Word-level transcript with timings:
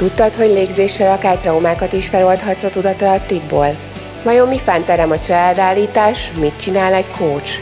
Tudtad, 0.00 0.34
hogy 0.34 0.48
légzéssel 0.48 1.12
akár 1.12 1.36
traumákat 1.36 1.92
is 1.92 2.08
feloldhatsz 2.08 2.62
a 2.62 2.68
tudatalattidból? 2.68 3.78
Vajon 4.24 4.48
mi 4.48 4.58
fánterem 4.58 5.10
a 5.10 5.18
családállítás, 5.18 6.32
mit 6.32 6.56
csinál 6.56 6.94
egy 6.94 7.10
coach? 7.10 7.58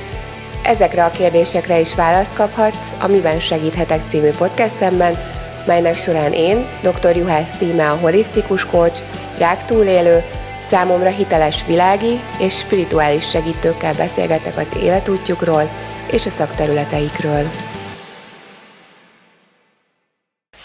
Ezekre 0.62 1.04
a 1.04 1.10
kérdésekre 1.10 1.80
is 1.80 1.94
választ 1.94 2.32
kaphatsz 2.32 2.94
a 3.00 3.06
Miben 3.06 3.40
segíthetek 3.40 4.00
című 4.08 4.30
podcastemben, 4.30 5.18
melynek 5.66 5.96
során 5.96 6.32
én, 6.32 6.66
dr. 6.82 7.16
Juhász 7.16 7.50
Tíme 7.58 7.90
a 7.90 7.96
holisztikus 7.96 8.64
coach, 8.64 9.02
rák 9.38 9.64
túlélő, 9.64 10.24
számomra 10.66 11.08
hiteles 11.08 11.64
világi 11.66 12.20
és 12.40 12.58
spirituális 12.58 13.28
segítőkkel 13.28 13.94
beszélgetek 13.94 14.56
az 14.56 14.68
életútjukról 14.80 15.70
és 16.10 16.26
a 16.26 16.30
szakterületeikről. 16.30 17.50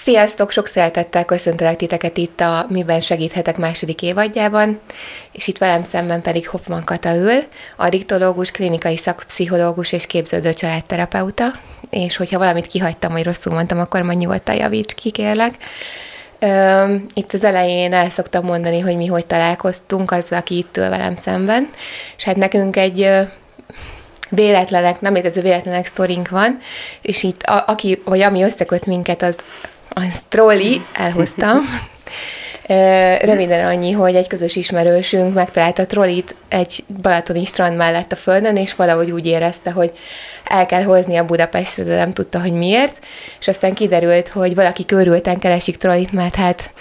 Sziasztok! 0.04 0.52
Sok 0.52 0.68
szeretettel 0.68 1.26
köszöntelek 1.26 1.76
titeket 1.76 2.18
itt 2.18 2.40
a 2.40 2.66
Miben 2.70 3.00
segíthetek 3.00 3.58
második 3.58 4.02
évadjában, 4.02 4.80
és 5.32 5.48
itt 5.48 5.58
velem 5.58 5.84
szemben 5.84 6.22
pedig 6.22 6.50
Hoffman 6.50 6.84
Kata 6.84 7.16
ül, 7.16 7.44
addiktológus, 7.78 8.52
klinikai 8.52 8.98
szakpszichológus 8.98 9.92
és 9.92 10.06
képződő 10.06 10.54
családterapeuta, 10.54 11.46
és 11.90 12.16
hogyha 12.16 12.38
valamit 12.38 12.68
kihagytam, 12.68 13.12
vagy 13.12 13.24
rosszul 13.24 13.54
mondtam, 13.54 13.80
akkor 13.80 14.02
majd 14.02 14.18
nyugodtan 14.18 14.56
javíts 14.56 14.94
ki, 14.94 15.10
kérlek. 15.10 15.54
Itt 17.14 17.34
az 17.34 17.44
elején 17.44 17.94
el 17.94 18.10
szoktam 18.10 18.46
mondani, 18.46 18.80
hogy 18.80 18.96
mi 18.96 19.06
hogy 19.06 19.26
találkoztunk 19.26 20.12
azzal, 20.12 20.40
aki 20.40 20.58
itt 20.58 20.78
ül 20.78 20.90
velem 20.90 21.16
szemben, 21.16 21.70
és 22.18 22.24
hát 22.24 22.36
nekünk 22.36 22.76
egy 22.76 23.10
véletlenek, 24.30 25.02
nem 25.02 25.14
létező 25.14 25.42
véletlenek 25.42 25.86
sztorink 25.86 26.30
van, 26.30 26.58
és 27.02 27.24
itt 27.24 27.44
a, 27.44 27.64
aki, 27.68 28.02
vagy 28.06 28.22
ami 28.22 28.44
összeköt 28.44 28.86
minket, 28.86 29.22
az 29.22 29.36
az 29.94 30.22
trolli, 30.30 30.82
elhoztam. 30.94 31.60
Röviden 33.22 33.66
annyi, 33.66 33.92
hogy 33.92 34.16
egy 34.16 34.28
közös 34.28 34.56
ismerősünk 34.56 35.34
megtalálta 35.34 35.86
trollit 35.86 36.36
egy 36.50 36.84
balatoni 37.02 37.46
strand 37.46 37.76
mellett 37.76 38.12
a 38.12 38.16
földön, 38.16 38.56
és 38.56 38.76
valahogy 38.76 39.12
úgy 39.12 39.26
érezte, 39.26 39.72
hogy 39.72 39.92
el 40.46 40.66
kell 40.66 40.84
hozni 40.84 41.18
a 41.18 41.26
Budapestre, 41.26 41.84
de 41.84 41.96
nem 41.96 42.14
tudta, 42.14 42.42
hogy 42.42 42.52
miért, 42.52 43.06
és 43.40 43.48
aztán 43.48 43.74
kiderült, 43.74 44.28
hogy 44.28 44.56
valaki 44.56 44.86
körülten 44.86 45.40
keresik 45.40 45.78
trollit, 45.78 46.12
mert 46.12 46.36
hát 46.36 46.74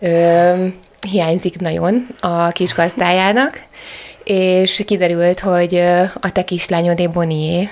ö, 0.00 0.66
hiányzik 1.10 1.60
nagyon 1.60 2.06
a 2.20 2.48
kis 2.48 2.74
gazdájának, 2.74 3.60
és 4.24 4.82
kiderült, 4.86 5.40
hogy 5.40 5.74
a 6.20 6.32
te 6.32 6.42
kislányodé 6.42 7.06
Bonié 7.06 7.68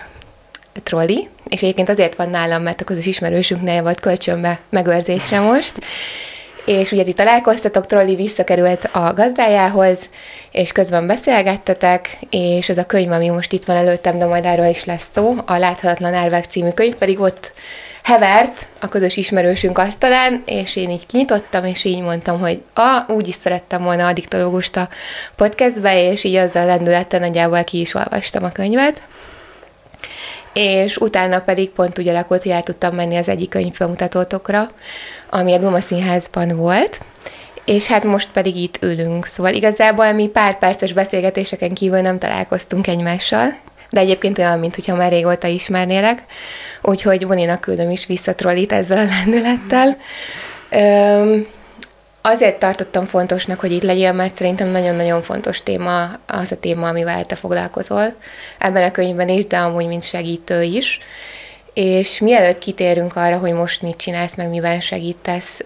trolli, 0.83 1.29
és 1.53 1.63
egyébként 1.63 1.89
azért 1.89 2.15
van 2.15 2.31
nálam, 2.31 2.63
mert 2.63 2.81
a 2.81 2.85
közös 2.85 3.07
ismerősünknél 3.07 3.83
volt 3.83 4.01
kölcsönbe 4.01 4.61
megőrzésre 4.71 5.41
most, 5.41 5.75
és 6.65 6.93
ugye 6.93 7.03
itt 7.07 7.17
találkoztatok, 7.17 7.87
Trolli 7.87 8.15
visszakerült 8.15 8.85
a 8.93 9.13
gazdájához, 9.13 10.09
és 10.53 10.73
közben 10.73 11.07
beszélgettetek, 11.07 12.19
és 12.31 12.69
ez 12.69 12.79
a 12.79 12.85
könyv, 12.85 13.11
ami 13.11 13.29
most 13.29 13.53
itt 13.53 13.65
van 13.65 13.77
előttem, 13.77 14.19
de 14.19 14.25
majd 14.25 14.45
erről 14.45 14.67
is 14.69 14.85
lesz 14.85 15.09
szó, 15.13 15.35
a 15.47 15.57
Láthatatlan 15.57 16.15
Árvák 16.15 16.45
című 16.45 16.71
könyv, 16.71 16.95
pedig 16.95 17.21
ott 17.21 17.53
hevert 18.03 18.67
a 18.81 18.89
közös 18.89 19.17
ismerősünk 19.17 19.79
asztalán, 19.79 20.43
és 20.47 20.77
én 20.77 20.91
így 20.91 21.07
kinyitottam, 21.07 21.65
és 21.65 21.85
így 21.85 22.01
mondtam, 22.01 22.41
hogy 22.41 22.63
a, 22.75 23.13
úgy 23.13 23.29
is 23.29 23.35
szerettem 23.35 23.83
volna 23.83 24.07
addiktológust 24.07 24.77
a 24.77 24.89
podcastbe, 25.37 26.11
és 26.11 26.25
így 26.25 26.35
azzal 26.35 26.67
lendülettel 26.67 27.21
nagyjából 27.21 27.65
ki 27.65 27.81
is 27.81 27.95
olvastam 27.95 28.45
a 28.45 28.53
könyvet 28.53 29.09
és 30.53 30.97
utána 30.97 31.41
pedig 31.41 31.71
pont 31.71 31.99
úgy 31.99 32.09
alakult, 32.09 32.43
hogy 32.43 32.53
el 32.53 32.63
tudtam 32.63 32.95
menni 32.95 33.17
az 33.17 33.29
egyik 33.29 33.49
könyvbemutatótokra, 33.49 34.71
ami 35.31 35.53
a 35.53 35.59
Duma 35.59 35.81
Színházban 35.81 36.57
volt, 36.57 37.01
és 37.65 37.87
hát 37.87 38.05
most 38.05 38.29
pedig 38.33 38.57
itt 38.57 38.79
ülünk. 38.83 39.27
Szóval 39.27 39.53
igazából 39.53 40.13
mi 40.13 40.27
pár 40.27 40.59
perces 40.59 40.93
beszélgetéseken 40.93 41.75
kívül 41.75 42.01
nem 42.01 42.19
találkoztunk 42.19 42.87
egymással, 42.87 43.49
de 43.91 44.01
egyébként 44.01 44.39
olyan, 44.39 44.59
mintha 44.59 44.97
már 44.97 45.11
régóta 45.11 45.47
ismernélek, 45.47 46.23
úgyhogy 46.83 47.27
Boninak 47.27 47.61
küldöm 47.61 47.91
is 47.91 48.07
vissza 48.07 48.35
trollit 48.35 48.73
ezzel 48.73 48.99
a 48.99 49.11
lendülettel. 49.11 49.97
Üm, 50.71 51.47
Azért 52.25 52.59
tartottam 52.59 53.07
fontosnak, 53.07 53.61
hogy 53.61 53.73
itt 53.73 53.83
legyél, 53.83 54.13
mert 54.13 54.37
szerintem 54.37 54.69
nagyon-nagyon 54.69 55.23
fontos 55.23 55.63
téma 55.63 56.11
az 56.27 56.53
a 56.53 56.57
téma, 56.57 56.89
amivel 56.89 57.27
te 57.27 57.35
foglalkozol. 57.35 58.15
Ebben 58.59 58.83
a 58.83 58.91
könyvben 58.91 59.29
is, 59.29 59.47
de 59.47 59.59
amúgy 59.59 59.87
mint 59.87 60.05
segítő 60.05 60.63
is. 60.63 60.99
És 61.75 62.19
mielőtt 62.19 62.59
kitérünk 62.59 63.17
arra, 63.17 63.39
hogy 63.39 63.53
most 63.53 63.83
mit 63.83 63.97
csinálsz, 63.97 64.35
meg 64.35 64.49
miben 64.49 64.81
segítesz, 64.81 65.61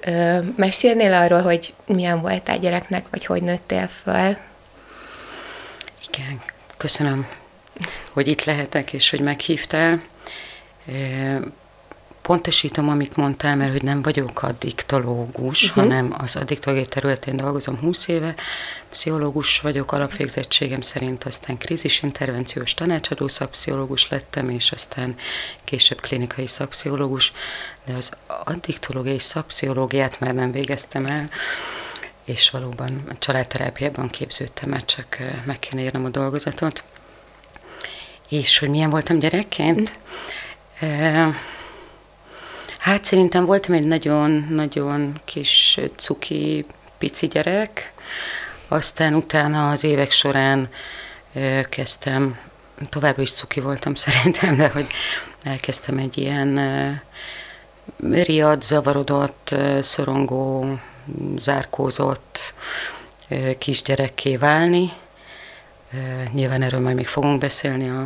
mesélnél 0.56 1.12
arról, 1.12 1.43
hogy 1.43 1.75
milyen 1.87 2.21
voltál 2.21 2.59
gyereknek, 2.59 3.06
vagy 3.11 3.27
hogy 3.27 3.43
nőttél 3.43 3.89
föl? 4.03 4.37
Igen, 6.09 6.41
köszönöm, 6.77 7.28
hogy 8.12 8.28
itt 8.28 8.45
lehetek, 8.45 8.93
és 8.93 9.11
hogy 9.11 9.21
meghívtál 9.21 10.03
pontosítom, 12.27 12.89
amit 12.89 13.17
mondtál, 13.17 13.57
mert 13.57 13.73
hogy 13.73 13.83
nem 13.83 14.03
vagyok 14.03 14.43
addiktológus, 14.43 15.63
uh-huh. 15.63 15.85
hanem 15.85 16.15
az 16.19 16.37
addiktológiai 16.37 16.87
területén 16.89 17.37
dolgozom 17.37 17.79
20 17.79 18.09
éve, 18.09 18.35
pszichológus 18.91 19.61
vagyok 19.61 19.93
alapvégzettségem 19.93 20.81
szerint, 20.81 21.25
aztán 21.25 21.59
krízisintervenciós 21.59 22.75
tanácsadó 22.75 23.29
szakpszichológus 23.29 24.09
lettem, 24.09 24.51
és 24.51 24.71
aztán 24.71 25.15
később 25.65 26.01
klinikai 26.01 26.47
szakpszichológus, 26.47 27.33
de 27.85 27.93
az 27.93 28.13
addiktológiai 28.45 29.19
szakpszichológiát 29.19 30.21
már 30.21 30.35
nem 30.35 30.51
végeztem 30.51 31.07
el, 31.07 31.31
és 32.25 32.51
valóban 32.51 33.05
a 33.09 33.19
családterápiában 33.19 34.11
képződtem, 34.11 34.69
mert 34.69 34.87
csak 34.87 35.19
meg 35.45 35.59
kéne 35.59 35.83
írnom 35.83 36.05
a 36.05 36.09
dolgozatot. 36.09 36.85
És 38.29 38.59
hogy 38.59 38.69
milyen 38.69 38.91
voltam 38.91 39.19
gyerekként? 39.19 39.99
Uh-huh. 40.81 41.35
Hát 42.87 43.05
szerintem 43.05 43.45
voltam 43.45 43.75
egy 43.75 43.87
nagyon-nagyon 43.87 45.21
kis 45.25 45.81
cuki 45.97 46.67
pici 46.99 47.27
gyerek, 47.27 47.93
aztán 48.69 49.15
utána 49.15 49.71
az 49.71 49.85
évek 49.85 50.11
során 50.11 50.69
kezdtem, 51.69 52.39
továbbra 52.89 53.23
is 53.23 53.33
cuki 53.33 53.61
voltam 53.61 53.95
szerintem, 54.05 54.57
de 54.57 54.69
hogy 54.69 54.87
elkezdtem 55.43 55.99
egy 55.99 56.19
ilyen 56.19 56.61
riad, 58.11 58.63
zavarodott, 58.63 59.55
szorongó, 59.81 60.79
zárkózott 61.39 62.55
kisgyerekké 63.59 64.37
válni. 64.37 64.91
Nyilván 66.33 66.63
erről 66.63 66.81
majd 66.81 66.97
még 66.97 67.07
fogunk 67.07 67.41
beszélni 67.41 67.89
a, 67.89 68.01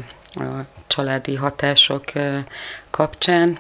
a 0.44 0.66
családi 0.86 1.34
hatások 1.34 2.04
kapcsán. 2.90 3.58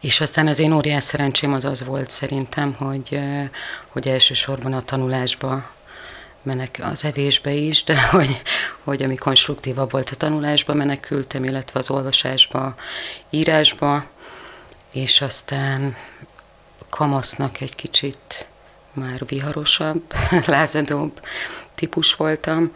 És 0.00 0.20
aztán 0.20 0.46
az 0.46 0.58
én 0.58 0.72
óriás 0.72 1.04
szerencsém 1.04 1.52
az 1.52 1.64
az 1.64 1.84
volt 1.84 2.10
szerintem, 2.10 2.74
hogy, 2.74 3.20
hogy 3.88 4.08
elsősorban 4.08 4.72
a 4.72 4.82
tanulásba 4.82 5.70
menek 6.42 6.78
az 6.82 7.04
evésbe 7.04 7.52
is, 7.52 7.84
de 7.84 8.02
hogy, 8.10 8.42
hogy 8.84 9.02
ami 9.02 9.16
konstruktívabb 9.16 9.90
volt 9.90 10.10
a 10.10 10.16
tanulásba 10.16 10.74
menekültem, 10.74 11.44
illetve 11.44 11.78
az 11.78 11.90
olvasásba, 11.90 12.74
írásba, 13.30 14.04
és 14.92 15.20
aztán 15.20 15.96
kamasznak 16.88 17.60
egy 17.60 17.74
kicsit 17.74 18.46
már 18.92 19.26
viharosabb, 19.26 20.02
lázadóbb 20.46 21.20
típus 21.74 22.14
voltam, 22.14 22.72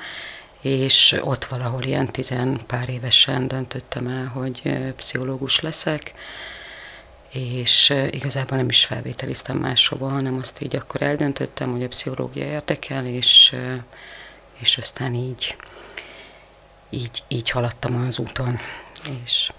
és 0.60 1.16
ott 1.20 1.44
valahol 1.44 1.82
ilyen 1.82 2.12
tizen 2.12 2.60
pár 2.66 2.88
évesen 2.88 3.48
döntöttem 3.48 4.06
el, 4.06 4.26
hogy 4.26 4.62
pszichológus 4.96 5.60
leszek, 5.60 6.12
és 7.34 7.94
igazából 8.10 8.56
nem 8.56 8.68
is 8.68 8.84
felvételiztem 8.84 9.56
máshova, 9.56 10.08
hanem 10.08 10.38
azt 10.40 10.60
így 10.60 10.76
akkor 10.76 11.02
eldöntöttem, 11.02 11.70
hogy 11.70 11.82
a 11.82 11.88
pszichológia 11.88 12.44
érdekel, 12.44 13.06
és, 13.06 13.54
és 14.60 14.78
aztán 14.78 15.14
így, 15.14 15.56
így, 16.90 17.22
így 17.28 17.50
haladtam 17.50 18.04
az 18.06 18.18
úton. 18.18 18.58
És... 19.24 19.50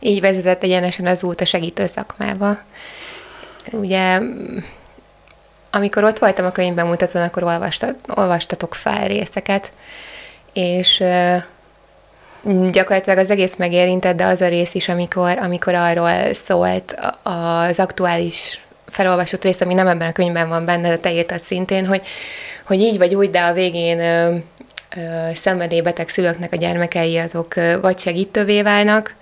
Így 0.00 0.20
vezetett 0.20 0.62
egyenesen 0.62 1.06
az 1.06 1.22
út 1.22 1.40
a 1.40 1.44
segítő 1.44 1.86
szakmába. 1.86 2.58
Ugye 3.72 4.20
amikor 5.70 6.04
ott 6.04 6.18
voltam 6.18 6.44
a 6.44 6.52
könyvbemutatón, 6.52 7.22
akkor 7.22 7.42
olvastat, 7.42 7.94
olvastatok 8.14 8.74
fel 8.74 9.06
részeket, 9.06 9.72
és 10.52 11.02
Gyakorlatilag 12.70 13.18
az 13.18 13.30
egész 13.30 13.56
megérintett, 13.56 14.16
de 14.16 14.24
az 14.24 14.40
a 14.40 14.48
rész 14.48 14.74
is, 14.74 14.88
amikor, 14.88 15.38
amikor 15.38 15.74
arról 15.74 16.34
szólt 16.34 16.94
az 17.22 17.78
aktuális 17.78 18.60
felolvasott 18.86 19.42
rész, 19.42 19.60
ami 19.60 19.74
nem 19.74 19.86
ebben 19.86 20.08
a 20.08 20.12
könyvben 20.12 20.48
van 20.48 20.64
benne, 20.64 20.88
de 20.88 20.96
te 20.96 21.12
írtad 21.12 21.40
szintén, 21.40 21.86
hogy, 21.86 22.02
hogy 22.66 22.80
így 22.80 22.98
vagy 22.98 23.14
úgy, 23.14 23.30
de 23.30 23.40
a 23.40 23.52
végén 23.52 24.00
ö, 24.00 24.34
ö, 24.96 25.00
szenvedélybeteg 25.34 26.08
szülőknek 26.08 26.52
a 26.52 26.56
gyermekei 26.56 27.18
azok 27.18 27.56
ö, 27.56 27.80
vagy 27.80 27.98
segítővé 27.98 28.62
válnak, 28.62 29.14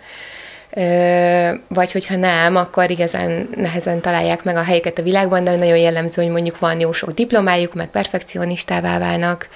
vagy 1.69 1.93
hogyha 1.93 2.17
nem, 2.17 2.57
akkor 2.57 2.91
igazán 2.91 3.49
nehezen 3.57 4.01
találják 4.01 4.45
meg 4.45 4.57
a 4.57 4.63
helyüket 4.63 4.99
a 4.99 5.03
világban, 5.03 5.45
de 5.45 5.57
nagyon 5.57 5.77
jellemző, 5.77 6.23
hogy 6.23 6.31
mondjuk 6.31 6.59
van 6.59 6.81
jó 6.81 6.93
sok 6.93 7.11
diplomájuk, 7.11 7.75
meg 7.75 7.87
perfekcionistává 7.87 8.99
válnak, 8.99 9.49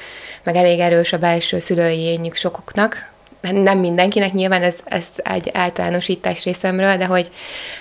meg 0.43 0.57
elég 0.57 0.79
erős 0.79 1.13
a 1.13 1.17
belső 1.17 1.59
szülői 1.59 2.31
sokoknak, 2.35 3.15
nem 3.41 3.79
mindenkinek, 3.79 4.33
nyilván 4.33 4.63
ez, 4.63 4.77
ez 4.85 5.05
egy 5.17 5.51
általánosítás 5.53 6.45
részemről, 6.45 6.97
de 6.97 7.07
hogy 7.07 7.31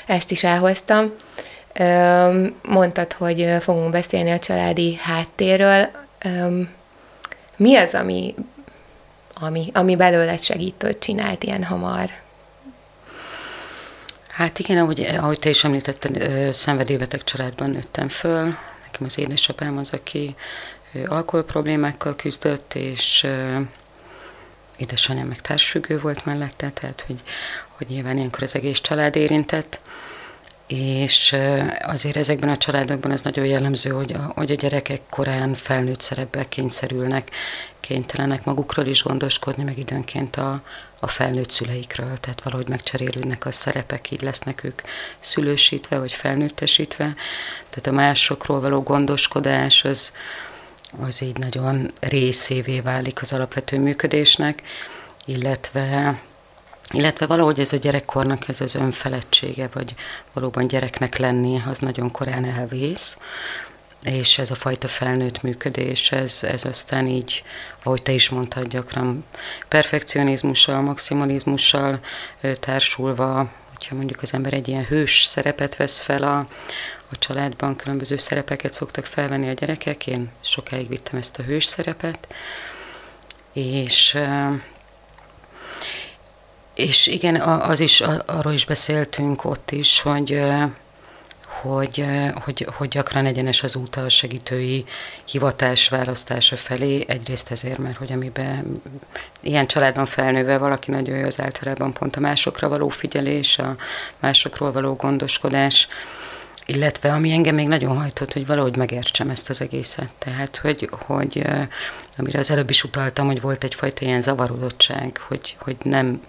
ezt 0.08 0.32
is 0.32 0.44
elhoztam. 0.44 1.14
Mondtad, 2.62 3.14
hogy 3.14 3.56
fogunk 3.60 3.92
beszélni 3.92 4.32
a 4.32 4.40
családi 4.40 5.00
háttérről. 5.02 5.90
Mi 7.58 7.76
az, 7.76 7.94
ami, 7.94 8.36
ami, 9.34 9.70
ami 9.74 9.96
belőled 9.96 10.42
segítőt 10.42 11.00
csinált 11.00 11.44
ilyen 11.44 11.64
hamar? 11.64 12.10
Hát 14.28 14.60
igen, 14.60 14.78
ahogy, 14.78 15.02
ahogy 15.02 15.40
te 15.40 15.50
is 15.50 15.64
említetted, 15.64 16.54
szenvedélybeteg 16.54 17.24
családban 17.24 17.70
nőttem 17.70 18.10
föl. 18.10 18.44
Nekem 18.86 19.06
az 19.06 19.18
édesapám 19.18 19.78
az, 19.78 19.94
aki 19.94 20.36
alkoholproblémákkal 21.06 22.16
küzdött, 22.16 22.74
és 22.74 23.28
édesanyám 24.78 25.28
meg 25.28 25.42
társfüggő 25.42 26.00
volt 26.00 26.26
mellette, 26.26 26.70
tehát 26.70 27.04
hogy, 27.08 27.20
hogy 27.70 27.88
nyilván 27.88 28.18
ilyenkor 28.18 28.44
az 28.44 28.56
egész 28.56 28.80
család 28.80 29.16
érintett, 29.16 29.80
és 30.68 31.36
azért 31.82 32.16
ezekben 32.16 32.50
a 32.50 32.58
családokban 32.58 33.12
az 33.12 33.22
nagyon 33.22 33.46
jellemző, 33.46 33.90
hogy 33.90 34.14
a, 34.14 34.32
hogy 34.36 34.52
a 34.52 34.56
gyerekek 34.56 35.02
korán 35.10 35.54
felnőtt 35.54 36.02
szerepbe 36.02 36.48
kényszerülnek, 36.48 37.30
kénytelenek 37.80 38.46
magukról 38.46 38.86
is 38.86 39.04
gondoskodni, 39.04 39.64
meg 39.64 39.78
időnként 39.78 40.36
a, 40.36 40.62
a 41.00 41.08
felnőtt 41.08 41.50
szüleikről, 41.50 42.18
tehát 42.20 42.42
valahogy 42.44 42.68
megcserélődnek 42.68 43.46
a 43.46 43.52
szerepek, 43.52 44.12
így 44.12 44.22
lesznek 44.22 44.64
ők 44.64 44.82
szülősítve, 45.20 45.98
vagy 46.00 46.12
felnőttesítve. 46.12 47.14
Tehát 47.70 47.88
a 47.88 47.92
másokról 47.92 48.60
való 48.60 48.82
gondoskodás 48.82 49.84
az, 49.84 50.12
az 51.02 51.22
így 51.22 51.38
nagyon 51.38 51.92
részévé 52.00 52.80
válik 52.80 53.22
az 53.22 53.34
alapvető 53.34 53.80
működésnek, 53.80 54.62
illetve 55.26 56.20
illetve 56.92 57.26
valahogy 57.26 57.60
ez 57.60 57.74
a 57.74 57.78
gyerekkornak 57.78 58.48
ez 58.48 58.62
az 58.62 58.76
önfeledtsége, 58.76 59.70
vagy 59.74 59.96
valóban 60.34 60.68
gyereknek 60.68 61.18
lenni, 61.18 61.62
az 61.68 61.80
nagyon 61.80 62.12
korán 62.12 62.46
elvész, 62.46 63.18
és 64.04 64.38
ez 64.38 64.52
a 64.52 64.56
fajta 64.56 64.88
felnőtt 64.88 65.42
működés, 65.42 66.12
ez, 66.12 66.40
ez 66.42 66.66
aztán 66.66 67.08
így, 67.08 67.44
ahogy 67.84 68.02
te 68.02 68.12
is 68.12 68.30
mondtad, 68.30 68.68
gyakran 68.68 69.26
perfekcionizmussal, 69.68 70.82
maximalizmussal 70.82 72.00
társulva, 72.60 73.52
hogyha 73.74 73.96
mondjuk 73.96 74.22
az 74.22 74.34
ember 74.34 74.54
egy 74.54 74.68
ilyen 74.68 74.86
hős 74.86 75.24
szerepet 75.24 75.76
vesz 75.76 76.00
fel 76.00 76.24
a, 76.24 76.48
a 77.12 77.18
családban, 77.18 77.76
különböző 77.76 78.18
szerepeket 78.18 78.74
szoktak 78.74 79.06
felvenni 79.06 79.50
a 79.50 79.54
gyerekek, 79.54 80.08
én 80.08 80.30
sokáig 80.42 80.88
vittem 80.88 81.20
ezt 81.20 81.40
a 81.40 81.44
hős 81.44 81.66
szerepet, 81.66 82.28
és 83.54 84.18
és 86.74 87.08
igen, 87.08 87.42
az 87.42 87.80
is, 87.80 88.02
arról 88.26 88.54
is 88.54 88.66
beszéltünk 88.66 89.44
ott 89.44 89.72
is, 89.72 90.00
hogy 90.00 90.42
hogy, 91.62 92.06
hogy, 92.44 92.68
hogy 92.78 92.88
gyakran 92.88 93.26
egyenes 93.26 93.64
az 93.64 93.76
út 93.76 93.96
a 93.96 94.10
segítői 94.10 94.86
hivatás 95.26 95.90
választása 95.90 96.56
felé. 96.56 97.06
Egyrészt 97.08 97.52
ezért, 97.52 97.78
mert 97.78 97.98
hogy 97.98 98.12
amiben 98.12 98.82
ilyen 99.40 99.68
családban 99.68 100.06
felnőve 100.06 100.58
valaki 100.58 100.92
nagyon 100.92 101.18
jó 101.18 101.26
az 101.26 101.42
általában 101.42 101.94
pont 101.94 102.16
a 102.16 102.20
másokra 102.20 102.70
való 102.70 102.90
figyelés, 102.90 103.58
a 103.58 103.76
másokról 104.20 104.72
való 104.72 104.96
gondoskodás, 104.96 105.88
illetve 106.66 107.14
ami 107.14 107.32
engem 107.32 107.56
még 107.56 107.68
nagyon 107.68 107.98
hajtott, 107.98 108.34
hogy 108.34 108.46
valahogy 108.46 108.76
megértsem 108.76 109.30
ezt 109.30 109.50
az 109.50 109.62
egészet. 109.62 110.14
Tehát, 110.18 110.58
hogy, 110.58 110.90
hogy 110.92 111.46
amire 112.18 112.40
az 112.40 112.52
előbb 112.52 112.70
is 112.70 112.84
utaltam, 112.84 113.26
hogy 113.26 113.42
volt 113.42 113.64
egyfajta 113.64 114.06
ilyen 114.06 114.22
zavarodottság, 114.22 115.18
hogy, 115.28 115.56
hogy 115.60 115.78
nem 115.84 116.22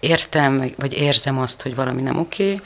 értem, 0.00 0.72
vagy 0.76 0.92
érzem 0.92 1.38
azt, 1.38 1.62
hogy 1.62 1.74
valami 1.74 2.02
nem 2.02 2.18
oké, 2.18 2.56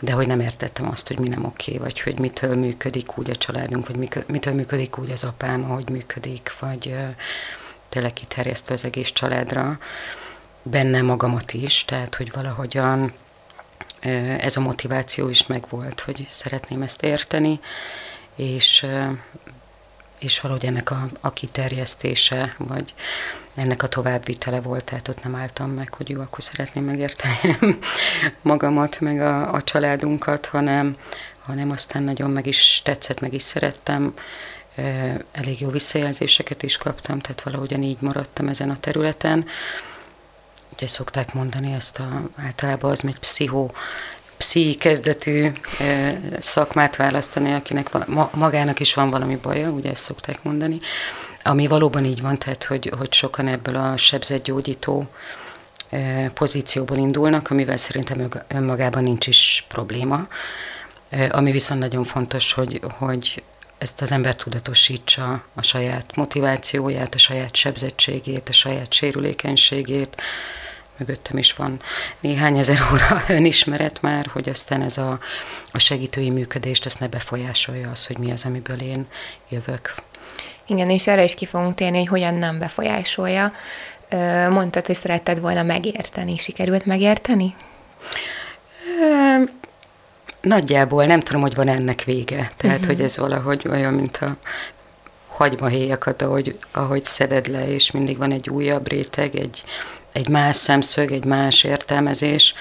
de 0.00 0.12
hogy 0.12 0.26
nem 0.26 0.40
értettem 0.40 0.88
azt, 0.90 1.08
hogy 1.08 1.18
mi 1.18 1.28
nem 1.28 1.44
oké, 1.44 1.78
vagy 1.78 2.00
hogy 2.00 2.18
mitől 2.18 2.54
működik 2.54 3.18
úgy 3.18 3.30
a 3.30 3.36
családunk, 3.36 3.86
vagy 3.86 4.24
mitől 4.26 4.54
működik 4.54 4.98
úgy 4.98 5.10
az 5.10 5.24
apám, 5.24 5.70
ahogy 5.70 5.88
működik, 5.88 6.52
vagy 6.60 6.96
tényleg 7.88 8.12
kiterjesztve 8.12 8.74
az 8.74 8.84
egész 8.84 9.10
családra, 9.10 9.78
benne 10.62 11.02
magamat 11.02 11.52
is, 11.52 11.84
tehát 11.84 12.14
hogy 12.14 12.32
valahogyan 12.32 13.12
ez 14.38 14.56
a 14.56 14.60
motiváció 14.60 15.28
is 15.28 15.46
megvolt, 15.46 16.00
hogy 16.00 16.26
szeretném 16.30 16.82
ezt 16.82 17.02
érteni, 17.02 17.60
és, 18.36 18.86
és 20.18 20.40
valahogy 20.40 20.64
ennek 20.64 20.90
a, 20.90 21.08
a 21.20 21.30
kiterjesztése, 21.32 22.54
vagy 22.58 22.94
ennek 23.54 23.82
a 23.82 23.88
továbbvitele 23.88 24.60
volt, 24.60 24.84
tehát 24.84 25.08
ott 25.08 25.22
nem 25.22 25.34
álltam 25.34 25.70
meg, 25.70 25.94
hogy 25.94 26.08
jó, 26.08 26.20
akkor 26.20 26.42
szeretném 26.42 26.84
megérteni 26.84 27.58
magamat, 28.42 29.00
meg 29.00 29.20
a, 29.20 29.52
a 29.52 29.62
családunkat, 29.62 30.46
hanem, 30.46 30.94
hanem 31.40 31.70
aztán 31.70 32.02
nagyon 32.02 32.30
meg 32.30 32.46
is 32.46 32.80
tetszett, 32.84 33.20
meg 33.20 33.34
is 33.34 33.42
szerettem, 33.42 34.14
elég 35.32 35.60
jó 35.60 35.68
visszajelzéseket 35.68 36.62
is 36.62 36.76
kaptam, 36.76 37.18
tehát 37.18 37.42
valahogyan 37.42 37.82
így 37.82 38.00
maradtam 38.00 38.48
ezen 38.48 38.70
a 38.70 38.80
területen, 38.80 39.46
ugye 40.80 40.88
szokták 40.88 41.34
mondani 41.34 41.72
ezt 41.72 41.98
a, 41.98 42.22
általában 42.36 42.90
az 42.90 43.00
egy 43.04 43.18
pszichó, 43.18 43.72
pszichi 44.36 44.74
kezdetű 44.74 45.52
szakmát 46.38 46.96
választani, 46.96 47.52
akinek 47.52 48.06
magának 48.34 48.80
is 48.80 48.94
van 48.94 49.10
valami 49.10 49.36
baja, 49.36 49.68
ugye 49.68 49.90
ezt 49.90 50.02
szokták 50.02 50.42
mondani, 50.42 50.78
ami 51.42 51.66
valóban 51.66 52.04
így 52.04 52.20
van, 52.20 52.38
tehát 52.38 52.64
hogy, 52.64 52.92
hogy 52.98 53.12
sokan 53.12 53.46
ebből 53.46 53.76
a 53.76 53.96
sebzetgyógyító 53.96 55.10
pozícióból 56.34 56.96
indulnak, 56.96 57.50
amivel 57.50 57.76
szerintem 57.76 58.28
önmagában 58.48 59.02
nincs 59.02 59.26
is 59.26 59.64
probléma, 59.68 60.28
ami 61.30 61.50
viszont 61.50 61.80
nagyon 61.80 62.04
fontos, 62.04 62.52
hogy, 62.52 62.80
hogy 62.98 63.42
ezt 63.80 64.02
az 64.02 64.12
ember 64.12 64.36
tudatosítsa 64.36 65.42
a 65.54 65.62
saját 65.62 66.16
motivációját, 66.16 67.14
a 67.14 67.18
saját 67.18 67.56
sebzettségét, 67.56 68.48
a 68.48 68.52
saját 68.52 68.92
sérülékenységét, 68.92 70.22
mögöttem 71.00 71.38
is 71.38 71.52
van 71.52 71.80
néhány 72.20 72.58
ezer 72.58 72.78
óra 72.92 73.22
önismeret 73.38 74.02
már, 74.02 74.26
hogy 74.32 74.48
aztán 74.48 74.82
ez 74.82 74.98
a, 74.98 75.18
a 75.72 75.78
segítői 75.78 76.30
működést 76.30 76.86
ezt 76.86 77.00
ne 77.00 77.08
befolyásolja 77.08 77.90
az, 77.90 78.06
hogy 78.06 78.18
mi 78.18 78.30
az, 78.30 78.44
amiből 78.44 78.80
én 78.80 79.06
jövök. 79.48 79.94
Igen, 80.66 80.90
és 80.90 81.06
erre 81.06 81.24
is 81.24 81.34
ki 81.34 81.46
fogunk 81.46 81.74
térni, 81.74 81.98
hogy 81.98 82.08
hogyan 82.08 82.34
nem 82.34 82.58
befolyásolja. 82.58 83.52
Mondtad, 84.48 84.86
hogy 84.86 84.96
szeretted 84.96 85.40
volna 85.40 85.62
megérteni. 85.62 86.36
Sikerült 86.36 86.86
megérteni? 86.86 87.54
Nagyjából 90.40 91.04
nem 91.04 91.20
tudom, 91.20 91.40
hogy 91.40 91.54
van 91.54 91.68
ennek 91.68 92.04
vége. 92.04 92.50
Tehát, 92.56 92.76
uh-huh. 92.76 92.94
hogy 92.94 93.04
ez 93.04 93.16
valahogy 93.16 93.66
olyan, 93.70 93.94
mint 93.94 94.16
a 94.16 94.36
hagymahéjakat, 95.28 96.22
ahogy, 96.22 96.58
ahogy 96.70 97.04
szeded 97.04 97.46
le, 97.46 97.68
és 97.68 97.90
mindig 97.90 98.16
van 98.16 98.32
egy 98.32 98.50
újabb 98.50 98.88
réteg, 98.88 99.34
egy, 99.34 99.64
egy 100.12 100.28
más 100.28 100.56
szemszög, 100.56 101.12
egy 101.12 101.24
más 101.24 101.64
értelmezés, 101.64 102.54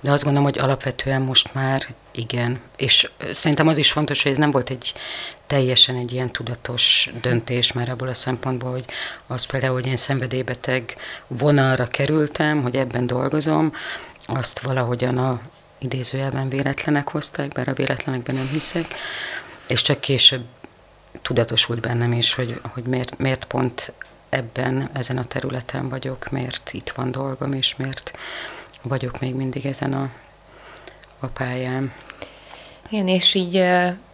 de 0.00 0.12
azt 0.12 0.22
gondolom, 0.22 0.48
hogy 0.48 0.58
alapvetően 0.58 1.22
most 1.22 1.54
már 1.54 1.86
igen. 2.12 2.60
És 2.76 3.10
szerintem 3.32 3.68
az 3.68 3.76
is 3.76 3.92
fontos, 3.92 4.22
hogy 4.22 4.32
ez 4.32 4.38
nem 4.38 4.50
volt 4.50 4.70
egy 4.70 4.94
teljesen 5.46 5.96
egy 5.96 6.12
ilyen 6.12 6.30
tudatos 6.30 7.10
döntés 7.20 7.72
már 7.72 7.88
abból 7.88 8.08
a 8.08 8.14
szempontból, 8.14 8.70
hogy 8.70 8.84
az 9.26 9.44
például, 9.44 9.72
hogy 9.72 9.86
én 9.86 9.96
szenvedélybeteg 9.96 10.96
vonalra 11.26 11.86
kerültem, 11.86 12.62
hogy 12.62 12.76
ebben 12.76 13.06
dolgozom, 13.06 13.72
azt 14.26 14.60
valahogyan 14.60 15.18
a 15.18 15.40
idézőjelben 15.78 16.48
véletlenek 16.48 17.08
hozták, 17.08 17.52
bár 17.52 17.68
a 17.68 17.72
véletlenekben 17.72 18.34
nem 18.34 18.48
hiszek, 18.52 18.86
és 19.66 19.82
csak 19.82 20.00
később 20.00 20.44
tudatosult 21.22 21.80
bennem 21.80 22.12
is, 22.12 22.34
hogy, 22.34 22.60
hogy 22.72 22.84
miért, 22.84 23.18
miért 23.18 23.44
pont 23.44 23.92
ebben, 24.34 24.90
ezen 24.92 25.18
a 25.18 25.24
területen 25.24 25.88
vagyok, 25.88 26.30
miért 26.30 26.70
itt 26.72 26.90
van 26.96 27.10
dolgom, 27.10 27.52
és 27.52 27.76
miért 27.76 28.12
vagyok 28.82 29.20
még 29.20 29.34
mindig 29.34 29.66
ezen 29.66 29.92
a, 29.92 30.10
a 31.18 31.26
pályán. 31.26 31.92
Igen, 32.90 33.08
és 33.08 33.34
így 33.34 33.64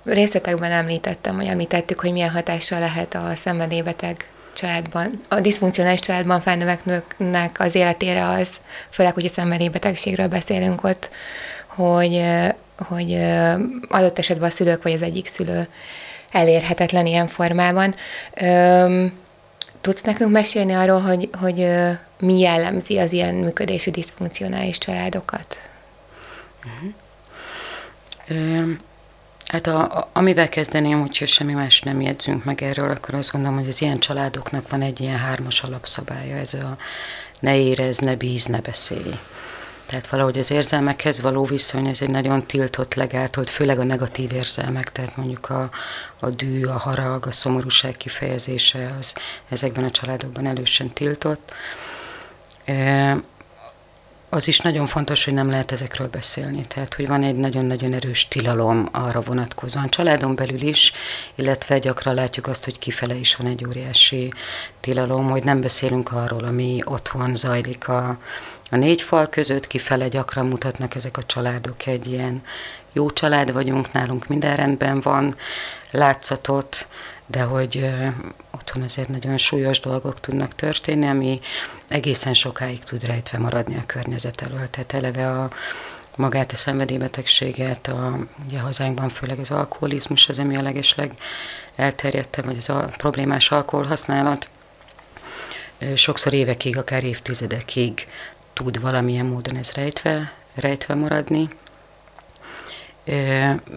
részletekben 0.05 0.73
említettem, 0.73 1.37
hogy 1.37 1.47
említettük, 1.47 2.01
hogy 2.01 2.13
milyen 2.13 2.31
hatással 2.31 2.79
lehet 2.79 3.15
a 3.15 3.35
szenvedélybeteg 3.35 4.29
családban, 4.55 5.23
a 5.29 5.41
diszfunkcionális 5.41 6.01
családban 6.01 6.41
felnövek 6.41 6.85
nőknek 6.85 7.61
az 7.61 7.75
életére 7.75 8.29
az, 8.29 8.49
főleg, 8.91 9.15
hogy 9.15 9.25
a 9.25 9.29
szenvedélybetegségről 9.29 10.29
beszélünk 10.29 10.85
ott, 10.85 11.11
hogy, 11.67 12.23
hogy 12.77 13.15
adott 13.89 14.19
esetben 14.19 14.49
a 14.49 14.53
szülők 14.53 14.83
vagy 14.83 14.93
az 14.93 15.03
egyik 15.03 15.27
szülő 15.27 15.69
elérhetetlen 16.31 17.07
ilyen 17.07 17.27
formában. 17.27 17.95
Tudsz 19.81 20.03
nekünk 20.03 20.31
mesélni 20.31 20.73
arról, 20.73 21.01
hogy, 21.01 21.31
hogy 21.41 21.69
mi 22.21 22.39
jellemzi 22.39 22.99
az 22.99 23.13
ilyen 23.13 23.35
működésű 23.35 23.91
diszfunkcionális 23.91 24.79
családokat? 24.79 25.57
Uh-huh. 26.65 26.93
Hát 29.47 29.67
a, 29.67 29.99
a, 29.99 30.11
amivel 30.13 30.49
kezdeném, 30.49 31.01
hogyha 31.01 31.27
semmi 31.27 31.53
más 31.53 31.81
nem 31.81 32.01
jegyzünk 32.01 32.45
meg 32.45 32.63
erről, 32.63 32.91
akkor 32.91 33.15
azt 33.15 33.33
gondolom, 33.33 33.59
hogy 33.59 33.69
az 33.69 33.81
ilyen 33.83 33.99
családoknak 33.99 34.69
van 34.71 34.83
egy 34.83 35.01
ilyen 35.01 35.19
hármas 35.19 35.63
alapszabálya, 35.63 36.37
ez 36.37 36.55
a 36.55 36.77
ne 37.41 37.57
érez, 37.57 37.99
ne 37.99 38.17
bíz, 38.17 38.45
ne 38.45 38.61
beszélj. 38.61 39.15
Tehát 39.91 40.09
valahogy 40.09 40.39
az 40.39 40.51
érzelmekhez 40.51 41.21
való 41.21 41.45
viszony, 41.45 41.87
ez 41.87 42.03
egy 42.03 42.11
nagyon 42.11 42.47
tiltott, 42.47 42.95
legátolt, 42.95 43.51
főleg 43.51 43.79
a 43.79 43.85
negatív 43.85 44.33
érzelmek, 44.33 44.93
tehát 44.93 45.17
mondjuk 45.17 45.51
a, 45.51 45.71
a 46.21 46.31
dű, 46.31 46.65
a 46.65 46.79
harag, 46.79 47.27
a 47.27 47.31
szomorúság 47.31 47.97
kifejezése, 47.97 48.95
az 48.99 49.15
ezekben 49.49 49.85
a 49.85 49.91
családokban 49.91 50.47
elősen 50.47 50.89
tiltott. 50.89 51.53
Az 54.29 54.49
is 54.49 54.59
nagyon 54.59 54.87
fontos, 54.87 55.25
hogy 55.25 55.35
nem 55.35 55.51
lehet 55.51 55.73
ezekről 55.73 56.09
beszélni. 56.09 56.67
Tehát, 56.67 56.95
hogy 56.95 57.07
van 57.07 57.23
egy 57.23 57.37
nagyon-nagyon 57.37 57.93
erős 57.93 58.29
tilalom 58.29 58.89
arra 58.93 59.21
vonatkozóan. 59.21 59.89
Családon 59.89 60.35
belül 60.35 60.61
is, 60.63 60.93
illetve 61.35 61.79
gyakran 61.79 62.15
látjuk 62.15 62.47
azt, 62.47 62.65
hogy 62.65 62.79
kifele 62.79 63.15
is 63.15 63.37
van 63.37 63.47
egy 63.47 63.65
óriási 63.67 64.33
tilalom, 64.81 65.31
hogy 65.31 65.45
nem 65.45 65.61
beszélünk 65.61 66.13
arról, 66.13 66.45
ami 66.45 66.83
otthon 66.85 67.35
zajlik 67.35 67.89
a, 67.89 68.19
a 68.71 68.77
négy 68.77 69.03
fal 69.03 69.27
között, 69.27 69.67
kifele 69.67 70.09
gyakran 70.09 70.47
mutatnak 70.47 70.95
ezek 70.95 71.17
a 71.17 71.23
családok 71.23 71.87
egy 71.87 72.07
ilyen 72.07 72.43
jó 72.93 73.11
család 73.11 73.53
vagyunk, 73.53 73.93
nálunk 73.93 74.27
minden 74.27 74.57
rendben 74.57 75.01
van, 75.01 75.37
látszatot, 75.91 76.87
de 77.27 77.43
hogy 77.43 77.77
ö, 77.77 78.07
otthon 78.51 78.83
azért 78.83 79.09
nagyon 79.09 79.37
súlyos 79.37 79.81
dolgok 79.81 80.21
tudnak 80.21 80.55
történni, 80.55 81.07
ami 81.09 81.41
egészen 81.89 82.35
sokáig 82.35 82.85
tud 82.85 83.05
rejtve 83.05 83.39
maradni 83.39 83.77
a 83.77 83.87
környezet 83.87 84.43
elől. 84.43 84.71
Tehát 84.71 84.93
eleve 84.93 85.31
a, 85.31 85.51
magát 86.17 86.53
a 86.53 86.57
szenvedélybetegséget, 86.57 87.89
a, 87.89 88.19
ugye 88.47 88.61
hazánkban 88.61 89.09
főleg 89.09 89.39
az 89.39 89.51
alkoholizmus 89.51 90.29
az, 90.29 90.39
ami 90.39 90.57
a 90.57 90.63
legesleg 90.63 91.13
elterjedtebb, 91.77 92.45
vagy 92.45 92.57
az 92.57 92.69
a 92.69 92.91
problémás 92.97 93.51
alkoholhasználat. 93.51 94.49
Sokszor 95.95 96.33
évekig, 96.33 96.77
akár 96.77 97.05
évtizedekig 97.05 98.07
tud 98.61 98.81
valamilyen 98.81 99.27
módon 99.27 99.57
ez 99.57 99.71
rejtve, 99.73 100.33
rejtve 100.55 100.95
maradni, 100.95 101.49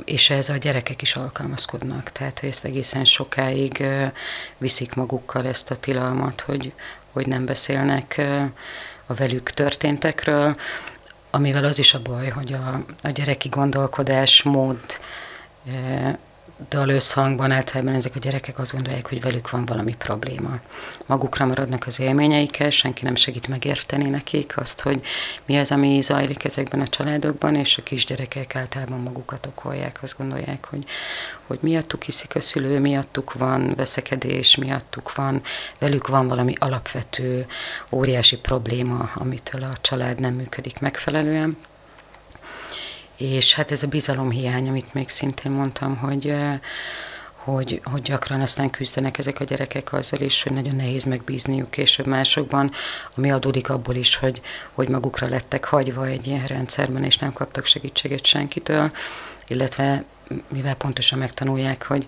és 0.06 0.30
ez 0.30 0.50
a 0.50 0.58
gyerekek 0.58 1.02
is 1.02 1.16
alkalmazkodnak, 1.16 2.12
tehát 2.12 2.40
hogy 2.40 2.50
ezt 2.50 2.66
egészen 2.66 3.06
sokáig 3.06 3.86
viszik 4.58 4.94
magukkal 4.94 5.48
ezt 5.48 5.72
a 5.72 5.76
tilalmat, 5.76 6.42
hogy, 6.42 6.74
hogy 7.12 7.28
nem 7.28 7.46
beszélnek 7.46 8.22
a 9.06 9.14
velük 9.14 9.50
történtekről, 9.50 10.56
amivel 11.32 11.66
az 11.66 11.80
is 11.80 11.94
a 11.94 12.02
baj, 12.02 12.30
hogy 12.30 12.54
a, 12.54 12.84
a 13.02 13.10
gyereki 13.10 13.50
gondolkodás 13.50 14.42
mód 14.42 14.80
dal 16.70 16.90
összhangban 16.90 17.52
általában 17.52 17.94
ezek 17.94 18.16
a 18.16 18.20
gyerekek 18.20 18.60
azt 18.60 18.72
gondolják, 18.72 19.08
hogy 19.08 19.22
velük 19.22 19.50
van 19.50 19.66
valami 19.66 19.96
probléma. 19.96 20.60
Magukra 21.06 21.46
maradnak 21.46 21.84
az 21.88 22.00
élményeikkel, 22.00 22.70
senki 22.70 23.04
nem 23.04 23.16
segít 23.16 23.48
megérteni 23.48 24.10
nekik 24.10 24.58
azt, 24.58 24.82
hogy 24.82 25.02
mi 25.46 25.58
az, 25.58 25.72
ami 25.72 26.02
zajlik 26.02 26.44
ezekben 26.44 26.82
a 26.82 26.88
családokban, 26.88 27.56
és 27.56 27.78
a 27.78 27.84
kisgyerekek 27.84 28.56
általában 28.56 29.00
magukat 29.00 29.46
okolják, 29.46 30.00
azt 30.02 30.18
gondolják, 30.18 30.66
hogy, 30.70 30.86
hogy 31.48 31.60
miattuk 31.62 32.04
hiszik 32.04 32.36
a 32.36 32.42
szülő, 32.42 32.80
miattuk 32.80 33.34
van 33.34 33.74
veszekedés, 33.76 34.56
miattuk 34.56 35.16
van, 35.16 35.42
velük 35.80 36.08
van 36.08 36.28
valami 36.28 36.54
alapvető, 36.60 37.46
óriási 37.90 38.38
probléma, 38.38 39.12
amitől 39.16 39.64
a 39.64 39.78
család 39.82 40.20
nem 40.20 40.34
működik 40.34 40.80
megfelelően. 40.80 41.58
És 43.18 43.54
hát 43.54 43.72
ez 43.72 43.84
a 43.84 43.88
bizalomhiány, 43.88 44.68
amit 44.68 44.94
még 44.94 45.10
szintén 45.10 45.52
mondtam, 45.52 45.98
hogy, 45.98 46.36
hogy, 47.36 47.82
hogy 47.84 48.02
gyakran 48.02 48.42
aztán 48.42 48.70
küzdenek 48.70 49.18
ezek 49.18 49.40
a 49.40 49.44
gyerekek 49.44 49.94
azzal 49.94 50.20
is, 50.20 50.44
hogy 50.44 50.54
nagyon 50.54 50.76
nehéz 50.76 51.04
megbízniuk 51.04 51.72
később 51.72 52.06
másokban, 52.06 52.72
ami 53.16 53.32
adódik 53.32 53.70
abból 53.70 53.96
is, 53.96 54.16
hogy, 54.16 54.42
hogy 54.74 54.90
magukra 54.90 55.28
lettek 55.28 55.66
hagyva 55.66 56.06
egy 56.06 56.28
ilyen 56.28 56.46
rendszerben, 56.46 57.04
és 57.04 57.18
nem 57.18 57.34
kaptak 57.34 57.66
segítséget 57.66 58.26
senkitől, 58.26 58.92
illetve 59.48 60.04
mivel 60.48 60.76
pontosan 60.76 61.20
megtanulják, 61.20 61.86
hogy, 61.86 62.08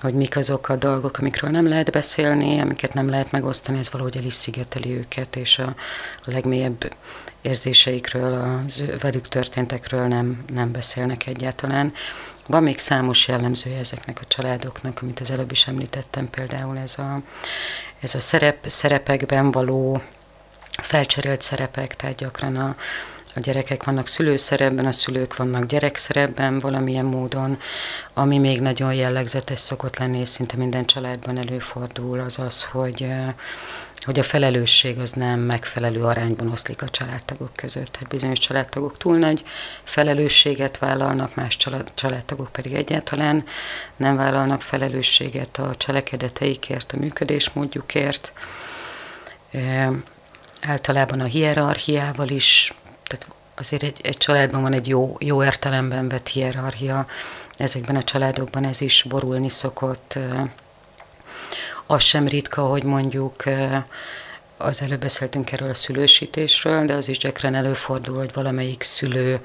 hogy 0.00 0.14
mik 0.14 0.36
azok 0.36 0.68
a 0.68 0.76
dolgok, 0.76 1.18
amikről 1.18 1.50
nem 1.50 1.68
lehet 1.68 1.90
beszélni, 1.90 2.58
amiket 2.58 2.94
nem 2.94 3.08
lehet 3.08 3.30
megosztani, 3.30 3.78
ez 3.78 3.90
valahogy 3.90 4.16
el 4.16 4.24
is 4.24 4.34
szigeteli 4.34 4.96
őket, 4.96 5.36
és 5.36 5.58
a, 5.58 5.74
a 6.24 6.30
legmélyebb 6.30 6.92
érzéseikről, 7.42 8.62
az 8.66 8.82
velük 9.00 9.28
történtekről 9.28 10.06
nem, 10.06 10.44
nem 10.52 10.72
beszélnek 10.72 11.26
egyáltalán. 11.26 11.92
Van 12.46 12.62
még 12.62 12.78
számos 12.78 13.28
jellemzője 13.28 13.78
ezeknek 13.78 14.18
a 14.20 14.26
családoknak, 14.28 15.02
amit 15.02 15.20
az 15.20 15.30
előbb 15.30 15.50
is 15.50 15.66
említettem, 15.66 16.30
például 16.30 16.78
ez 16.78 16.98
a, 16.98 17.20
ez 18.00 18.14
a 18.14 18.20
szerep, 18.20 18.68
szerepekben 18.68 19.50
való 19.50 20.02
felcserélt 20.82 21.42
szerepek, 21.42 21.96
tehát 21.96 22.16
gyakran 22.16 22.56
a, 22.56 22.76
a 23.34 23.40
gyerekek 23.40 23.84
vannak 23.84 24.06
szülőszerepben, 24.06 24.86
a 24.86 24.92
szülők 24.92 25.36
vannak 25.36 25.66
gyerekszerepben 25.66 26.58
valamilyen 26.58 27.04
módon, 27.04 27.58
ami 28.14 28.38
még 28.38 28.60
nagyon 28.60 28.94
jellegzetes 28.94 29.60
szokott 29.60 29.98
lenni, 29.98 30.18
és 30.18 30.28
szinte 30.28 30.56
minden 30.56 30.84
családban 30.84 31.38
előfordul, 31.38 32.20
az 32.20 32.38
az, 32.38 32.64
hogy 32.64 33.06
hogy 34.04 34.18
a 34.18 34.22
felelősség 34.22 34.98
az 34.98 35.12
nem 35.12 35.40
megfelelő 35.40 36.04
arányban 36.04 36.50
oszlik 36.50 36.82
a 36.82 36.88
családtagok 36.88 37.50
között. 37.54 37.86
Tehát 37.86 38.08
bizonyos 38.08 38.38
családtagok 38.38 38.96
túl 38.96 39.16
nagy 39.16 39.44
felelősséget 39.84 40.78
vállalnak, 40.78 41.34
más 41.34 41.56
család, 41.56 41.92
családtagok 41.94 42.52
pedig 42.52 42.74
egyáltalán 42.74 43.44
nem 43.96 44.16
vállalnak 44.16 44.62
felelősséget 44.62 45.58
a 45.58 45.74
cselekedeteikért, 45.76 46.92
a 46.92 46.98
működésmódjukért. 46.98 48.32
E, 49.50 49.90
általában 50.60 51.20
a 51.20 51.24
hierarchiával 51.24 52.28
is, 52.28 52.74
tehát 53.06 53.26
azért 53.56 53.82
egy, 53.82 54.00
egy 54.02 54.16
családban 54.16 54.62
van 54.62 54.72
egy 54.72 54.88
jó, 54.88 55.16
jó 55.18 55.44
értelemben 55.44 56.08
vett 56.08 56.28
hierarchia, 56.28 57.06
ezekben 57.54 57.96
a 57.96 58.02
családokban 58.02 58.64
ez 58.64 58.80
is 58.80 59.04
borulni 59.08 59.48
szokott, 59.48 60.18
az 61.90 62.02
sem 62.02 62.28
ritka, 62.28 62.62
hogy 62.62 62.82
mondjuk 62.82 63.42
az 64.56 64.82
előbb 64.82 65.00
beszéltünk 65.00 65.52
erről 65.52 65.70
a 65.70 65.74
szülősítésről, 65.74 66.86
de 66.86 66.94
az 66.94 67.08
is 67.08 67.18
gyakran 67.18 67.54
előfordul, 67.54 68.16
hogy 68.16 68.32
valamelyik 68.32 68.82
szülő 68.82 69.40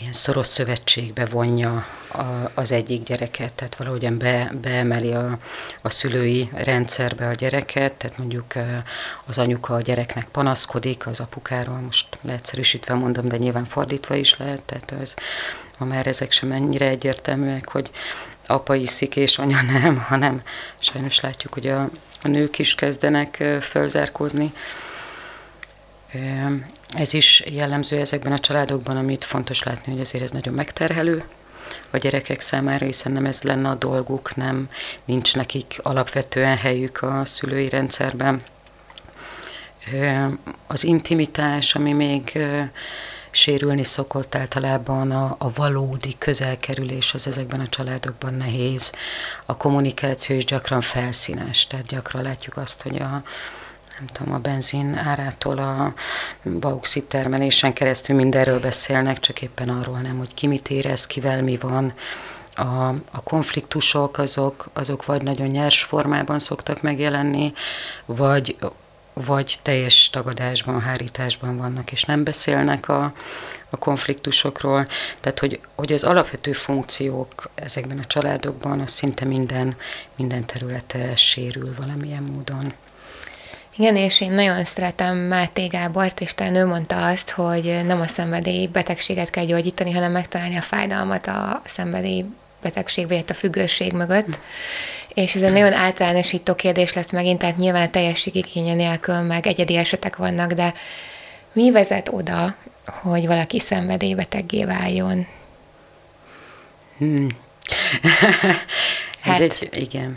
ilyen 0.00 0.12
szoros 0.12 0.46
szövetségbe 0.46 1.24
vonja 1.24 1.86
a, 2.12 2.50
az 2.54 2.72
egyik 2.72 3.02
gyereket, 3.02 3.52
tehát 3.52 3.76
valahogyan 3.76 4.18
be, 4.18 4.52
beemeli 4.60 5.12
a, 5.12 5.38
a 5.82 5.90
szülői 5.90 6.48
rendszerbe 6.52 7.28
a 7.28 7.32
gyereket, 7.32 7.92
tehát 7.92 8.18
mondjuk 8.18 8.54
az 9.26 9.38
anyuka 9.38 9.74
a 9.74 9.80
gyereknek 9.80 10.24
panaszkodik, 10.24 11.06
az 11.06 11.20
apukáról, 11.20 11.78
most 11.78 12.18
leegyszerűsítve 12.20 12.94
mondom, 12.94 13.28
de 13.28 13.36
nyilván 13.36 13.64
fordítva 13.64 14.14
is 14.14 14.36
lehet, 14.36 14.60
tehát 14.60 14.94
az, 15.00 15.14
ma 15.78 15.86
már 15.86 16.06
ezek 16.06 16.32
sem 16.32 16.52
ennyire 16.52 16.88
egyértelműek, 16.88 17.68
hogy 17.68 17.90
apa 18.46 18.74
iszik 18.74 19.16
és 19.16 19.38
anya 19.38 19.62
nem, 19.62 19.98
hanem 20.08 20.42
sajnos 20.78 21.20
látjuk, 21.20 21.52
hogy 21.52 21.66
a, 21.68 21.90
a 22.22 22.28
nők 22.28 22.58
is 22.58 22.74
kezdenek 22.74 23.44
fölzárkózni. 23.60 24.52
Ez 26.96 27.12
is 27.12 27.42
jellemző 27.46 27.98
ezekben 27.98 28.32
a 28.32 28.38
családokban, 28.38 28.96
amit 28.96 29.24
fontos 29.24 29.62
látni, 29.62 29.92
hogy 29.92 30.00
azért 30.00 30.24
ez 30.24 30.30
nagyon 30.30 30.54
megterhelő 30.54 31.24
a 31.90 31.96
gyerekek 31.96 32.40
számára, 32.40 32.86
hiszen 32.86 33.12
nem 33.12 33.24
ez 33.24 33.42
lenne 33.42 33.68
a 33.68 33.74
dolguk, 33.74 34.36
nem 34.36 34.68
nincs 35.04 35.36
nekik 35.36 35.78
alapvetően 35.82 36.56
helyük 36.56 37.02
a 37.02 37.24
szülői 37.24 37.68
rendszerben. 37.68 38.42
Az 40.66 40.84
intimitás, 40.84 41.74
ami 41.74 41.92
még 41.92 42.38
sérülni 43.34 43.84
szokott 43.84 44.34
általában 44.34 45.10
a, 45.10 45.36
a 45.38 45.52
valódi 45.52 46.14
közelkerülés, 46.18 47.14
az 47.14 47.26
ezekben 47.26 47.60
a 47.60 47.68
családokban 47.68 48.34
nehéz. 48.34 48.92
A 49.46 49.56
kommunikáció 49.56 50.36
is 50.36 50.44
gyakran 50.44 50.80
felszínes, 50.80 51.66
tehát 51.66 51.86
gyakran 51.86 52.22
látjuk 52.22 52.56
azt, 52.56 52.82
hogy 52.82 52.96
a, 52.96 53.22
nem 53.98 54.06
tudom, 54.12 54.34
a 54.34 54.38
benzin 54.38 54.94
árától 54.94 55.58
a 55.58 55.94
bauxit 56.42 57.04
termelésen 57.04 57.72
keresztül 57.72 58.16
mindenről 58.16 58.60
beszélnek, 58.60 59.20
csak 59.20 59.42
éppen 59.42 59.68
arról 59.68 59.98
nem, 59.98 60.18
hogy 60.18 60.34
ki 60.34 60.46
mit 60.46 60.70
érez, 60.70 61.06
kivel 61.06 61.42
mi 61.42 61.56
van. 61.56 61.94
A, 62.56 62.88
a 63.10 63.22
konfliktusok 63.24 64.18
azok, 64.18 64.68
azok 64.72 65.04
vagy 65.04 65.22
nagyon 65.22 65.46
nyers 65.46 65.82
formában 65.82 66.38
szoktak 66.38 66.82
megjelenni, 66.82 67.52
vagy, 68.04 68.56
vagy 69.14 69.58
teljes 69.62 70.10
tagadásban, 70.10 70.80
hárításban 70.80 71.56
vannak, 71.56 71.92
és 71.92 72.02
nem 72.02 72.24
beszélnek 72.24 72.88
a, 72.88 73.12
a 73.70 73.76
konfliktusokról. 73.76 74.86
Tehát, 75.20 75.38
hogy, 75.38 75.60
hogy 75.74 75.92
az 75.92 76.04
alapvető 76.04 76.52
funkciók 76.52 77.50
ezekben 77.54 77.98
a 77.98 78.04
családokban, 78.04 78.80
az 78.80 78.90
szinte 78.90 79.24
minden, 79.24 79.76
minden 80.16 80.46
területe 80.46 81.16
sérül 81.16 81.74
valamilyen 81.78 82.22
módon. 82.22 82.72
Igen, 83.76 83.96
és 83.96 84.20
én 84.20 84.32
nagyon 84.32 84.64
szeretem 84.64 85.16
Máté 85.16 85.66
Gábort, 85.66 86.20
és 86.20 86.34
talán 86.34 86.54
ő 86.54 86.66
mondta 86.66 87.06
azt, 87.06 87.30
hogy 87.30 87.80
nem 87.86 88.00
a 88.00 88.06
szenvedély 88.06 88.66
betegséget 88.66 89.30
kell 89.30 89.44
gyógyítani, 89.44 89.92
hanem 89.92 90.12
megtalálni 90.12 90.56
a 90.56 90.60
fájdalmat 90.60 91.26
a 91.26 91.60
szenvedély 91.64 92.24
betegség, 92.64 93.08
vagy 93.08 93.16
hát 93.16 93.30
a 93.30 93.34
függőség 93.34 93.92
mögött. 93.92 94.40
És 95.14 95.34
ez 95.34 95.42
egy 95.42 95.52
nagyon 95.52 95.72
általánosító 95.72 96.54
kérdés 96.54 96.92
lesz 96.92 97.10
megint, 97.10 97.38
tehát 97.38 97.56
nyilván 97.56 97.90
teljességigénye 97.90 98.74
nélkül, 98.74 99.20
meg 99.20 99.46
egyedi 99.46 99.76
esetek 99.76 100.16
vannak, 100.16 100.52
de 100.52 100.74
mi 101.52 101.70
vezet 101.70 102.08
oda, 102.12 102.56
hogy 102.86 103.26
valaki 103.26 103.58
szenvedélybeteggé 103.58 104.64
váljon? 104.64 105.26
Hmm. 106.98 107.28
ez 109.24 109.32
hát, 109.32 109.40
egy, 109.40 109.68
igen. 109.72 110.16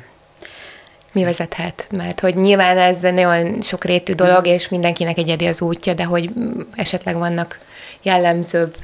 Mi 1.11 1.23
vezethet? 1.23 1.87
Mert 1.91 2.19
hogy 2.19 2.35
nyilván 2.35 2.77
ez 2.77 2.99
nagyon 2.99 3.61
sok 3.61 3.85
rétű 3.85 4.13
dolog, 4.13 4.45
hmm. 4.45 4.53
és 4.53 4.69
mindenkinek 4.69 5.17
egyedi 5.17 5.45
az 5.45 5.61
útja, 5.61 5.93
de 5.93 6.03
hogy 6.03 6.29
esetleg 6.75 7.15
vannak 7.17 7.59
jellemzőbb 8.01 8.77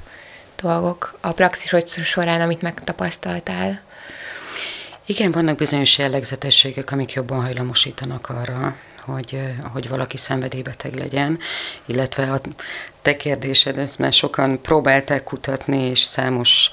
dolgok 0.63 1.17
a 1.22 1.32
praxis 1.32 1.74
során, 2.03 2.41
amit 2.41 2.62
megtapasztaltál? 2.62 3.82
Igen, 5.05 5.32
vannak 5.32 5.55
bizonyos 5.58 5.98
jellegzetességek, 5.98 6.91
amik 6.91 7.13
jobban 7.13 7.41
hajlamosítanak 7.41 8.29
arra, 8.29 8.75
hogy, 9.05 9.41
hogy 9.72 9.89
valaki 9.89 10.17
szenvedélybeteg 10.17 10.93
legyen, 10.93 11.39
illetve 11.86 12.31
a 12.31 12.41
te 13.03 13.15
kérdésed, 13.15 13.77
ezt 13.77 14.00
már 14.00 14.13
sokan 14.13 14.62
próbálták 14.62 15.24
kutatni, 15.24 15.81
és 15.81 16.01
számos 16.01 16.69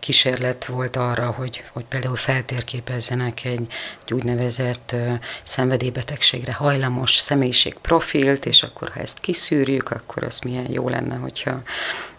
kísérlet 0.00 0.64
volt 0.64 0.96
arra, 0.96 1.30
hogy, 1.30 1.64
hogy 1.72 1.84
például 1.84 2.16
feltérképezzenek 2.16 3.44
egy, 3.44 3.66
egy 4.04 4.12
úgynevezett 4.12 4.96
szenvedélybetegségre 5.42 6.52
hajlamos 6.52 7.16
személyiségprofilt, 7.16 8.46
és 8.46 8.62
akkor 8.62 8.88
ha 8.88 9.00
ezt 9.00 9.18
kiszűrjük, 9.18 9.90
akkor 9.90 10.22
az 10.22 10.38
milyen 10.38 10.70
jó 10.70 10.88
lenne, 10.88 11.16
hogyha 11.16 11.62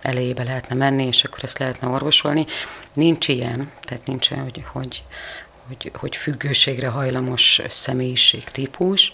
elejébe 0.02 0.44
lehetne 0.44 0.76
menni, 0.76 1.06
és 1.06 1.24
akkor 1.24 1.40
ezt 1.44 1.60
lehetne 1.60 1.88
orvosolni. 1.88 2.46
Nincs 2.94 3.28
ilyen, 3.28 3.72
tehát 3.82 4.06
nincs 4.06 4.32
olyan, 4.32 4.44
hogy, 4.44 4.64
hogy, 4.72 5.04
hogy, 5.72 5.92
hogy 6.00 6.16
függőségre 6.16 6.88
hajlamos 6.88 7.62
személyiség 7.70 8.44
típus. 8.44 9.14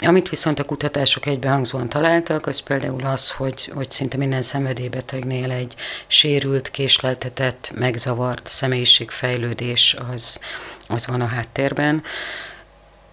Amit 0.00 0.28
viszont 0.28 0.58
a 0.58 0.64
kutatások 0.64 1.26
egybehangzóan 1.26 1.88
találtak, 1.88 2.46
az 2.46 2.58
például 2.58 3.04
az, 3.04 3.30
hogy, 3.30 3.70
hogy 3.74 3.90
szinte 3.90 4.16
minden 4.16 4.42
szenvedélybetegnél 4.42 5.50
egy 5.50 5.74
sérült, 6.06 6.70
késleltetett, 6.70 7.72
megzavart 7.74 8.46
személyiségfejlődés 8.46 9.96
az, 10.12 10.40
az 10.88 11.06
van 11.06 11.20
a 11.20 11.26
háttérben, 11.26 12.02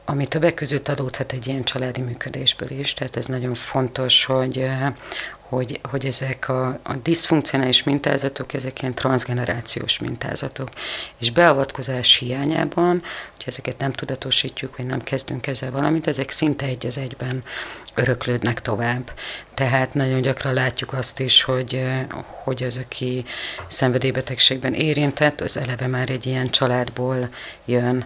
ami 0.09 0.27
többek 0.27 0.53
között 0.53 0.87
adódhat 0.87 1.31
egy 1.31 1.47
ilyen 1.47 1.63
családi 1.63 2.01
működésből 2.01 2.71
is, 2.79 2.93
tehát 2.93 3.15
ez 3.15 3.25
nagyon 3.25 3.53
fontos, 3.53 4.25
hogy, 4.25 4.69
hogy, 5.39 5.79
hogy 5.89 6.05
ezek 6.05 6.49
a, 6.49 6.79
a 6.83 6.93
diszfunkcionális 7.03 7.83
mintázatok, 7.83 8.53
ezek 8.53 8.81
ilyen 8.81 8.93
transgenerációs 8.93 9.99
mintázatok. 9.99 10.69
És 11.17 11.31
beavatkozás 11.31 12.15
hiányában, 12.17 13.01
hogy 13.35 13.45
ezeket 13.45 13.77
nem 13.77 13.91
tudatosítjuk, 13.91 14.77
vagy 14.77 14.85
nem 14.85 15.01
kezdünk 15.01 15.47
ezzel 15.47 15.71
valamit, 15.71 16.07
ezek 16.07 16.31
szinte 16.31 16.65
egy 16.65 16.85
az 16.85 16.97
egyben 16.97 17.43
öröklődnek 17.93 18.61
tovább. 18.61 19.11
Tehát 19.53 19.93
nagyon 19.93 20.21
gyakran 20.21 20.53
látjuk 20.53 20.93
azt 20.93 21.19
is, 21.19 21.43
hogy, 21.43 21.83
hogy 22.43 22.63
az, 22.63 22.77
aki 22.77 23.25
szenvedélybetegségben 23.67 24.73
érintett, 24.73 25.41
az 25.41 25.57
eleve 25.57 25.87
már 25.87 26.09
egy 26.09 26.25
ilyen 26.25 26.49
családból 26.49 27.29
jön. 27.65 28.05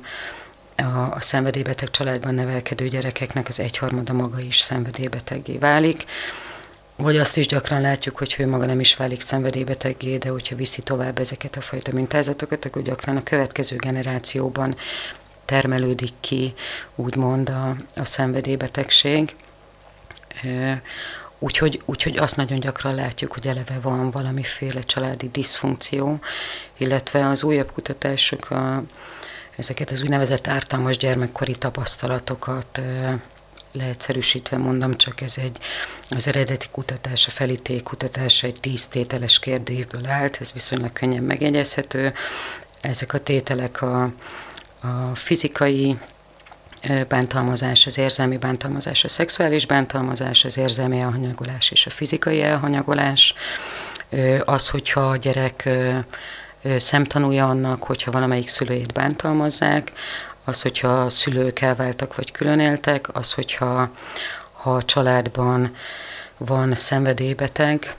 A, 0.75 0.83
a 1.11 1.19
szenvedélybeteg 1.19 1.91
családban 1.91 2.33
nevelkedő 2.33 2.87
gyerekeknek 2.87 3.47
az 3.47 3.59
egyharmada 3.59 4.13
maga 4.13 4.39
is 4.39 4.59
szenvedélybeteggé 4.59 5.57
válik 5.57 6.05
vagy 7.01 7.17
azt 7.17 7.37
is 7.37 7.47
gyakran 7.47 7.81
látjuk, 7.81 8.17
hogy 8.17 8.35
ő 8.37 8.47
maga 8.47 8.65
nem 8.65 8.79
is 8.79 8.95
válik 8.95 9.21
szenvedélybeteggé, 9.21 10.17
de 10.17 10.29
hogyha 10.29 10.55
viszi 10.55 10.81
tovább 10.81 11.19
ezeket 11.19 11.55
a 11.55 11.61
fajta 11.61 11.93
mintázatokat, 11.93 12.65
akkor 12.65 12.81
gyakran 12.81 13.17
a 13.17 13.23
következő 13.23 13.75
generációban 13.75 14.75
termelődik 15.45 16.13
ki, 16.19 16.53
úgymond 16.95 17.49
a, 17.49 17.75
a 17.95 18.05
szenvedélybetegség. 18.05 19.35
Úgyhogy, 21.39 21.81
úgyhogy 21.85 22.17
azt 22.17 22.35
nagyon 22.35 22.59
gyakran 22.59 22.95
látjuk, 22.95 23.33
hogy 23.33 23.47
eleve 23.47 23.79
van 23.81 24.11
valamiféle 24.11 24.81
családi 24.81 25.29
diszfunkció, 25.29 26.19
illetve 26.77 27.27
az 27.27 27.43
újabb 27.43 27.71
kutatások 27.71 28.49
a, 28.49 28.83
ezeket 29.57 29.91
az 29.91 30.01
úgynevezett 30.01 30.47
ártalmas 30.47 30.97
gyermekkori 30.97 31.55
tapasztalatokat 31.55 32.81
leegyszerűsítve 33.71 34.57
mondom, 34.57 34.97
csak 34.97 35.21
ez 35.21 35.33
egy, 35.37 35.57
az 36.09 36.27
eredeti 36.27 36.67
kutatás, 36.71 37.27
a 37.27 37.29
felíték 37.29 37.83
kutatása 37.83 38.47
egy 38.47 38.59
tíz 38.59 38.87
tételes 38.87 39.39
kérdésből 39.39 40.05
állt, 40.05 40.37
ez 40.41 40.51
viszonylag 40.51 40.93
könnyen 40.93 41.23
megjegyezhető. 41.23 42.13
Ezek 42.81 43.13
a 43.13 43.19
tételek 43.19 43.81
a, 43.81 44.03
a 44.81 45.15
fizikai 45.15 45.97
bántalmazás, 47.07 47.85
az 47.85 47.97
érzelmi 47.97 48.37
bántalmazás, 48.37 49.03
a 49.03 49.07
szexuális 49.07 49.65
bántalmazás, 49.65 50.45
az 50.45 50.57
érzelmi 50.57 50.99
elhanyagolás 50.99 51.71
és 51.71 51.85
a 51.85 51.89
fizikai 51.89 52.41
elhanyagolás, 52.41 53.33
az, 54.45 54.69
hogyha 54.69 55.01
a 55.01 55.15
gyerek 55.15 55.69
szemtanúja 56.77 57.49
annak, 57.49 57.83
hogyha 57.83 58.11
valamelyik 58.11 58.47
szülőjét 58.47 58.93
bántalmazzák, 58.93 59.91
az, 60.43 60.61
hogyha 60.61 61.09
szülők 61.09 61.59
elváltak 61.59 62.15
vagy 62.15 62.31
külön 62.31 62.59
éltek, 62.59 63.15
az, 63.15 63.33
hogyha 63.33 63.91
ha 64.51 64.75
a 64.75 64.81
családban 64.81 65.75
van 66.37 66.75
szenvedélybeteg, 66.75 67.95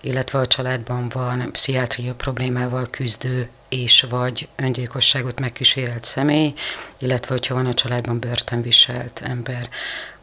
illetve 0.00 0.38
a 0.38 0.46
családban 0.46 1.08
van 1.08 1.52
pszichiátria 1.52 2.14
problémával 2.14 2.86
küzdő 2.90 3.48
és 3.68 4.06
vagy 4.10 4.48
öngyilkosságot 4.56 5.40
megkísérelt 5.40 6.04
személy, 6.04 6.54
illetve 6.98 7.34
hogyha 7.34 7.54
van 7.54 7.66
a 7.66 7.74
családban 7.74 8.18
börtönviselt 8.18 9.20
ember. 9.24 9.68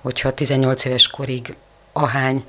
Hogyha 0.01 0.33
18 0.33 0.85
éves 0.85 1.07
korig 1.07 1.55
ahány 1.93 2.45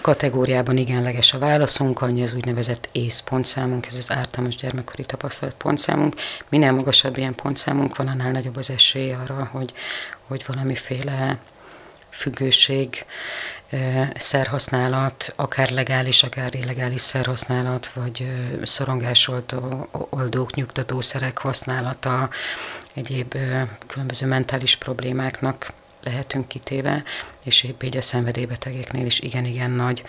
kategóriában 0.00 0.76
igenleges 0.76 1.32
a 1.32 1.38
válaszunk, 1.38 2.02
annyi 2.02 2.22
az 2.22 2.34
úgynevezett 2.34 2.88
ész 2.92 3.20
pontszámunk, 3.20 3.86
ez 3.86 3.94
az 3.94 4.12
ártalmas 4.12 4.56
gyermekkori 4.56 5.04
tapasztalat 5.04 5.54
pontszámunk. 5.54 6.14
Minél 6.48 6.72
magasabb 6.72 7.16
ilyen 7.16 7.34
pontszámunk 7.34 7.96
van, 7.96 8.08
annál 8.08 8.30
nagyobb 8.30 8.56
az 8.56 8.70
esély 8.70 9.12
arra, 9.12 9.48
hogy, 9.52 9.72
hogy 10.26 10.44
valamiféle 10.46 11.38
függőség, 12.10 13.04
szerhasználat, 14.14 15.32
akár 15.36 15.70
legális, 15.70 16.22
akár 16.22 16.54
illegális 16.54 17.00
szerhasználat, 17.00 17.86
vagy 17.86 18.32
szorongásoltó 18.62 19.88
oldók, 20.10 20.54
nyugtatószerek 20.54 21.38
használata, 21.38 22.30
egyéb 22.92 23.36
különböző 23.86 24.26
mentális 24.26 24.76
problémáknak 24.76 25.72
lehetünk 26.02 26.48
kitéve, 26.48 27.02
és 27.44 27.62
épp 27.62 27.82
így 27.82 27.96
a 27.96 28.02
szenvedélybetegeknél 28.02 29.06
is 29.06 29.20
igen-igen 29.20 29.70
nagy 29.70 30.02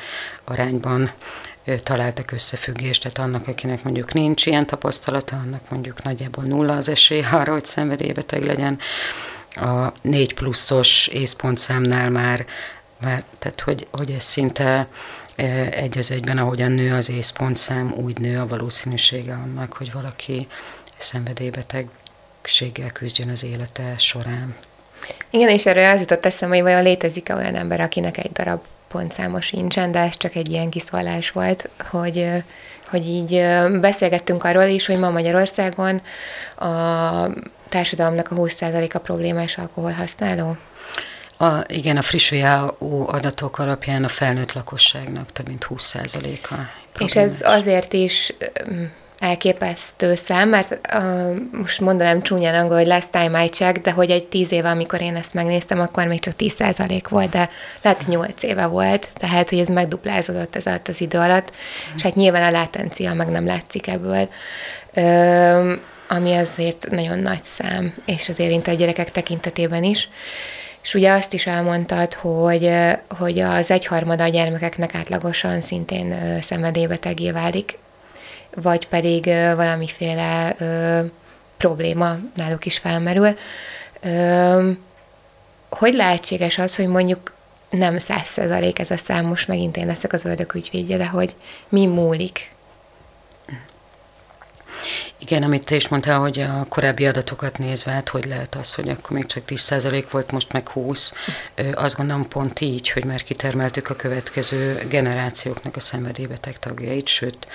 arányban 0.43 1.11
találtak 1.83 2.31
összefüggést, 2.31 3.01
tehát 3.01 3.17
annak, 3.29 3.47
akinek 3.47 3.83
mondjuk 3.83 4.13
nincs 4.13 4.45
ilyen 4.45 4.65
tapasztalata, 4.65 5.35
annak 5.35 5.69
mondjuk 5.69 6.03
nagyjából 6.03 6.43
nulla 6.43 6.75
az 6.75 6.89
esély 6.89 7.23
arra, 7.31 7.51
hogy 7.51 7.65
szenvedélybeteg 7.65 8.43
legyen. 8.43 8.79
A 9.49 9.93
négy 10.01 10.33
pluszos 10.33 11.07
észpontszámnál 11.07 12.09
már, 12.09 12.45
már 13.01 13.23
tehát 13.39 13.61
hogy, 13.61 13.87
hogy 13.91 14.11
ez 14.11 14.23
szinte 14.23 14.87
egy 15.71 15.97
az 15.97 16.11
egyben, 16.11 16.37
ahogyan 16.37 16.71
nő 16.71 16.93
az 16.93 17.09
észpontszám, 17.09 17.93
úgy 17.95 18.19
nő 18.19 18.39
a 18.39 18.47
valószínűsége 18.47 19.33
annak, 19.33 19.73
hogy 19.73 19.91
valaki 19.91 20.47
szenvedélybetegséggel 20.97 22.91
küzdjön 22.91 23.29
az 23.29 23.43
élete 23.43 23.97
során. 23.97 24.55
Igen, 25.29 25.49
és 25.49 25.65
erről 25.65 25.91
az 25.91 25.99
jutott 25.99 26.25
eszembe, 26.25 26.55
hogy 26.55 26.63
vajon 26.63 26.83
létezik-e 26.83 27.35
olyan 27.35 27.55
ember, 27.55 27.79
akinek 27.79 28.17
egy 28.17 28.31
darab 28.31 28.59
pontszáma 28.87 29.41
sincsen, 29.41 29.91
de 29.91 29.99
ez 29.99 30.17
csak 30.17 30.35
egy 30.35 30.49
ilyen 30.49 30.69
kiszólás 30.69 31.31
volt, 31.31 31.69
hogy, 31.89 32.27
hogy 32.89 33.07
így 33.07 33.29
beszélgettünk 33.79 34.43
arról 34.43 34.63
is, 34.63 34.85
hogy 34.85 34.97
ma 34.97 35.09
Magyarországon 35.09 36.01
a 36.55 36.67
társadalomnak 37.69 38.31
a 38.31 38.35
20%-a 38.35 38.97
problémás 38.97 39.57
alkoholhasználó. 39.57 40.57
A, 41.37 41.63
igen, 41.67 41.97
a 41.97 42.01
friss 42.01 42.31
WHO 42.31 43.05
adatok 43.07 43.59
alapján 43.59 44.03
a 44.03 44.07
felnőtt 44.07 44.53
lakosságnak 44.53 45.31
több 45.31 45.47
mint 45.47 45.67
20%-a. 45.69 46.55
És 46.99 47.15
ez 47.15 47.41
azért 47.43 47.93
is 47.93 48.33
elképesztő 49.21 50.15
szám, 50.15 50.49
mert 50.49 50.79
uh, 50.93 51.35
most 51.51 51.79
mondanám 51.79 52.21
csúnyán 52.21 52.55
angol, 52.55 52.77
hogy 52.77 52.87
last 52.87 53.09
time 53.09 53.43
I 53.43 53.47
check, 53.47 53.81
de 53.81 53.91
hogy 53.91 54.09
egy 54.09 54.27
tíz 54.27 54.51
éve, 54.51 54.69
amikor 54.69 55.01
én 55.01 55.15
ezt 55.15 55.33
megnéztem, 55.33 55.79
akkor 55.79 56.07
még 56.07 56.19
csak 56.19 56.33
10% 56.37 57.03
volt, 57.09 57.29
de 57.29 57.49
lehet, 57.81 58.03
hogy 58.03 58.13
8 58.13 58.43
éve 58.43 58.65
volt, 58.65 59.07
tehát, 59.13 59.49
hogy 59.49 59.59
ez 59.59 59.67
megduplázódott 59.67 60.55
ez 60.55 60.65
alatt 60.65 60.87
az 60.87 61.01
idő 61.01 61.17
alatt, 61.17 61.51
és 61.95 62.01
hát 62.01 62.15
nyilván 62.15 62.43
a 62.43 62.51
látencia 62.51 63.13
meg 63.13 63.27
nem 63.27 63.45
látszik 63.45 63.87
ebből, 63.87 64.29
uh, 64.95 65.71
ami 66.07 66.35
azért 66.35 66.87
nagyon 66.89 67.19
nagy 67.19 67.43
szám, 67.43 67.93
és 68.05 68.29
az 68.29 68.39
érintett 68.39 68.77
gyerekek 68.77 69.11
tekintetében 69.11 69.83
is. 69.83 70.09
És 70.83 70.93
ugye 70.93 71.11
azt 71.11 71.33
is 71.33 71.45
elmondtad, 71.45 72.13
hogy, 72.13 72.71
hogy 73.17 73.39
az 73.39 73.71
egyharmada 73.71 74.23
a 74.23 74.27
gyermekeknek 74.27 74.95
átlagosan 74.95 75.61
szintén 75.61 76.39
szenvedélybetegé 76.41 77.31
válik, 77.31 77.77
vagy 78.55 78.87
pedig 78.87 79.25
valamiféle 79.55 80.55
ö, 80.59 80.99
probléma 81.57 82.17
náluk 82.35 82.65
is 82.65 82.77
felmerül. 82.77 83.35
Ö, 84.01 84.71
hogy 85.69 85.93
lehetséges 85.93 86.57
az, 86.57 86.75
hogy 86.75 86.87
mondjuk 86.87 87.33
nem 87.69 87.99
száz 87.99 88.23
százalék 88.25 88.79
ez 88.79 88.91
a 88.91 88.95
szám, 88.95 89.25
most 89.25 89.47
megint 89.47 89.77
én 89.77 89.85
leszek 89.85 90.13
az 90.13 90.25
ördög 90.25 90.55
ügyvédje, 90.55 90.97
de 90.97 91.07
hogy 91.07 91.35
mi 91.69 91.85
múlik? 91.85 92.51
Igen, 95.17 95.43
amit 95.43 95.65
te 95.65 95.75
is 95.75 95.87
mondtál, 95.87 96.19
hogy 96.19 96.39
a 96.39 96.65
korábbi 96.69 97.05
adatokat 97.05 97.57
nézve, 97.57 97.91
hát 97.91 98.09
hogy 98.09 98.25
lehet 98.25 98.55
az, 98.55 98.73
hogy 98.73 98.89
akkor 98.89 99.11
még 99.11 99.25
csak 99.25 99.43
10% 99.47 100.05
volt, 100.11 100.31
most 100.31 100.51
meg 100.51 100.69
20. 100.69 101.13
Azt 101.73 101.95
gondolom 101.95 102.27
pont 102.27 102.61
így, 102.61 102.89
hogy 102.89 103.05
már 103.05 103.23
kitermeltük 103.23 103.89
a 103.89 103.95
következő 103.95 104.85
generációknak 104.89 105.75
a 105.75 105.79
szenvedélybeteg 105.79 106.59
tagjait, 106.59 107.07
sőt, 107.07 107.47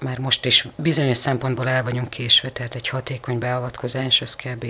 már 0.00 0.18
most 0.18 0.44
is 0.44 0.68
bizonyos 0.76 1.16
szempontból 1.16 1.68
el 1.68 1.82
vagyunk 1.82 2.10
késve, 2.10 2.50
tehát 2.50 2.74
egy 2.74 2.88
hatékony 2.88 3.38
beavatkozás 3.38 4.20
az 4.20 4.36
kb. 4.36 4.66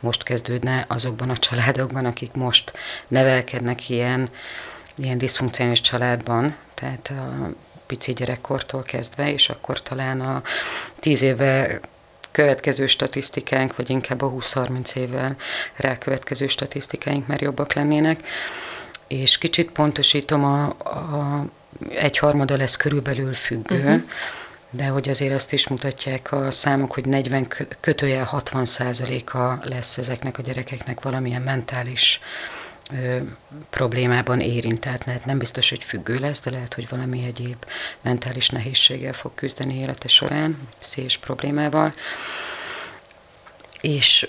most 0.00 0.22
kezdődne 0.22 0.84
azokban 0.88 1.30
a 1.30 1.36
családokban, 1.36 2.04
akik 2.04 2.32
most 2.32 2.72
nevelkednek 3.08 3.88
ilyen, 3.88 4.28
ilyen 4.94 5.18
diszfunkciós 5.18 5.80
családban, 5.80 6.56
tehát 6.74 7.12
a 7.16 7.52
pici 7.86 8.12
gyerekkortól 8.12 8.82
kezdve, 8.82 9.32
és 9.32 9.48
akkor 9.48 9.82
talán 9.82 10.20
a 10.20 10.42
tíz 11.00 11.22
éve 11.22 11.80
következő 12.30 12.86
statisztikánk, 12.86 13.76
vagy 13.76 13.90
inkább 13.90 14.22
a 14.22 14.30
20-30 14.30 14.96
évvel 14.96 15.36
rákövetkező 15.76 16.46
statisztikáink 16.46 17.26
már 17.26 17.40
jobbak 17.40 17.72
lennének. 17.72 18.20
És 19.06 19.38
kicsit 19.38 19.70
pontosítom, 19.70 20.44
a, 20.44 20.64
a 20.64 21.44
egyharmada 21.88 22.56
lesz 22.56 22.76
körülbelül 22.76 23.34
függő, 23.34 23.78
uh-huh 23.78 24.02
de 24.76 24.86
hogy 24.86 25.08
azért 25.08 25.34
azt 25.34 25.52
is 25.52 25.68
mutatják 25.68 26.32
a 26.32 26.50
számok, 26.50 26.92
hogy 26.92 27.06
40 27.06 27.46
kötője 27.80 28.22
60 28.22 28.64
százaléka 28.64 29.58
lesz 29.62 29.98
ezeknek 29.98 30.38
a 30.38 30.42
gyerekeknek 30.42 31.02
valamilyen 31.02 31.42
mentális 31.42 32.20
ö, 32.92 33.16
problémában 33.70 34.40
érint. 34.40 34.80
Tehát 34.80 35.24
nem 35.24 35.38
biztos, 35.38 35.68
hogy 35.70 35.84
függő 35.84 36.18
lesz, 36.18 36.40
de 36.40 36.50
lehet, 36.50 36.74
hogy 36.74 36.88
valami 36.88 37.24
egyéb 37.24 37.64
mentális 38.00 38.48
nehézséggel 38.48 39.12
fog 39.12 39.34
küzdeni 39.34 39.78
élete 39.78 40.08
során, 40.08 40.68
pszichés 40.80 41.16
problémával. 41.16 41.94
És 43.80 44.28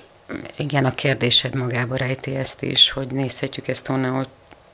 igen, 0.56 0.86
a 0.86 0.92
kérdésed 0.92 1.56
magába 1.56 1.96
rejti 1.96 2.36
ezt 2.36 2.62
is, 2.62 2.90
hogy 2.90 3.12
nézhetjük 3.12 3.68
ezt 3.68 3.90
onnan, 3.90 4.12
hogy 4.12 4.28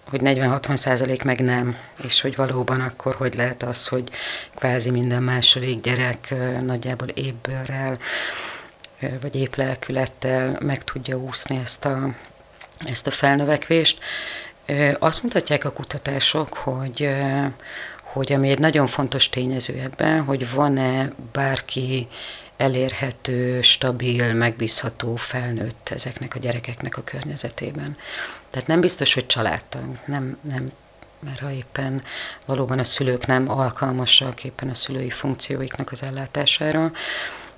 hogy 0.09 0.21
40-60 0.23 0.75
százalék 0.75 1.23
meg 1.23 1.41
nem, 1.41 1.77
és 2.03 2.21
hogy 2.21 2.35
valóban 2.35 2.81
akkor 2.81 3.15
hogy 3.15 3.35
lehet 3.35 3.63
az, 3.63 3.87
hogy 3.87 4.09
kvázi 4.55 4.89
minden 4.89 5.23
második 5.23 5.81
gyerek 5.81 6.33
nagyjából 6.65 7.07
épbőrrel, 7.07 7.97
vagy 9.21 9.35
épp 9.35 9.55
lelkülettel 9.55 10.57
meg 10.61 10.83
tudja 10.83 11.17
úszni 11.17 11.59
ezt 11.63 11.85
a, 11.85 12.13
ezt 12.85 13.07
a 13.07 13.11
felnövekvést. 13.11 13.99
Azt 14.99 15.23
mutatják 15.23 15.65
a 15.65 15.71
kutatások, 15.71 16.53
hogy, 16.53 17.09
hogy 18.03 18.33
ami 18.33 18.49
egy 18.49 18.59
nagyon 18.59 18.87
fontos 18.87 19.29
tényező 19.29 19.79
ebben, 19.79 20.23
hogy 20.23 20.51
van-e 20.51 21.11
bárki 21.31 22.07
elérhető, 22.57 23.61
stabil, 23.61 24.33
megbízható 24.33 25.15
felnőtt 25.15 25.89
ezeknek 25.89 26.35
a 26.35 26.39
gyerekeknek 26.39 26.97
a 26.97 27.03
környezetében. 27.03 27.97
Tehát 28.51 28.67
nem 28.67 28.79
biztos, 28.79 29.13
hogy 29.13 29.25
családtag, 29.25 29.99
nem, 30.05 30.37
nem 30.41 30.71
mert 31.19 31.39
ha 31.39 31.51
éppen 31.51 32.03
valóban 32.45 32.79
a 32.79 32.83
szülők 32.83 33.25
nem 33.25 33.49
alkalmasak 33.49 34.43
éppen 34.43 34.69
a 34.69 34.75
szülői 34.75 35.09
funkcióiknak 35.09 35.91
az 35.91 36.03
ellátására, 36.03 36.91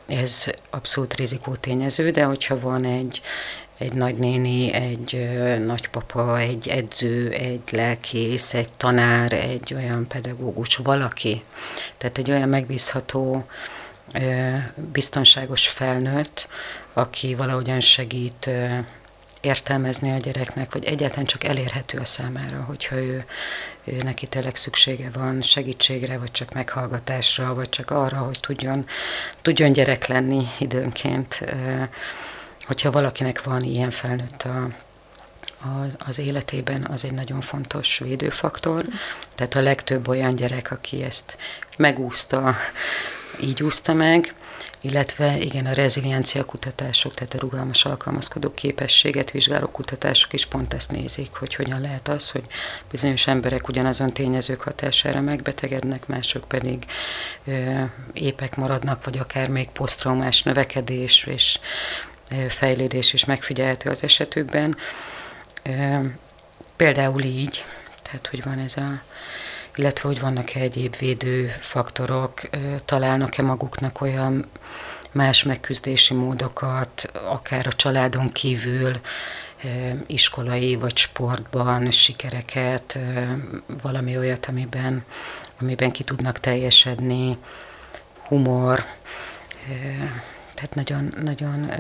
ez 0.06 0.46
abszolút 0.70 1.16
rizikótényező, 1.16 2.10
de 2.10 2.24
hogyha 2.24 2.60
van 2.60 2.86
egy, 2.86 3.22
egy 3.78 3.94
nagynéni, 3.94 4.74
egy 4.74 5.30
nagypapa, 5.66 6.40
egy 6.40 6.68
edző, 6.68 7.30
egy 7.30 7.62
lelkész, 7.72 8.54
egy 8.54 8.74
tanár, 8.78 9.34
egy 9.34 9.74
olyan 9.74 10.08
pedagógus, 10.08 10.76
valaki, 10.76 11.44
tehát 11.98 12.18
egy 12.18 12.32
olyan 12.32 12.50
megbízható, 12.50 13.46
biztonságos 14.92 15.68
felnőtt, 15.68 16.48
aki 16.94 17.36
valahogyan 17.36 17.80
segít 17.80 18.50
értelmezni 19.44 20.12
a 20.12 20.18
gyereknek, 20.18 20.74
vagy 20.74 20.86
egyáltalán 20.86 21.26
csak 21.26 21.44
elérhető 21.44 21.98
a 21.98 22.06
számára, 22.06 22.64
hogyha 22.68 22.96
ő, 22.96 23.26
ő 23.84 23.98
neki 24.04 24.28
tényleg 24.28 24.56
szüksége 24.56 25.10
van 25.14 25.42
segítségre, 25.42 26.18
vagy 26.18 26.32
csak 26.32 26.54
meghallgatásra, 26.54 27.54
vagy 27.54 27.70
csak 27.70 27.92
arra, 27.92 28.18
hogy 28.18 28.40
tudjon, 28.42 28.86
tudjon 29.42 29.72
gyerek 29.72 30.08
lenni 30.08 30.48
időnként. 30.60 31.46
Hogyha 32.66 32.92
valakinek 32.92 33.44
van 33.44 33.62
ilyen 33.62 33.92
felnőtt 33.92 34.42
a, 34.42 34.68
az, 35.84 35.96
az 35.98 36.20
életében, 36.20 36.88
az 36.92 37.04
egy 37.04 37.14
nagyon 37.14 37.42
fontos 37.42 37.98
védőfaktor. 37.98 38.86
Tehát 39.36 39.56
a 39.56 39.62
legtöbb 39.62 40.08
olyan 40.08 40.36
gyerek, 40.36 40.72
aki 40.72 41.04
ezt 41.04 41.38
megúszta, 41.78 42.56
így 43.40 43.64
úszta 43.64 43.94
meg, 43.94 44.34
illetve 44.86 45.38
igen, 45.38 45.66
a 45.66 45.74
reziliencia 45.74 46.46
kutatások, 46.46 47.14
tehát 47.14 47.34
a 47.34 47.40
rugalmas 47.40 47.86
alkalmazkodó 47.86 48.54
képességet 48.54 49.32
vizsgáló 49.32 49.68
kutatások 49.68 50.34
is 50.34 50.46
pont 50.46 50.74
ezt 50.74 50.92
nézik, 50.92 51.34
hogy 51.34 51.56
hogyan 51.56 51.82
lehet 51.82 52.08
az, 52.08 52.30
hogy 52.30 52.44
bizonyos 52.92 53.28
emberek 53.28 53.68
ugyanazon 53.68 54.08
tényezők 54.08 54.62
hatására 54.62 55.22
megbetegednek, 55.22 56.08
mások 56.08 56.48
pedig 56.48 56.86
ö, 57.46 57.84
épek 58.14 58.56
maradnak, 58.56 59.06
vagy 59.06 59.18
akár 59.18 59.50
még 59.50 59.70
posztraumás 59.70 60.44
növekedés 60.44 61.24
és 61.24 61.60
ö, 62.32 62.50
fejlődés 62.50 63.14
is 63.14 63.26
megfigyelhető 63.26 63.90
az 63.90 64.04
esetükben. 64.04 64.78
Ö, 65.64 65.98
például 66.76 67.22
így, 67.22 67.66
tehát 68.02 68.28
hogy 68.28 68.44
van 68.44 68.60
ez 68.60 68.78
a 68.78 69.02
illetve 69.76 70.08
hogy 70.08 70.20
vannak-e 70.20 70.60
egyéb 70.60 70.96
védőfaktorok, 70.96 72.42
találnak-e 72.86 73.42
maguknak 73.42 74.02
olyan 74.02 74.46
más 75.12 75.44
megküzdési 75.44 76.14
módokat, 76.14 77.12
akár 77.30 77.68
a 77.68 77.74
családon 77.74 78.30
kívül, 78.30 79.00
iskolai 80.08 80.76
vagy 80.76 80.98
sportban 80.98 81.92
sikereket, 81.92 83.00
valami 83.82 84.18
olyat, 84.18 84.46
amiben, 84.46 85.06
amiben 85.60 85.92
ki 85.92 86.04
tudnak 86.04 86.40
teljesedni, 86.40 87.38
humor, 88.28 88.86
tehát 90.54 90.76
nagyon, 90.76 91.14
nagyon 91.24 91.72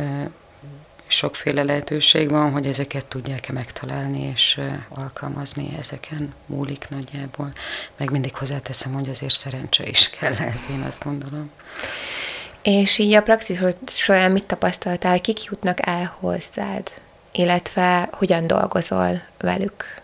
sokféle 1.13 1.63
lehetőség 1.63 2.29
van, 2.29 2.51
hogy 2.51 2.67
ezeket 2.67 3.05
tudják-e 3.05 3.53
megtalálni 3.53 4.21
és 4.33 4.59
alkalmazni, 4.89 5.75
ezeken 5.79 6.33
múlik 6.45 6.87
nagyjából. 6.89 7.53
Meg 7.97 8.11
mindig 8.11 8.35
hozzáteszem, 8.35 8.93
hogy 8.93 9.09
azért 9.09 9.37
szerencse 9.37 9.87
is 9.87 10.09
kell 10.09 10.33
ez, 10.33 10.59
én 10.69 10.81
azt 10.87 11.03
gondolom. 11.03 11.51
És 12.61 12.97
így 12.97 13.13
a 13.13 13.21
praxis 13.21 13.59
során 13.85 14.31
mit 14.31 14.45
tapasztaltál, 14.45 15.11
hogy 15.11 15.21
kik 15.21 15.43
jutnak 15.43 15.87
el 15.87 16.15
hozzád, 16.19 16.91
illetve 17.31 18.09
hogyan 18.11 18.47
dolgozol 18.47 19.21
velük? 19.39 20.01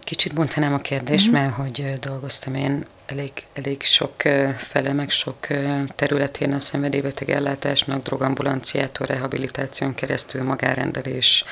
Kicsit 0.00 0.34
bontanám 0.34 0.74
a 0.74 0.78
kérdést, 0.78 1.28
uh-huh. 1.28 1.42
mert 1.42 1.54
hogy 1.54 1.98
dolgoztam 2.00 2.54
én 2.54 2.84
elég, 3.06 3.32
elég 3.52 3.82
sok 3.82 4.14
fele, 4.56 4.92
meg 4.92 5.10
sok 5.10 5.46
területén 5.94 6.52
a 6.52 6.58
szenvedélybeteg 6.58 7.30
ellátásnak, 7.30 8.02
drogambulanciától, 8.02 9.06
rehabilitáción 9.06 9.94
keresztül, 9.94 10.42
magárendelés, 10.42 11.44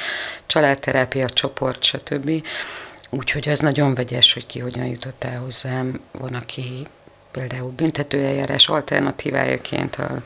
családterápia, 0.46 1.28
csoport, 1.28 1.82
stb. 1.82 2.46
Úgyhogy 3.10 3.48
az 3.48 3.58
nagyon 3.58 3.94
vegyes, 3.94 4.32
hogy 4.32 4.46
ki 4.46 4.58
hogyan 4.58 4.86
jutott 4.86 5.24
el 5.24 5.40
hozzám. 5.40 6.00
Van, 6.10 6.34
aki 6.34 6.86
például 7.30 7.70
büntetőeljárás 7.70 8.68
alternatívájaként 8.68 9.96
a 9.96 10.22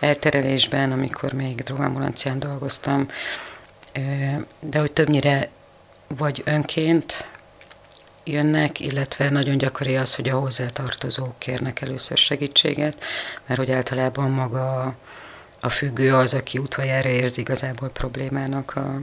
elterelésben, 0.00 0.92
amikor 0.92 1.32
még 1.32 1.54
drogambulancián 1.54 2.38
dolgoztam, 2.38 3.08
de 4.60 4.78
hogy 4.78 4.92
többnyire 4.92 5.48
vagy 6.06 6.42
önként 6.44 7.26
jönnek, 8.26 8.80
illetve 8.80 9.30
nagyon 9.30 9.58
gyakori 9.58 9.96
az, 9.96 10.14
hogy 10.14 10.28
a 10.28 10.38
hozzátartozók 10.38 11.38
kérnek 11.38 11.80
először 11.80 12.16
segítséget, 12.16 13.02
mert 13.46 13.58
hogy 13.58 13.70
általában 13.70 14.30
maga 14.30 14.96
a 15.60 15.68
függő 15.68 16.14
az, 16.14 16.34
aki 16.34 16.58
utoljára 16.58 17.08
érzi 17.08 17.40
igazából 17.40 17.88
problémának 17.88 18.76
a, 18.76 19.00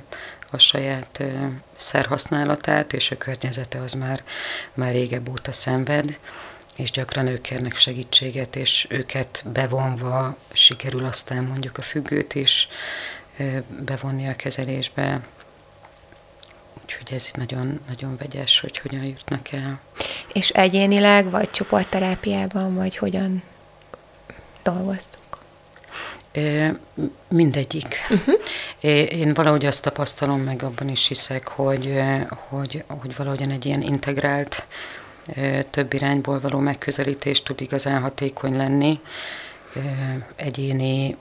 a 0.50 0.58
saját 0.58 1.24
szerhasználatát, 1.78 2.94
és 2.94 3.12
a 3.12 3.18
környezete 3.18 3.80
az 3.80 3.94
már, 3.94 4.24
már 4.74 4.92
régebb 4.92 5.30
óta 5.30 5.52
szenved, 5.52 6.20
és 6.76 6.92
gyakran 6.92 7.28
ők 7.28 7.42
kérnek 7.42 7.76
segítséget, 7.76 8.56
és 8.56 8.88
őket 8.90 9.44
bevonva 9.54 10.38
sikerül 10.54 11.06
aztán 11.06 11.44
mondjuk 11.44 11.78
a 11.78 11.82
függőt 11.82 12.36
is 12.36 12.68
bevonni 13.86 14.28
a 14.28 14.36
kezelésbe. 14.36 15.22
Úgyhogy 16.84 17.14
ez 17.14 17.30
nagyon, 17.34 17.80
nagyon 17.88 18.18
vegyes, 18.18 18.60
hogy 18.60 18.78
hogyan 18.78 19.04
jutnak 19.04 19.52
el. 19.52 19.80
És 20.34 20.50
egyénileg, 20.50 21.30
vagy 21.30 21.52
csoportterápiában, 21.52 22.76
vagy 22.76 22.98
hogyan 22.98 23.44
dolgoztok? 24.64 25.22
Mindegyik. 27.28 27.96
Uh-huh. 28.10 28.36
Én 29.20 29.34
valahogy 29.34 29.66
azt 29.66 29.82
tapasztalom, 29.82 30.42
meg 30.42 30.64
abban 30.64 30.90
is 30.90 31.08
hiszek, 31.08 31.48
hogy, 31.48 32.02
hogy, 32.50 32.84
hogy 32.88 33.16
valahogyan 33.16 33.50
egy 33.50 33.66
ilyen 33.66 33.82
integrált, 33.82 34.66
több 35.70 35.94
irányból 35.94 36.40
való 36.40 36.60
megközelítés 36.60 37.44
tud 37.44 37.62
igazán 37.62 38.02
hatékony 38.02 38.56
lenni. 38.56 39.00
Egyéni 40.36 41.18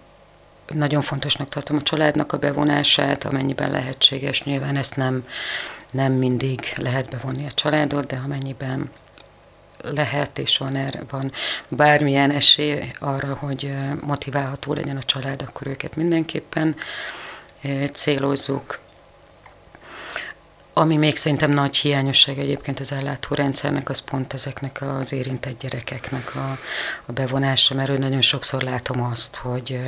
nagyon 0.68 1.03
fontosnak 1.03 1.48
tartom 1.48 1.77
a 1.77 1.83
családnak 1.83 2.33
a 2.33 2.38
bevonását, 2.38 3.25
amennyiben 3.25 3.70
lehetséges. 3.70 4.42
Nyilván 4.42 4.77
ezt 4.77 4.96
nem, 4.96 5.27
nem 5.90 6.12
mindig 6.12 6.61
lehet 6.77 7.11
bevonni 7.11 7.46
a 7.46 7.53
családot, 7.55 8.07
de 8.07 8.20
amennyiben 8.25 8.90
lehet 9.83 10.38
és 10.38 10.59
van, 10.59 10.77
erre, 10.77 11.03
van 11.11 11.33
bármilyen 11.68 12.31
esély 12.31 12.92
arra, 12.98 13.35
hogy 13.35 13.75
motiválható 14.01 14.72
legyen 14.72 14.96
a 14.96 15.03
család, 15.03 15.42
akkor 15.42 15.66
őket 15.66 15.96
mindenképpen 15.96 16.77
célozzuk. 17.92 18.79
Ami 20.74 20.96
még 20.96 21.16
szerintem 21.16 21.50
nagy 21.50 21.76
hiányosság 21.76 22.38
egyébként 22.38 22.80
az 22.80 22.92
ellátórendszernek, 22.92 23.88
az 23.88 23.98
pont 23.98 24.32
ezeknek 24.32 24.82
az 24.82 25.12
érintett 25.12 25.61
gyerekeknek 25.61 26.35
a, 26.35 26.58
a 27.06 27.12
bevonása, 27.12 27.74
mert 27.74 27.98
nagyon 27.98 28.20
sokszor 28.20 28.62
látom 28.62 29.02
azt, 29.02 29.37
hogy, 29.37 29.80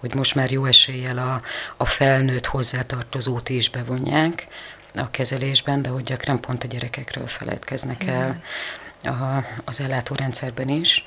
hogy 0.00 0.14
most 0.14 0.34
már 0.34 0.50
jó 0.50 0.64
eséllyel 0.64 1.18
a, 1.18 1.42
a 1.76 1.84
felnőtt 1.84 2.46
hozzátartozót 2.46 3.48
is 3.48 3.70
bevonják 3.70 4.46
a 4.94 5.10
kezelésben, 5.10 5.82
de 5.82 5.88
hogy 5.88 6.02
gyakran 6.02 6.40
pont 6.40 6.64
a 6.64 6.66
gyerekekről 6.66 7.26
feledkeznek 7.26 8.04
el 8.06 8.42
a, 9.02 9.44
az 9.64 9.80
ellátórendszerben 9.80 10.68
is 10.68 11.04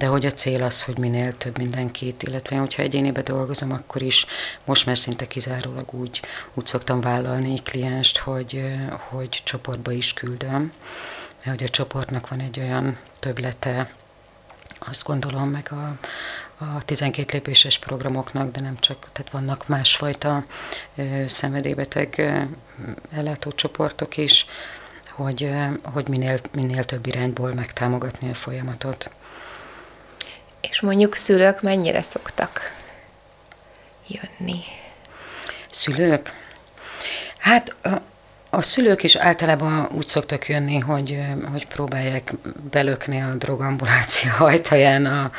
de 0.00 0.06
hogy 0.06 0.26
a 0.26 0.30
cél 0.30 0.62
az, 0.62 0.82
hogy 0.82 0.98
minél 0.98 1.36
több 1.36 1.58
mindenkit, 1.58 2.22
illetve 2.22 2.56
hogyha 2.56 2.82
egyénibe 2.82 3.22
dolgozom, 3.22 3.72
akkor 3.72 4.02
is 4.02 4.26
most 4.64 4.86
már 4.86 4.98
szinte 4.98 5.26
kizárólag 5.26 5.94
úgy, 5.94 6.20
úgy 6.54 6.66
szoktam 6.66 7.00
vállalni 7.00 7.62
klienst, 7.62 8.18
hogy, 8.18 8.64
hogy 9.08 9.40
csoportba 9.44 9.92
is 9.92 10.12
küldöm, 10.12 10.72
mert 11.44 11.58
hogy 11.58 11.66
a 11.66 11.70
csoportnak 11.70 12.28
van 12.28 12.40
egy 12.40 12.60
olyan 12.60 12.98
töblete, 13.18 13.94
azt 14.78 15.04
gondolom, 15.04 15.48
meg 15.48 15.68
a, 15.70 15.96
a 16.64 16.84
12 16.84 17.32
lépéses 17.32 17.78
programoknak, 17.78 18.50
de 18.50 18.60
nem 18.60 18.78
csak, 18.78 19.08
tehát 19.12 19.32
vannak 19.32 19.68
másfajta 19.68 20.44
ö, 20.96 21.24
szenvedélybeteg 21.26 22.14
ö, 22.16 22.40
ellátócsoportok 23.10 24.16
is, 24.16 24.46
hogy, 25.10 25.50
hogy 25.82 26.08
minél, 26.08 26.40
minél 26.52 26.84
több 26.84 27.06
irányból 27.06 27.54
megtámogatni 27.54 28.30
a 28.30 28.34
folyamatot. 28.34 29.10
És 30.60 30.80
mondjuk 30.80 31.14
szülők 31.14 31.62
mennyire 31.62 32.02
szoktak 32.02 32.74
jönni? 34.06 34.60
Szülők? 35.70 36.32
Hát 37.38 37.74
a, 37.82 37.88
a 38.50 38.62
szülők 38.62 39.02
is 39.02 39.16
általában 39.16 39.88
úgy 39.94 40.08
szoktak 40.08 40.48
jönni, 40.48 40.78
hogy, 40.78 41.18
hogy 41.50 41.66
próbálják 41.66 42.32
belökni 42.70 43.20
a 43.20 43.34
drogambulancia 43.34 44.34
ajtaján 44.50 45.06
a, 45.06 45.30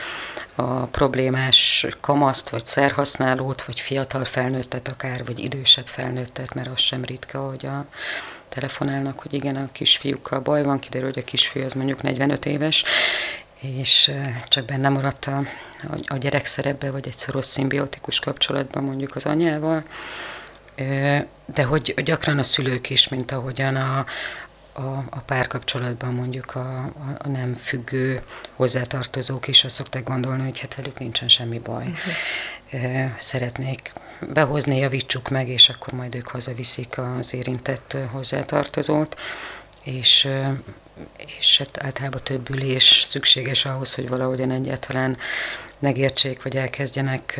a 0.55 0.86
problémás 0.86 1.88
kamaszt, 1.99 2.49
vagy 2.49 2.65
szerhasználót, 2.65 3.63
vagy 3.63 3.79
fiatal 3.79 4.25
felnőttet 4.25 4.88
akár, 4.88 5.25
vagy 5.25 5.39
idősebb 5.39 5.88
felnőttet, 5.88 6.53
mert 6.53 6.67
az 6.67 6.79
sem 6.79 7.03
ritka, 7.03 7.39
hogy 7.39 7.65
a 7.65 7.86
telefonálnak, 8.49 9.19
hogy 9.19 9.34
igen, 9.34 9.55
a 9.55 9.69
kisfiúkkal 9.71 10.39
baj 10.39 10.63
van, 10.63 10.79
kiderül, 10.79 11.07
hogy 11.07 11.23
a 11.23 11.25
kisfiú 11.25 11.63
az 11.63 11.73
mondjuk 11.73 12.01
45 12.01 12.45
éves, 12.45 12.84
és 13.62 14.12
csak 14.47 14.65
benne 14.65 14.89
maradt 14.89 15.26
a, 15.26 15.43
a 16.08 16.17
gyerek 16.17 16.45
szerepbe, 16.45 16.91
vagy 16.91 17.08
egy 17.08 17.17
szoros 17.17 17.45
szimbiotikus 17.45 18.19
kapcsolatban 18.19 18.84
mondjuk 18.84 19.15
az 19.15 19.26
anyával, 19.26 19.84
de 21.45 21.63
hogy 21.63 21.93
gyakran 22.04 22.38
a 22.39 22.43
szülők 22.43 22.89
is, 22.89 23.08
mint 23.08 23.32
ahogyan 23.32 23.76
a, 23.76 24.06
a, 24.74 25.06
a 25.10 25.19
párkapcsolatban 25.26 26.13
mondjuk 26.13 26.56
a, 26.56 26.80
a, 26.80 27.17
a 27.17 27.28
nem 27.28 27.54
függő 27.54 28.21
hozzátartozók 28.56 29.47
is 29.47 29.63
azt 29.63 29.76
szokták 29.76 30.04
gondolni, 30.04 30.43
hogy 30.43 30.60
hát 30.60 30.76
velük 30.76 31.00
nincsen 31.00 31.28
semmi 31.28 31.60
baj. 31.60 31.86
Uh-huh. 31.86 33.12
Szeretnék 33.17 33.93
behozni, 34.34 34.78
javítsuk 34.78 35.30
meg, 35.30 35.50
és 35.50 35.69
akkor 35.69 35.93
majd 35.93 36.15
ők 36.15 36.28
hazaviszik 36.28 36.97
az 36.97 37.34
érintett 37.34 37.97
hozzátartozót, 38.12 39.19
és 39.84 40.28
és 41.38 41.58
hát 41.58 41.84
általában 41.84 42.23
több 42.23 42.49
ülés 42.49 43.06
szükséges 43.08 43.65
ahhoz, 43.65 43.93
hogy 43.93 44.10
valahogyan 44.10 44.51
egyáltalán 44.51 45.17
megértsék, 45.80 46.43
vagy 46.43 46.58
elkezdjenek 46.58 47.39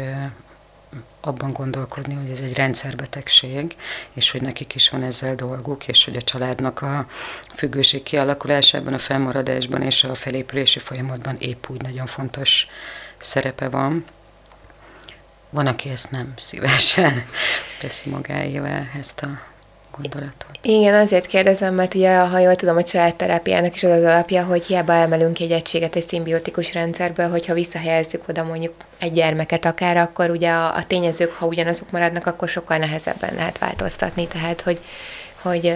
abban 1.22 1.54
gondolkodni, 1.54 2.14
hogy 2.14 2.30
ez 2.30 2.40
egy 2.40 2.56
rendszerbetegség, 2.56 3.76
és 4.14 4.32
hogy 4.32 4.42
nekik 4.42 4.76
is 4.76 4.90
van 4.90 5.04
ezzel 5.04 5.36
dolguk, 5.36 5.88
és 5.88 6.06
hogy 6.06 6.16
a 6.16 6.22
családnak 6.22 6.82
a 6.82 7.08
függőség 7.56 8.04
kialakulásában, 8.04 8.94
a 8.94 8.98
fennmaradásban 8.98 9.82
és 9.82 10.04
a 10.04 10.16
felépülési 10.16 10.80
folyamatban 10.80 11.36
épp 11.40 11.70
úgy 11.70 11.82
nagyon 11.82 12.06
fontos 12.06 12.68
szerepe 13.18 13.70
van. 13.70 14.06
Van, 15.50 15.68
aki 15.68 15.90
ezt 15.90 16.12
nem 16.12 16.34
szívesen 16.38 17.26
teszi 17.80 18.10
magáével, 18.10 18.88
ezt 18.98 19.22
a 19.22 19.51
gondolatot. 20.02 20.50
Igen, 20.62 20.94
azért 20.94 21.26
kérdezem, 21.26 21.74
mert 21.74 21.94
ugye, 21.94 22.18
ha 22.18 22.40
jól 22.40 22.56
tudom, 22.56 22.78
a 22.78 22.84
családterápiának 22.84 23.76
is 23.76 23.84
az 23.84 23.90
az 23.90 24.04
alapja, 24.04 24.44
hogy 24.44 24.66
hiába 24.66 24.94
emelünk 24.94 25.40
egy 25.40 25.52
egységet 25.52 25.96
egy 25.96 26.08
szimbiotikus 26.08 26.74
rendszerből, 26.74 27.30
hogyha 27.30 27.54
visszahelyezzük 27.54 28.24
oda 28.28 28.44
mondjuk 28.44 28.74
egy 29.00 29.12
gyermeket 29.12 29.66
akár, 29.66 29.98
akkor 29.98 30.30
ugye 30.30 30.50
a, 30.50 30.76
a 30.76 30.84
tényezők, 30.88 31.32
ha 31.32 31.46
ugyanazok 31.46 31.92
maradnak, 31.92 32.28
akkor 32.28 32.50
sokkal 32.50 32.78
nehezebben 32.78 33.34
lehet 33.36 33.58
változtatni. 33.58 34.28
Tehát, 34.28 34.62
hogy, 34.62 34.80
hogy 35.42 35.74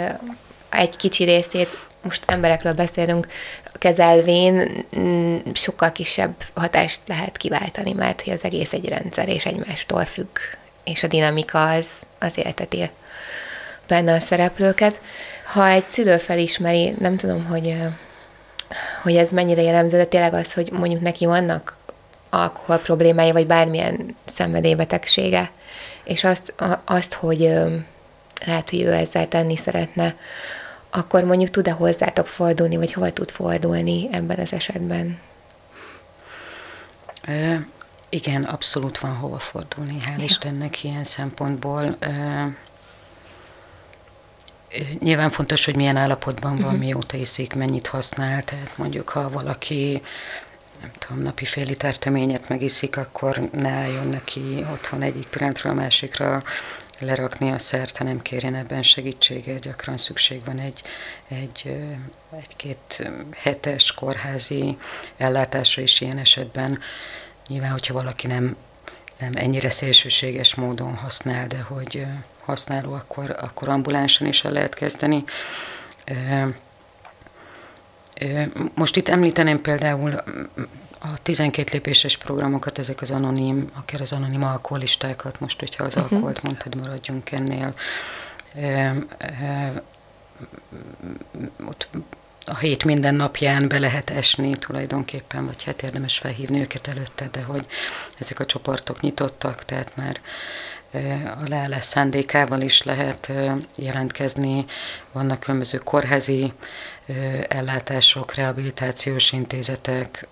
egy 0.70 0.96
kicsi 0.96 1.24
részét, 1.24 1.78
most 2.02 2.24
emberekről 2.28 2.74
beszélünk, 2.74 3.28
kezelvén 3.74 4.86
mm, 5.00 5.38
sokkal 5.54 5.92
kisebb 5.92 6.36
hatást 6.54 7.02
lehet 7.08 7.38
kiváltani, 7.38 7.94
mert 7.94 8.22
hogy 8.22 8.34
az 8.34 8.44
egész 8.44 8.74
egy 8.74 8.88
rendszer 8.88 9.28
és 9.28 9.46
egymástól 9.46 10.06
függ, 10.06 10.38
és 10.84 11.04
a 11.04 11.08
dinamika 11.08 11.70
az, 11.70 11.88
az 12.20 12.38
élteti 12.38 12.90
benne 13.88 14.14
a 14.14 14.20
szereplőket. 14.20 15.02
Ha 15.46 15.68
egy 15.68 15.86
szülő 15.86 16.18
felismeri, 16.18 16.96
nem 17.00 17.18
tudom, 17.18 17.46
hogy, 17.46 17.76
hogy 19.04 19.16
ez 19.16 19.32
mennyire 19.32 19.62
jellemző, 19.62 19.98
de 19.98 20.06
tényleg 20.06 20.34
az, 20.34 20.54
hogy 20.54 20.72
mondjuk 20.72 21.02
neki 21.02 21.26
vannak 21.26 21.78
alkohol 22.30 22.78
problémái, 22.78 23.32
vagy 23.32 23.48
bármilyen 23.48 24.16
szenvedélybetegsége, 24.26 25.52
és 26.04 26.24
azt, 26.24 26.54
azt, 26.86 27.14
hogy 27.14 27.40
lehet, 28.46 28.70
hogy 28.70 28.82
ő 28.82 28.94
ezzel 28.94 29.28
tenni 29.28 29.56
szeretne, 29.56 30.16
akkor 30.90 31.24
mondjuk 31.24 31.50
tud-e 31.50 31.72
hozzátok 31.72 32.28
fordulni, 32.28 32.76
vagy 32.76 32.94
hova 32.94 33.12
tud 33.12 33.32
fordulni 33.32 34.08
ebben 34.12 34.40
az 34.40 34.54
esetben? 34.54 35.20
E, 37.22 37.68
igen, 38.10 38.44
abszolút 38.44 39.00
van 39.00 39.16
hova 39.16 39.40
fordulni, 39.40 39.98
hál' 40.00 40.18
ja. 40.18 40.24
Istennek 40.24 40.84
ilyen 40.84 41.04
szempontból. 41.04 41.96
E, 42.00 42.10
Nyilván 45.00 45.30
fontos, 45.30 45.66
hogy 45.66 45.76
milyen 45.76 45.96
állapotban 45.96 46.56
van, 46.56 46.64
uh-huh. 46.64 46.80
mióta 46.80 47.18
iszik, 47.18 47.54
mennyit 47.54 47.88
használ, 47.88 48.44
tehát 48.44 48.78
mondjuk 48.78 49.10
ha 49.10 49.30
valaki 49.30 50.02
nem 50.82 50.92
tudom, 51.00 51.24
napi 51.24 51.46
fél 51.46 51.66
liter 51.66 51.98
töményet 51.98 52.50
megiszik, 52.50 52.98
akkor 52.98 53.50
ne 53.52 53.70
álljon 53.70 54.08
neki 54.08 54.66
otthon 54.72 55.02
egyik 55.02 55.28
pillanatról 55.28 55.72
a 55.72 55.76
másikra 55.76 56.44
lerakni 57.00 57.52
a 57.52 57.60
szert, 57.60 57.98
hanem 57.98 58.22
kérjen 58.22 58.56
ebben 58.56 58.84
segítséget. 58.84 59.60
Gyakran 59.60 59.98
szükség 59.98 60.46
van 60.46 60.60
egy, 60.60 60.82
egy, 61.28 61.78
egy-két 62.32 63.12
hetes 63.36 63.92
kórházi 63.92 64.78
ellátásra 65.18 65.82
is 65.82 66.02
ilyen 66.02 66.18
esetben. 66.18 66.80
Nyilván, 67.48 67.72
hogyha 67.72 67.94
valaki 67.94 68.28
nem, 68.28 68.56
nem 69.20 69.32
ennyire 69.36 69.70
szélsőséges 69.70 70.56
módon 70.56 70.96
használ, 70.96 71.48
de 71.48 71.60
hogy 71.60 72.06
használó, 72.46 72.94
akkor, 72.94 73.36
akkor 73.42 73.70
ambulánsan 73.70 74.28
is 74.28 74.44
el 74.44 74.52
lehet 74.52 74.74
kezdeni. 74.74 75.24
Most 78.74 78.96
itt 78.96 79.10
említeném 79.10 79.62
például 79.62 80.14
a 81.00 81.22
12 81.22 81.70
lépéses 81.72 82.18
programokat, 82.18 82.80
ezek 82.80 83.02
az 83.02 83.12
anonim, 83.12 83.72
akár 83.74 84.02
az 84.02 84.12
anonim 84.12 84.44
alkoholistákat, 84.44 85.40
most, 85.40 85.60
hogyha 85.60 85.84
az 85.84 85.96
uh-huh. 85.96 86.12
alkoholt 86.12 86.42
mondtad, 86.42 86.76
maradjunk 86.76 87.32
ennél. 87.32 87.74
Ott 91.66 91.88
a 92.46 92.58
hét 92.58 92.84
minden 92.84 93.16
napján 93.16 93.68
be 93.68 93.80
lehet 93.80 94.10
esni 94.10 94.56
tulajdonképpen, 94.56 95.46
vagy 95.46 95.64
hát 95.64 95.84
érdemes 95.84 96.18
felhívni 96.18 96.60
őket 96.60 96.88
előtte, 96.88 97.30
de 97.32 97.42
hogy 97.42 97.66
ezek 98.20 98.40
a 98.40 98.46
csoportok 98.46 99.00
nyitottak, 99.00 99.66
tehát 99.66 99.96
már 99.96 100.20
a 101.26 101.48
leállás 101.48 101.84
szándékával 101.84 102.62
is 102.62 102.84
lehet 102.84 103.32
jelentkezni. 103.76 104.66
Vannak 105.12 105.40
különböző 105.40 105.78
kórházi 105.78 106.54
ellátások, 107.48 108.34
rehabilitációs 108.34 109.32
intézetek, 109.32 110.28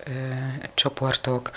csoportok, 0.73 1.51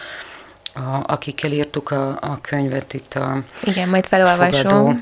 a, 0.75 1.13
akikkel 1.13 1.53
írtuk 1.53 1.91
a, 1.91 2.09
a 2.21 2.39
könyvet 2.41 2.95
itt 2.95 3.15
a 3.15 3.43
Igen, 3.63 3.89
majd 3.89 4.07
felolvasom. 4.07 4.63
Fogadó, 4.63 4.95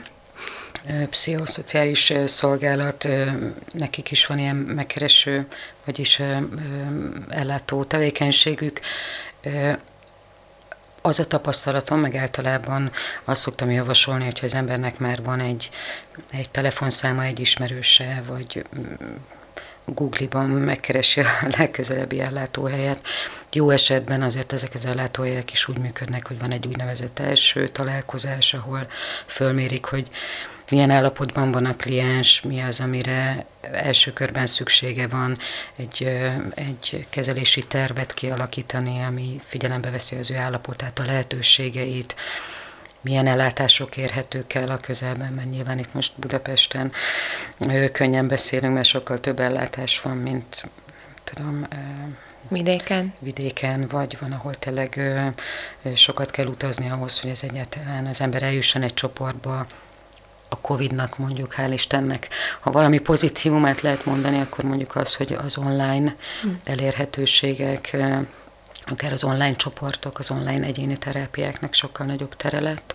pszichoszociális 1.11 2.13
szolgálat, 2.27 3.09
nekik 3.73 4.11
is 4.11 4.27
van 4.27 4.39
ilyen 4.39 4.57
megkereső, 4.57 5.47
vagyis 5.85 6.21
ellátó 7.29 7.85
tevékenységük. 7.85 8.81
Az 11.07 11.19
a 11.19 11.25
tapasztalatom, 11.25 12.01
meg 12.01 12.15
általában 12.15 12.91
azt 13.25 13.41
szoktam 13.41 13.71
javasolni, 13.71 14.25
hogyha 14.25 14.47
az 14.47 14.55
embernek 14.55 14.99
már 14.99 15.23
van 15.23 15.41
egy, 15.41 15.71
egy 16.31 16.51
telefonszáma, 16.51 17.23
egy 17.23 17.41
ismerőse, 17.41 18.23
vagy 18.27 18.67
Google-ban 19.85 20.51
megkeresi 20.51 21.21
a 21.21 21.27
legközelebbi 21.59 22.21
ellátóhelyet. 22.21 23.07
Jó 23.53 23.71
esetben 23.71 24.23
azért 24.23 24.53
ezek 24.53 24.75
az 24.75 24.87
ellátóhelyek 24.87 25.53
is 25.53 25.69
úgy 25.69 25.79
működnek, 25.79 26.27
hogy 26.27 26.39
van 26.39 26.51
egy 26.51 26.67
úgynevezett 26.67 27.19
első 27.19 27.69
találkozás, 27.69 28.55
ahol 28.55 28.87
fölmérik, 29.27 29.85
hogy 29.85 30.11
milyen 30.71 30.91
állapotban 30.91 31.53
van 31.53 31.65
a 31.65 31.77
kliens, 31.77 32.43
mi 32.43 32.61
az, 32.61 32.81
amire 32.81 33.47
első 33.73 34.13
körben 34.13 34.47
szüksége 34.47 35.07
van, 35.07 35.37
egy, 35.77 36.09
egy 36.55 37.07
kezelési 37.11 37.67
tervet 37.67 38.15
kialakítani, 38.15 39.03
ami 39.03 39.41
figyelembe 39.45 39.91
veszi 39.91 40.17
az 40.17 40.31
ő 40.31 40.37
állapotát, 40.37 40.99
a 40.99 41.05
lehetőségeit, 41.05 42.15
milyen 43.01 43.27
ellátások 43.27 43.97
érhetők 43.97 44.55
el 44.55 44.71
a 44.71 44.77
közelben, 44.77 45.33
mert 45.33 45.51
nyilván 45.51 45.79
itt 45.79 45.95
most 45.95 46.13
Budapesten 46.17 46.93
könnyen 47.93 48.29
beszélünk, 48.29 48.75
mert 48.75 48.87
sokkal 48.87 49.21
több 49.21 49.41
ellátás 49.41 50.01
van, 50.01 50.17
mint 50.17 50.65
tudom, 51.25 51.67
Vidéken? 52.49 53.15
Vidéken, 53.19 53.89
vagy 53.89 54.17
van, 54.21 54.33
ahol 54.33 54.55
tényleg 54.55 55.01
sokat 55.95 56.31
kell 56.31 56.47
utazni 56.47 56.91
ahhoz, 56.91 57.21
hogy 57.21 57.31
ez 57.31 57.43
egyáltalán 57.43 58.07
az 58.07 58.21
ember 58.21 58.43
eljusson 58.43 58.83
egy 58.83 58.95
csoportba, 58.95 59.67
a 60.55 60.61
Covid-nak 60.61 61.19
mondjuk, 61.19 61.55
hál' 61.57 61.71
Istennek, 61.73 62.29
ha 62.61 62.71
valami 62.71 62.99
pozitívumát 62.99 63.81
lehet 63.81 64.05
mondani, 64.05 64.41
akkor 64.41 64.65
mondjuk 64.65 64.97
az, 64.97 65.15
hogy 65.15 65.33
az 65.33 65.57
online 65.59 66.17
hm. 66.43 66.49
elérhetőségek, 66.65 67.97
akár 68.87 69.13
az 69.13 69.25
online 69.25 69.57
csoportok, 69.57 70.19
az 70.19 70.31
online 70.31 70.67
egyéni 70.67 70.97
terápiáknak 70.97 71.75
sokkal 71.75 72.07
nagyobb 72.07 72.37
tere 72.37 72.61
lett. 72.61 72.95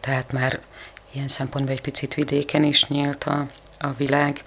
Tehát 0.00 0.32
már 0.32 0.60
ilyen 1.12 1.28
szempontból 1.28 1.74
egy 1.74 1.80
picit 1.80 2.14
vidéken 2.14 2.64
is 2.64 2.86
nyílt 2.86 3.24
a, 3.24 3.46
a 3.78 3.92
világ, 3.92 4.42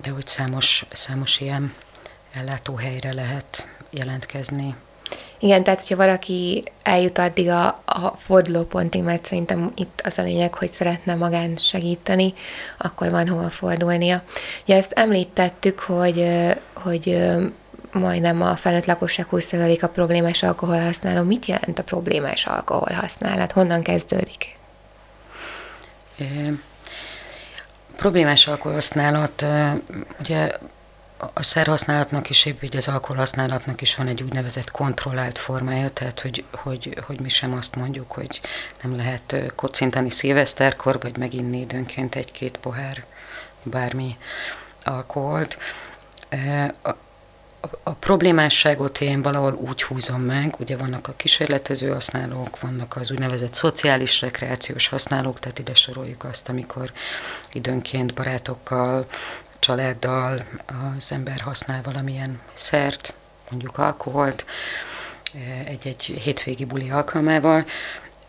de 0.00 0.10
hogy 0.10 0.26
számos, 0.26 0.84
számos 0.92 1.40
ilyen 1.40 1.74
ellátóhelyre 2.32 3.12
lehet 3.12 3.66
jelentkezni. 3.90 4.74
Igen, 5.38 5.64
tehát 5.64 5.80
hogyha 5.80 5.96
valaki 5.96 6.64
eljut 6.82 7.18
addig 7.18 7.48
a, 7.48 7.66
a 7.84 8.16
fordulópontig, 8.18 9.02
mert 9.02 9.24
szerintem 9.24 9.70
itt 9.74 10.00
az 10.04 10.18
a 10.18 10.22
lényeg, 10.22 10.54
hogy 10.54 10.70
szeretne 10.70 11.14
magán 11.14 11.56
segíteni, 11.56 12.34
akkor 12.78 13.10
van 13.10 13.28
hova 13.28 13.50
fordulnia. 13.50 14.22
Ugye 14.62 14.76
ezt 14.76 14.92
említettük, 14.92 15.78
hogy, 15.78 16.26
hogy 16.74 17.30
majdnem 17.92 18.42
a 18.42 18.56
felnőtt 18.56 18.86
lakosság 18.86 19.26
20%-a 19.30 19.86
problémás 19.86 20.42
alkoholhasználó. 20.42 21.22
Mit 21.22 21.46
jelent 21.46 21.78
a 21.78 21.82
problémás 21.82 22.46
alkoholhasználat? 22.46 23.52
Honnan 23.52 23.82
kezdődik? 23.82 24.56
É, 26.16 26.52
problémás 27.96 28.46
alkoholhasználat, 28.46 29.46
ugye 30.20 30.50
a 31.32 31.42
szerhasználatnak 31.42 32.30
is, 32.30 32.44
épp 32.44 32.62
így 32.62 32.76
az 32.76 32.88
alkoholhasználatnak 32.88 33.80
is 33.80 33.96
van 33.96 34.06
egy 34.06 34.22
úgynevezett 34.22 34.70
kontrollált 34.70 35.38
formája, 35.38 35.90
tehát 35.90 36.20
hogy, 36.20 36.44
hogy, 36.50 36.98
hogy 37.06 37.20
mi 37.20 37.28
sem 37.28 37.52
azt 37.52 37.76
mondjuk, 37.76 38.12
hogy 38.12 38.40
nem 38.82 38.96
lehet 38.96 39.36
kocintani 39.54 40.10
szilveszterkor, 40.10 41.00
vagy 41.00 41.16
meginni 41.16 41.60
időnként 41.60 42.14
egy-két 42.14 42.56
pohár 42.56 43.04
bármi 43.64 44.16
alkoholt. 44.84 45.58
A, 46.82 46.90
a 47.82 47.92
problémásságot 47.92 49.00
én 49.00 49.22
valahol 49.22 49.54
úgy 49.54 49.82
húzom 49.82 50.20
meg, 50.20 50.54
ugye 50.58 50.76
vannak 50.76 51.08
a 51.08 51.12
kísérletező 51.16 51.92
használók, 51.92 52.60
vannak 52.60 52.96
az 52.96 53.10
úgynevezett 53.10 53.54
szociális 53.54 54.20
rekreációs 54.20 54.88
használók, 54.88 55.38
tehát 55.38 55.58
ide 55.58 55.74
soroljuk 55.74 56.24
azt, 56.24 56.48
amikor 56.48 56.92
időnként 57.52 58.14
barátokkal, 58.14 59.06
családdal 59.60 60.42
az 60.96 61.12
ember 61.12 61.40
használ 61.40 61.82
valamilyen 61.82 62.40
szert, 62.54 63.14
mondjuk 63.50 63.78
alkoholt, 63.78 64.44
egy-egy 65.64 66.02
hétvégi 66.02 66.64
buli 66.64 66.90
alkalmával. 66.90 67.64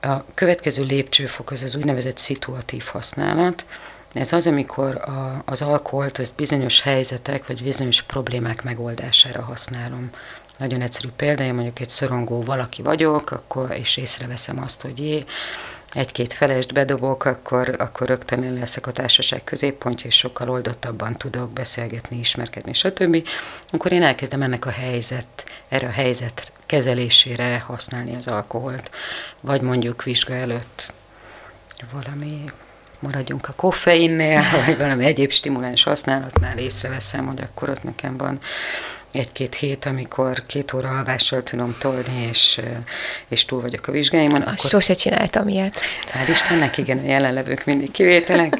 A 0.01 0.33
következő 0.33 0.83
lépcsőfok 0.83 1.51
az 1.51 1.63
az 1.63 1.75
úgynevezett 1.75 2.17
szituatív 2.17 2.83
használat. 2.83 3.65
Ez 4.13 4.33
az, 4.33 4.47
amikor 4.47 4.95
a, 4.95 5.41
az 5.45 5.61
alkoholt 5.61 6.17
az 6.17 6.29
bizonyos 6.35 6.81
helyzetek 6.81 7.47
vagy 7.47 7.63
bizonyos 7.63 8.01
problémák 8.01 8.63
megoldására 8.63 9.41
használom. 9.41 10.09
Nagyon 10.57 10.81
egyszerű 10.81 11.07
példa, 11.15 11.43
én 11.43 11.53
mondjuk 11.53 11.79
egy 11.79 11.89
szorongó 11.89 12.43
valaki 12.43 12.81
vagyok, 12.81 13.31
akkor, 13.31 13.71
és 13.71 13.97
észreveszem 13.97 14.61
azt, 14.63 14.81
hogy 14.81 14.99
jé, 14.99 15.25
egy-két 15.93 16.33
felest 16.33 16.73
bedobok, 16.73 17.25
akkor, 17.25 17.75
akkor 17.79 18.07
rögtön 18.07 18.43
én 18.43 18.53
leszek 18.53 18.87
a 18.87 18.91
társaság 18.91 19.43
középpontja, 19.43 20.07
és 20.07 20.15
sokkal 20.15 20.49
oldottabban 20.49 21.17
tudok 21.17 21.51
beszélgetni, 21.51 22.19
ismerkedni, 22.19 22.73
stb. 22.73 23.27
Akkor 23.71 23.91
én 23.91 24.03
elkezdem 24.03 24.41
ennek 24.41 24.65
a 24.65 24.69
helyzet, 24.69 25.45
erre 25.69 25.87
a 25.87 25.91
helyzet 25.91 26.51
kezelésére 26.65 27.59
használni 27.59 28.15
az 28.15 28.27
alkoholt. 28.27 28.91
Vagy 29.39 29.61
mondjuk 29.61 30.03
vizsga 30.03 30.33
előtt 30.33 30.93
valami 31.91 32.43
maradjunk 32.99 33.47
a 33.47 33.53
koffeinnél, 33.55 34.41
vagy 34.65 34.77
valami 34.77 35.05
egyéb 35.05 35.31
stimuláns 35.31 35.83
használatnál 35.83 36.57
észreveszem, 36.57 37.27
hogy 37.27 37.41
akkor 37.41 37.69
ott 37.69 37.83
nekem 37.83 38.17
van 38.17 38.39
egy-két 39.11 39.55
hét, 39.55 39.85
amikor 39.85 40.43
két 40.45 40.73
óra 40.73 40.89
alvással 40.89 41.43
tudom 41.43 41.75
tolni, 41.79 42.27
és, 42.29 42.61
és 43.27 43.45
túl 43.45 43.61
vagyok 43.61 43.87
a 43.87 43.91
vizsgáimon. 43.91 44.41
Akkor... 44.41 44.57
Sose 44.57 44.93
csináltam 44.93 45.47
ilyet. 45.47 45.81
Hál' 46.11 46.29
Istennek, 46.29 46.77
igen, 46.77 46.97
a 46.97 47.05
jelenlevők 47.05 47.65
mindig 47.65 47.91
kivételek. 47.91 48.57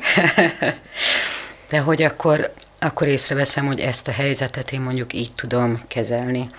De 1.69 1.79
hogy 1.79 2.01
akkor, 2.01 2.53
akkor 2.79 3.07
észreveszem, 3.07 3.65
hogy 3.65 3.79
ezt 3.79 4.07
a 4.07 4.11
helyzetet 4.11 4.71
én 4.71 4.81
mondjuk 4.81 5.13
így 5.13 5.31
tudom 5.35 5.83
kezelni. 5.87 6.49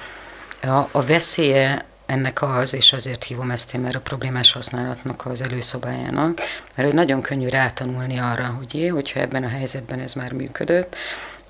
A, 0.63 0.89
a 0.91 1.05
veszélye 1.07 1.85
ennek 2.07 2.43
az, 2.43 2.75
és 2.75 2.93
azért 2.93 3.25
hívom 3.25 3.51
ezt 3.51 3.75
én, 3.75 3.81
mert 3.81 3.95
a 3.95 4.01
problémás 4.01 4.53
használatnak 4.53 5.27
az 5.27 5.43
előszobájának, 5.43 6.41
mert 6.75 6.93
nagyon 6.93 7.21
könnyű 7.21 7.49
rátanulni 7.49 8.19
arra, 8.19 8.47
hogy 8.47 8.75
jé, 8.75 8.87
hogyha 8.87 9.21
ebben 9.21 9.45
a 9.45 9.49
helyzetben 9.49 10.01
ez 10.01 10.13
már 10.13 10.33
működött, 10.33 10.97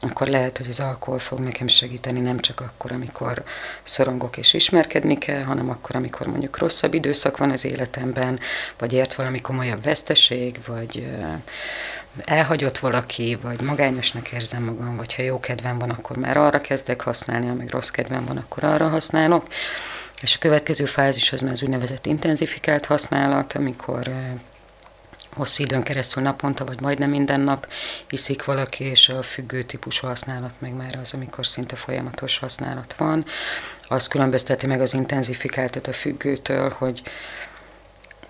akkor 0.09 0.27
lehet, 0.27 0.59
hogy 0.59 0.69
az 0.69 0.81
alkohol 0.81 1.19
fog 1.19 1.39
nekem 1.39 1.67
segíteni 1.67 2.21
nem 2.21 2.41
csak 2.41 2.61
akkor, 2.61 2.93
amikor 2.93 3.43
szorongok 3.83 4.37
és 4.37 4.55
ismerkedni 4.55 5.19
kell, 5.19 5.43
hanem 5.43 5.71
akkor, 5.71 5.97
amikor 5.97 6.27
mondjuk 6.27 6.59
rosszabb 6.59 6.95
időszak 6.95 7.37
van 7.37 7.51
az 7.51 7.65
életemben, 7.65 8.39
vagy 8.79 8.93
ért 8.93 9.15
valami 9.15 9.41
komolyabb 9.41 9.83
veszteség, 9.83 10.61
vagy 10.67 11.07
elhagyott 12.25 12.79
valaki, 12.79 13.39
vagy 13.43 13.61
magányosnak 13.61 14.33
érzem 14.33 14.63
magam, 14.63 14.97
vagy 14.97 15.15
ha 15.15 15.23
jó 15.23 15.41
kedvem 15.41 15.79
van, 15.79 15.91
akkor 15.91 16.17
már 16.17 16.37
arra 16.37 16.61
kezdek 16.61 17.01
használni, 17.01 17.47
ha 17.47 17.55
meg 17.55 17.71
rossz 17.71 17.89
kedvem 17.89 18.25
van, 18.25 18.37
akkor 18.37 18.65
arra 18.65 18.89
használok. 18.89 19.47
És 20.23 20.35
a 20.35 20.39
következő 20.39 20.85
fázis 20.85 21.33
az 21.33 21.41
már 21.41 21.53
az 21.53 21.63
úgynevezett 21.63 22.07
intenzifikált 22.07 22.87
használat, 22.87 23.53
amikor 23.53 24.11
hosszú 25.35 25.63
időn 25.63 25.83
keresztül 25.83 26.23
naponta, 26.23 26.65
vagy 26.65 26.81
majdnem 26.81 27.11
minden 27.11 27.41
nap 27.41 27.69
iszik 28.11 28.45
valaki, 28.45 28.85
és 28.85 29.09
a 29.09 29.23
függő 29.23 29.63
típusú 29.63 30.07
használat 30.07 30.55
meg 30.59 30.75
már 30.75 30.99
az, 31.01 31.15
amikor 31.15 31.47
szinte 31.47 31.77
folyamatos 31.77 32.39
használat 32.39 32.95
van. 32.95 33.25
Az 33.89 34.07
különbözteti 34.07 34.67
meg 34.67 34.81
az 34.81 34.95
intenzifikáltat 34.95 35.87
a 35.87 35.93
függőtől, 35.93 36.75
hogy 36.79 37.03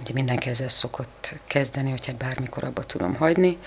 ugye 0.00 0.12
mindenki 0.12 0.48
ezzel 0.48 0.68
szokott 0.68 1.34
kezdeni, 1.46 1.90
hogy 1.90 2.06
hát 2.06 2.16
bármikor 2.16 2.64
abba 2.64 2.82
tudom 2.82 3.14
hagyni, 3.14 3.58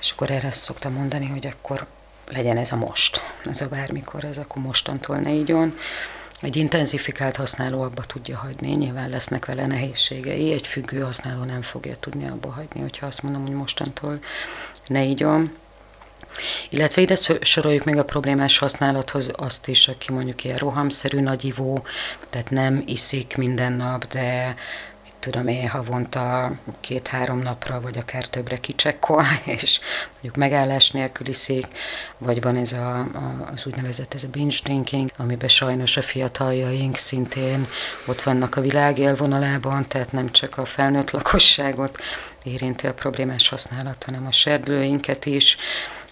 és 0.00 0.10
akkor 0.10 0.30
erre 0.30 0.50
szoktam 0.50 0.92
mondani, 0.92 1.26
hogy 1.26 1.46
akkor 1.46 1.86
legyen 2.30 2.56
ez 2.56 2.72
a 2.72 2.76
most, 2.76 3.22
ez 3.44 3.60
a 3.60 3.68
bármikor, 3.68 4.24
ez 4.24 4.38
akkor 4.38 4.62
mostantól 4.62 5.16
ne 5.16 5.30
igyon. 5.30 5.78
Egy 6.40 6.56
intenzifikált 6.56 7.36
használó 7.36 7.82
abba 7.82 8.02
tudja 8.02 8.36
hagyni, 8.36 8.70
nyilván 8.70 9.10
lesznek 9.10 9.44
vele 9.44 9.66
nehézségei, 9.66 10.52
egy 10.52 10.66
függő 10.66 11.00
használó 11.00 11.42
nem 11.42 11.62
fogja 11.62 11.96
tudni 12.00 12.28
abba 12.28 12.50
hagyni, 12.50 12.80
hogyha 12.80 13.06
azt 13.06 13.22
mondom, 13.22 13.42
hogy 13.42 13.54
mostantól 13.54 14.20
ne 14.86 15.02
igyon. 15.02 15.52
Illetve 16.70 17.02
ide 17.02 17.16
soroljuk 17.40 17.84
még 17.84 17.96
a 17.96 18.04
problémás 18.04 18.58
használathoz 18.58 19.30
azt 19.36 19.68
is, 19.68 19.88
aki 19.88 20.12
mondjuk 20.12 20.44
ilyen 20.44 20.56
rohamszerű 20.56 21.20
nagyivó, 21.20 21.84
tehát 22.30 22.50
nem 22.50 22.82
iszik 22.86 23.36
minden 23.36 23.72
nap, 23.72 24.06
de 24.06 24.54
tudom 25.24 25.48
én, 25.48 25.68
havonta 25.68 26.52
két-három 26.80 27.38
napra, 27.38 27.80
vagy 27.80 27.98
akár 27.98 28.26
többre 28.26 28.56
kicsekkol, 28.56 29.22
és 29.56 29.80
mondjuk 30.12 30.36
megállás 30.36 30.90
nélkül 30.90 31.28
iszik, 31.28 31.66
vagy 32.18 32.42
van 32.42 32.56
ez 32.56 32.72
a, 32.72 32.98
a, 32.98 33.50
az 33.52 33.66
úgynevezett 33.66 34.14
ez 34.14 34.22
a 34.22 34.28
binge 34.28 34.56
drinking, 34.62 35.10
amiben 35.16 35.48
sajnos 35.48 35.96
a 35.96 36.02
fiataljaink 36.02 36.96
szintén 36.96 37.66
ott 38.06 38.22
vannak 38.22 38.56
a 38.56 38.60
világ 38.60 38.98
élvonalában, 38.98 39.88
tehát 39.88 40.12
nem 40.12 40.30
csak 40.30 40.58
a 40.58 40.64
felnőtt 40.64 41.10
lakosságot 41.10 41.98
érinti 42.42 42.86
a 42.86 42.94
problémás 42.94 43.48
használat, 43.48 44.04
hanem 44.04 44.26
a 44.26 44.32
serdülőinket 44.32 45.26
is, 45.26 45.56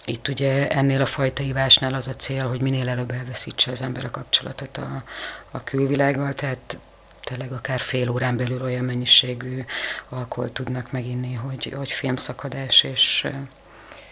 itt 0.05 0.27
ugye 0.27 0.67
ennél 0.67 1.01
a 1.01 1.05
fajta 1.05 1.43
ivásnál 1.43 1.93
az 1.93 2.07
a 2.07 2.13
cél, 2.13 2.47
hogy 2.47 2.61
minél 2.61 2.89
előbb 2.89 3.11
elveszítse 3.11 3.71
az 3.71 3.81
ember 3.81 4.05
a 4.05 4.11
kapcsolatot 4.11 4.77
a, 4.77 5.03
a 5.51 5.63
külvilággal, 5.63 6.33
tehát 6.33 6.77
tényleg 7.23 7.51
akár 7.51 7.79
fél 7.79 8.09
órán 8.09 8.37
belül 8.37 8.61
olyan 8.61 8.83
mennyiségű 8.83 9.63
alkohol 10.09 10.51
tudnak 10.51 10.91
meginni, 10.91 11.33
hogy, 11.33 11.73
hogy 11.77 11.91
filmszakadás, 11.91 12.83
és 12.83 13.21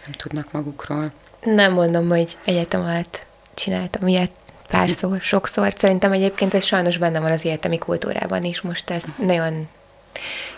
nem 0.05 0.13
tudnak 0.17 0.51
magukról. 0.51 1.11
Nem 1.43 1.73
mondom, 1.73 2.09
hogy 2.09 2.37
egyetem 2.45 2.81
alatt 2.81 3.25
csináltam 3.53 4.07
ilyet 4.07 4.31
párszor, 4.67 5.19
sokszor. 5.21 5.73
Szerintem 5.77 6.11
egyébként 6.11 6.53
ez 6.53 6.65
sajnos 6.65 6.97
benne 6.97 7.19
van 7.19 7.31
az 7.31 7.39
egyetemi 7.43 7.77
kultúrában 7.77 8.43
is. 8.43 8.61
Most 8.61 8.89
ez 8.89 9.03
nagyon 9.17 9.67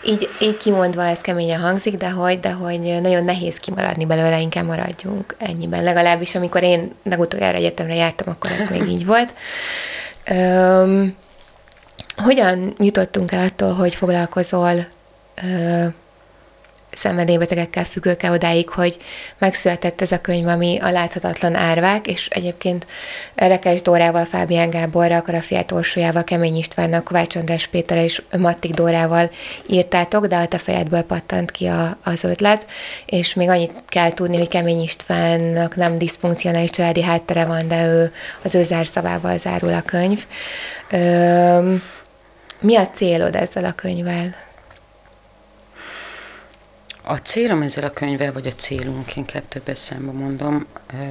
így, 0.04 0.28
így 0.40 0.56
kimondva 0.56 1.06
ez 1.06 1.20
keményen 1.20 1.60
hangzik, 1.60 1.96
de 1.96 2.10
hogy, 2.10 2.40
de 2.40 2.52
hogy 2.52 3.00
nagyon 3.00 3.24
nehéz 3.24 3.56
kimaradni 3.56 4.06
belőle, 4.06 4.40
inkább 4.40 4.66
maradjunk 4.66 5.36
ennyiben. 5.38 5.82
Legalábbis 5.82 6.34
amikor 6.34 6.62
én 6.62 6.94
legutoljára 7.02 7.56
egyetemre 7.56 7.94
jártam, 7.94 8.28
akkor 8.28 8.50
ez 8.50 8.68
még 8.68 8.88
így 8.88 9.06
volt. 9.06 9.34
Öm, 10.30 11.16
hogyan 12.16 12.74
jutottunk 12.78 13.32
el 13.32 13.46
attól, 13.46 13.72
hogy 13.72 13.94
foglalkozol 13.94 14.86
ö, 15.42 15.84
szenvedélybetegekkel, 16.96 17.84
függőkkel 17.84 18.32
odáig, 18.32 18.68
hogy 18.68 18.96
megszületett 19.38 20.00
ez 20.00 20.12
a 20.12 20.20
könyv, 20.20 20.46
ami 20.46 20.78
a 20.82 20.90
láthatatlan 20.90 21.54
árvák, 21.54 22.06
és 22.06 22.28
egyébként 22.28 22.86
Rekes 23.34 23.82
Dórával, 23.82 24.24
Fábián 24.24 24.70
Gáborral, 24.70 25.22
Karafiát 25.22 25.72
Orsolyával, 25.72 26.24
Kemény 26.24 26.56
Istvánnal, 26.56 27.02
Kovács 27.02 27.36
András 27.36 27.66
Péter 27.66 27.96
és 27.96 28.22
Mattik 28.38 28.74
Dórával 28.74 29.30
írtátok, 29.66 30.26
de 30.26 30.48
a 30.50 30.58
fejedből 30.58 31.02
pattant 31.02 31.50
ki 31.50 31.66
a, 31.66 31.98
az 32.04 32.24
ötlet, 32.24 32.66
és 33.06 33.34
még 33.34 33.48
annyit 33.48 33.72
kell 33.88 34.12
tudni, 34.12 34.36
hogy 34.36 34.48
Kemény 34.48 34.82
Istvánnak 34.82 35.76
nem 35.76 35.98
diszfunkcionális 35.98 36.70
családi 36.70 37.02
háttere 37.02 37.44
van, 37.44 37.68
de 37.68 37.86
ő 37.86 38.12
az 38.42 38.54
ő 38.54 38.64
zárszavával 38.64 39.38
zárul 39.38 39.72
a 39.72 39.80
könyv. 39.80 40.26
Ö, 40.90 41.74
mi 42.64 42.76
a 42.76 42.90
célod 42.90 43.34
ezzel 43.34 43.64
a 43.64 43.72
könyvvel? 43.72 44.34
A 47.02 47.16
célom 47.16 47.62
ezzel 47.62 47.84
a 47.84 47.90
könyvvel, 47.90 48.32
vagy 48.32 48.46
a 48.46 48.52
célunk, 48.52 49.16
inkább 49.16 49.48
többes 49.48 49.78
számba 49.78 50.12
mondom, 50.12 50.66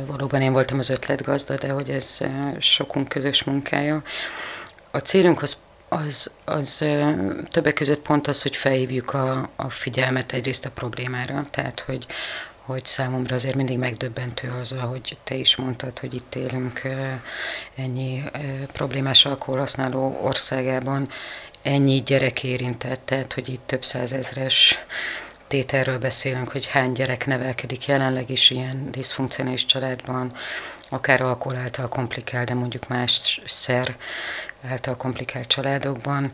valóban 0.06 0.42
én 0.42 0.54
voltam 0.54 0.78
az 0.78 0.90
ötletgazda, 0.90 1.56
de 1.56 1.72
hogy 1.72 1.90
ez 1.90 2.18
sokunk 2.60 3.08
közös 3.08 3.44
munkája. 3.44 4.04
A 4.92 4.98
célunk 4.98 5.42
az, 5.42 5.58
az, 5.88 6.32
az 6.46 6.86
többek 7.50 7.74
között 7.74 8.02
pont 8.02 8.28
az, 8.28 8.42
hogy 8.42 8.56
felhívjuk 8.56 9.14
a, 9.14 9.50
a 9.56 9.70
figyelmet 9.70 10.34
egyrészt 10.34 10.66
a 10.66 10.72
problémára, 10.72 11.46
tehát 11.52 11.80
hogy, 11.80 12.06
hogy 12.66 12.86
számomra 12.86 13.36
azért 13.36 13.56
mindig 13.56 13.78
megdöbbentő 13.78 14.54
az, 14.62 14.72
ahogy 14.72 15.18
te 15.24 15.36
is 15.36 15.56
mondtad, 15.56 16.00
hogy 16.00 16.14
itt 16.14 16.36
élünk 16.36 16.82
ennyi 17.76 18.24
problémás 18.72 19.26
alkoholhasználó 19.26 20.20
országában, 20.22 21.10
ennyi 21.62 22.02
gyerek 22.02 22.44
érintett, 22.44 23.02
tehát 23.06 23.34
hogy 23.34 23.50
itt 23.50 23.62
több 23.66 23.84
százezres 23.84 24.80
tételről 25.48 26.00
beszélünk, 26.00 26.50
hogy 26.50 26.66
hány 26.66 26.92
gyerek 26.92 27.26
nevelkedik 27.26 27.86
jelenleg 27.86 28.30
is 28.30 28.50
ilyen 28.50 28.92
diszfunkcionális 28.92 29.66
családban, 29.66 30.34
akár 30.90 31.22
alkohol 31.22 31.58
által 31.58 31.88
komplikált, 31.88 32.48
de 32.48 32.54
mondjuk 32.54 32.88
más 32.88 33.42
szer 33.46 33.96
által 34.70 34.98
komplikált 34.98 35.48
családokban 35.48 36.32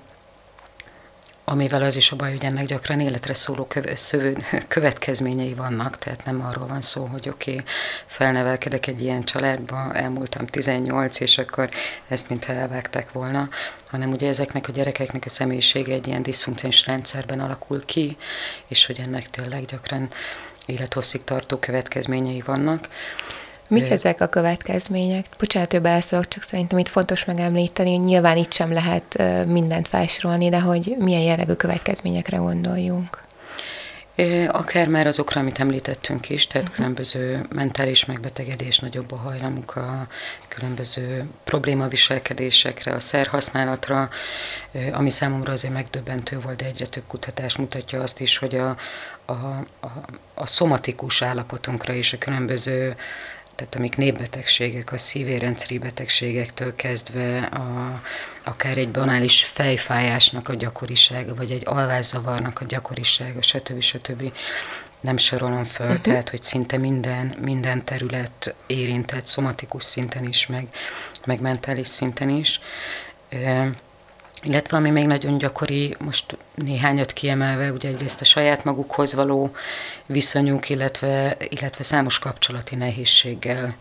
amivel 1.50 1.84
az 1.84 1.96
is 1.96 2.12
a 2.12 2.16
baj, 2.16 2.32
hogy 2.32 2.46
ennek 2.46 2.66
gyakran 2.66 3.00
életre 3.00 3.34
szóló 3.34 3.68
következményei 4.68 5.54
vannak, 5.54 5.98
tehát 5.98 6.26
nem 6.26 6.46
arról 6.46 6.68
van 6.68 6.82
szó, 6.82 7.06
hogy 7.06 7.30
oké, 7.30 7.52
okay, 7.52 7.64
felnevelkedek 8.06 8.88
egy 8.88 9.02
ilyen 9.02 9.24
családba, 9.24 9.94
elmúltam 9.94 10.46
18, 10.46 11.20
és 11.20 11.38
akkor 11.38 11.70
ezt 12.08 12.30
mintha 12.30 12.54
elvágták 12.54 13.12
volna, 13.12 13.50
hanem 13.90 14.12
ugye 14.12 14.28
ezeknek 14.28 14.68
a 14.68 14.72
gyerekeknek 14.72 15.24
a 15.26 15.30
személyisége 15.30 15.94
egy 15.94 16.08
ilyen 16.08 16.24
diszfunkciós 16.24 16.86
rendszerben 16.86 17.40
alakul 17.40 17.86
ki, 17.86 18.18
és 18.68 18.86
hogy 18.86 19.00
ennek 19.06 19.30
tényleg 19.30 19.66
gyakran 19.66 20.10
élethosszig 20.66 21.24
tartó 21.24 21.58
következményei 21.58 22.42
vannak. 22.46 22.88
Mik 23.70 23.90
ezek 23.90 24.22
a 24.22 24.28
következmények? 24.28 25.26
Bocsánat, 25.40 25.72
hogy 25.72 25.82
beleszólok, 25.82 26.28
csak 26.28 26.44
szerintem 26.44 26.78
itt 26.78 26.88
fontos 26.88 27.26
megemlíteni, 27.26 27.96
nyilván 27.96 28.38
itt 28.38 28.54
sem 28.54 28.72
lehet 28.72 29.24
mindent 29.48 29.88
felsorolni, 29.88 30.50
de 30.50 30.60
hogy 30.60 30.96
milyen 31.00 31.22
jellegű 31.22 31.54
következményekre 31.54 32.38
gondoljunk. 32.38 33.28
Akár 34.48 34.88
már 34.88 35.08
azokra, 35.08 35.42
amit 35.42 35.60
említettünk 35.60 36.30
is, 36.30 36.48
tehát 36.48 36.68
uh-huh. 36.68 36.78
különböző 36.78 37.46
mentális 37.56 38.06
megbetegedés, 38.06 38.80
nagyobb 38.80 39.12
a 39.12 39.16
hajlamuk 39.16 39.76
a 39.76 40.08
különböző 40.48 41.26
problémaviselkedésekre, 41.44 42.92
a 42.92 43.00
szerhasználatra, 43.00 44.10
ami 44.92 45.10
számomra 45.10 45.52
azért 45.52 45.74
megdöbbentő 45.74 46.40
volt, 46.40 46.56
de 46.56 46.66
egyre 46.66 46.86
több 46.86 47.04
kutatás 47.08 47.58
mutatja 47.58 48.02
azt 48.02 48.20
is, 48.20 48.38
hogy 48.38 48.56
a, 48.56 48.78
a, 49.26 49.32
a, 49.80 49.88
a 50.34 50.46
szomatikus 50.46 51.22
állapotunkra 51.22 51.94
és 51.94 52.14
a 52.14 52.18
különböző 52.18 52.96
tehát 53.60 53.76
amik 53.76 53.98
népbetegségek, 53.98 54.92
a 54.92 54.98
szívérendszeri 54.98 55.78
betegségektől 55.78 56.76
kezdve 56.76 57.38
a, 57.40 58.02
akár 58.44 58.78
egy 58.78 58.90
banális 58.90 59.44
fejfájásnak 59.44 60.50
a 60.50 60.54
gyakorisága, 60.54 61.36
vagy 61.36 61.52
egy 61.52 61.62
alvászavarnak 61.66 62.62
a 62.62 62.66
gyakorisága, 62.66 63.42
stb. 63.42 63.82
stb. 63.82 64.32
Nem 65.00 65.18
sorolom 65.18 65.64
föl, 65.64 65.88
uh-huh. 65.88 66.02
tehát, 66.02 66.30
hogy 66.30 66.42
szinte 66.42 66.78
minden, 66.78 67.36
minden 67.42 67.86
terület 67.86 68.56
érintett, 68.68 69.26
szomatikus 69.26 69.84
szinten 69.84 70.24
is, 70.24 70.48
meg, 70.48 70.68
meg 71.26 71.42
mentális 71.42 71.88
szinten 71.88 72.30
is. 72.30 72.60
Illetve 74.44 74.78
ami 74.78 74.90
még 74.90 75.06
nagyon 75.06 75.38
gyakori, 75.38 75.96
most 75.98 76.38
néhányat 76.56 77.14
kiemelve, 77.14 77.72
ugye 77.72 77.90
egyrészt 77.90 78.22
a 78.22 78.26
saját 78.26 78.64
magukhoz 78.64 79.14
való 79.14 79.52
viszonyuk, 80.12 80.70
illetve, 80.70 81.38
illetve 81.50 81.84
számos 81.84 82.20
kapcsolati 82.20 82.76
nehézséggel 82.76 83.76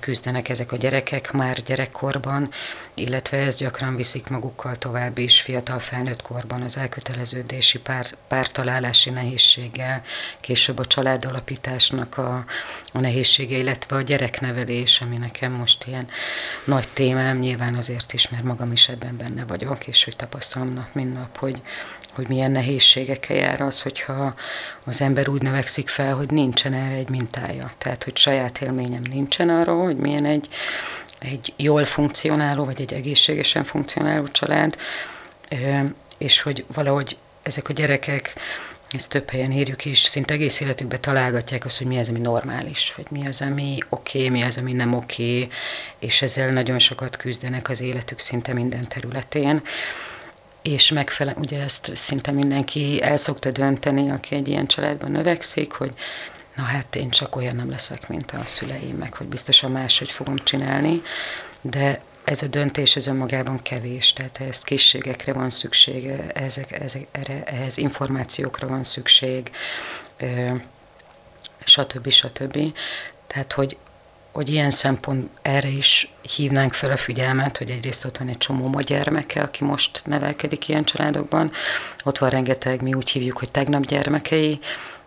küzdenek 0.00 0.48
ezek 0.48 0.72
a 0.72 0.76
gyerekek 0.76 1.32
már 1.32 1.62
gyerekkorban, 1.62 2.50
illetve 2.94 3.36
ez 3.36 3.56
gyakran 3.56 3.96
viszik 3.96 4.28
magukkal 4.28 4.76
tovább 4.76 5.18
is 5.18 5.40
fiatal 5.40 5.78
felnőtt 5.78 6.22
korban 6.22 6.62
az 6.62 6.76
elköteleződési 6.76 7.78
pár, 7.78 8.06
pártalálási 8.28 9.10
nehézséggel, 9.10 10.02
később 10.40 10.78
a 10.78 10.84
családalapításnak 10.84 12.18
a, 12.18 12.44
a 12.92 13.00
nehézsége, 13.00 13.56
illetve 13.56 13.96
a 13.96 14.02
gyereknevelés, 14.02 15.00
ami 15.00 15.16
nekem 15.16 15.52
most 15.52 15.84
ilyen 15.86 16.08
nagy 16.64 16.88
témám, 16.92 17.38
nyilván 17.38 17.74
azért 17.74 18.12
is, 18.12 18.28
mert 18.28 18.42
magam 18.42 18.72
is 18.72 18.88
ebben 18.88 19.16
benne 19.16 19.44
vagyok, 19.44 19.86
és 19.86 20.04
hogy 20.04 20.16
tapasztalom 20.16 20.72
nap, 20.72 20.94
mint 20.94 21.14
nap, 21.14 21.38
hogy, 21.38 21.62
hogy 22.14 22.28
milyen 22.28 22.50
nehézségekkel 22.50 23.36
jár 23.36 23.60
az, 23.60 23.82
hogyha 23.82 24.34
az 24.84 25.00
ember 25.00 25.28
úgy 25.28 25.42
növekszik 25.42 25.88
fel, 25.88 26.14
hogy 26.14 26.30
nincsen 26.30 26.72
erre 26.72 26.94
egy 26.94 27.08
mintája. 27.08 27.70
Tehát, 27.78 28.04
hogy 28.04 28.16
saját 28.16 28.60
élményem 28.60 29.02
nincsen 29.10 29.48
arról, 29.48 29.84
hogy 29.84 29.96
milyen 29.96 30.24
egy, 30.24 30.48
egy 31.18 31.52
jól 31.56 31.84
funkcionáló, 31.84 32.64
vagy 32.64 32.80
egy 32.80 32.92
egészségesen 32.92 33.64
funkcionáló 33.64 34.28
család, 34.28 34.76
és 36.18 36.40
hogy 36.40 36.64
valahogy 36.74 37.16
ezek 37.42 37.68
a 37.68 37.72
gyerekek, 37.72 38.34
ezt 38.94 39.08
több 39.08 39.30
helyen 39.30 39.52
írjuk 39.52 39.84
is, 39.84 39.98
szinte 39.98 40.34
egész 40.34 40.60
életükben 40.60 41.00
találgatják 41.00 41.64
azt, 41.64 41.78
hogy 41.78 41.86
mi 41.86 41.98
az, 41.98 42.08
ami 42.08 42.18
normális, 42.18 42.92
vagy 42.96 43.06
mi 43.10 43.26
az, 43.26 43.40
ami 43.40 43.78
oké, 43.88 44.18
okay, 44.18 44.30
mi 44.30 44.42
az, 44.42 44.56
ami 44.56 44.72
nem 44.72 44.94
oké, 44.94 45.34
okay, 45.34 45.48
és 45.98 46.22
ezzel 46.22 46.50
nagyon 46.50 46.78
sokat 46.78 47.16
küzdenek 47.16 47.68
az 47.68 47.80
életük 47.80 48.18
szinte 48.18 48.52
minden 48.52 48.88
területén 48.88 49.62
és 50.64 50.90
megfelel, 50.90 51.34
ugye 51.38 51.62
ezt 51.62 51.92
szinte 51.94 52.30
mindenki 52.30 53.02
el 53.02 53.16
szokta 53.16 53.50
dönteni, 53.50 54.10
aki 54.10 54.34
egy 54.34 54.48
ilyen 54.48 54.66
családban 54.66 55.10
növekszik, 55.10 55.72
hogy 55.72 55.92
na 56.56 56.62
hát 56.62 56.96
én 56.96 57.10
csak 57.10 57.36
olyan 57.36 57.56
nem 57.56 57.70
leszek, 57.70 58.08
mint 58.08 58.30
a 58.30 58.44
szüleim, 58.44 58.96
meg 58.96 59.14
hogy 59.14 59.26
biztosan 59.26 59.70
máshogy 59.70 60.10
fogom 60.10 60.36
csinálni, 60.36 61.02
de 61.60 62.00
ez 62.24 62.42
a 62.42 62.46
döntés 62.46 62.96
ez 62.96 63.06
önmagában 63.06 63.62
kevés, 63.62 64.12
tehát 64.12 64.40
ehhez 64.40 64.62
készségekre 64.62 65.32
van 65.32 65.50
szükség, 65.50 66.06
ezek, 66.34 66.72
ezek, 66.72 67.06
erre, 67.10 67.44
ehhez 67.44 67.76
információkra 67.76 68.66
van 68.66 68.84
szükség, 68.84 69.50
stb. 71.64 72.10
stb. 72.10 72.58
Tehát, 73.26 73.52
hogy 73.52 73.76
hogy 74.34 74.48
ilyen 74.48 74.70
szempont 74.70 75.30
erre 75.42 75.68
is 75.68 76.10
hívnánk 76.36 76.72
fel 76.72 76.90
a 76.90 76.96
figyelmet, 76.96 77.58
hogy 77.58 77.70
egyrészt 77.70 78.04
ott 78.04 78.18
van 78.18 78.28
egy 78.28 78.38
csomó 78.38 78.68
ma 78.68 78.80
gyermeke, 78.80 79.40
aki 79.40 79.64
most 79.64 80.02
nevelkedik 80.04 80.68
ilyen 80.68 80.84
családokban. 80.84 81.50
Ott 82.04 82.18
van 82.18 82.30
rengeteg, 82.30 82.82
mi 82.82 82.94
úgy 82.94 83.10
hívjuk, 83.10 83.38
hogy 83.38 83.50
tegnap 83.50 83.86
gyermekei, 83.86 84.58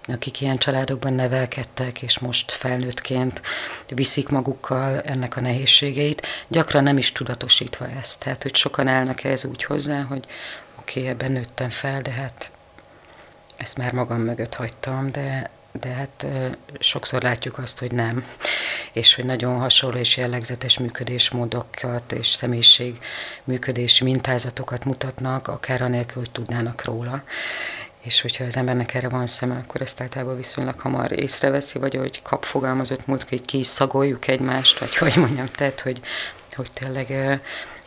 akik 0.08 0.42
ilyen 0.42 0.58
családokban 0.58 1.14
nevelkedtek, 1.14 2.02
és 2.02 2.20
most 2.20 2.52
felnőttként 2.52 3.42
viszik 3.88 4.30
magukkal 4.30 5.02
ennek 5.02 5.38
a 5.38 5.42
nehézségeit, 5.42 6.28
gyakran 6.48 6.84
nem 6.84 6.98
is 6.98 7.12
tudatosítva 7.12 7.88
ezt. 8.00 8.20
Tehát, 8.20 8.44
hogy 8.44 8.56
sokan 8.56 8.88
állnak 8.88 9.24
ehhez 9.24 9.46
úgy 9.46 9.64
hozzá, 9.64 10.02
hogy 10.02 10.26
oké, 10.80 11.00
okay, 11.00 11.12
ebben 11.12 11.32
nőttem 11.32 11.70
fel, 11.70 12.02
de 12.02 12.12
hát 12.12 12.52
ezt 13.58 13.78
már 13.78 13.94
magam 13.94 14.22
mögött 14.22 14.54
hagytam, 14.54 15.12
de, 15.12 15.50
de 15.80 15.90
hát 15.90 16.28
sokszor 16.80 17.22
látjuk 17.22 17.58
azt, 17.58 17.80
hogy 17.80 17.92
nem, 17.92 18.26
és 18.92 19.16
hogy 19.16 19.26
nagyon 19.26 19.60
hasonló 19.60 19.98
és 19.98 20.18
jellegzetes 20.18 20.78
működésmódokat 20.78 22.12
és 22.12 22.28
személyiség 22.28 22.98
működési 23.44 24.04
mintázatokat 24.04 24.86
mutatnak, 24.86 25.48
akár 25.48 25.82
anélkül, 25.82 26.16
hogy 26.16 26.32
tudnának 26.32 26.84
róla. 26.84 27.24
És 28.02 28.22
hogyha 28.22 28.44
az 28.44 28.58
embernek 28.58 28.94
erre 28.94 29.10
van 29.10 29.28
szeme, 29.28 29.56
akkor 29.56 29.82
ezt 29.82 30.02
általában 30.02 30.36
viszonylag 30.36 30.80
hamar 30.80 31.12
észreveszi, 31.12 31.80
vagy 31.80 31.96
hogy 31.96 32.22
kap 32.22 32.44
fogalmazott 32.44 33.08
múlt, 33.08 33.30
hogy 33.30 33.46
ki 33.46 33.60
is 33.60 33.68
szagoljuk 33.68 34.28
egymást, 34.28 34.80
vagy 34.80 34.96
hogy 34.96 35.14
mondjam, 35.16 35.48
tehát, 35.56 35.80
hogy, 35.82 36.00
hogy 36.56 36.72
tényleg 36.74 37.12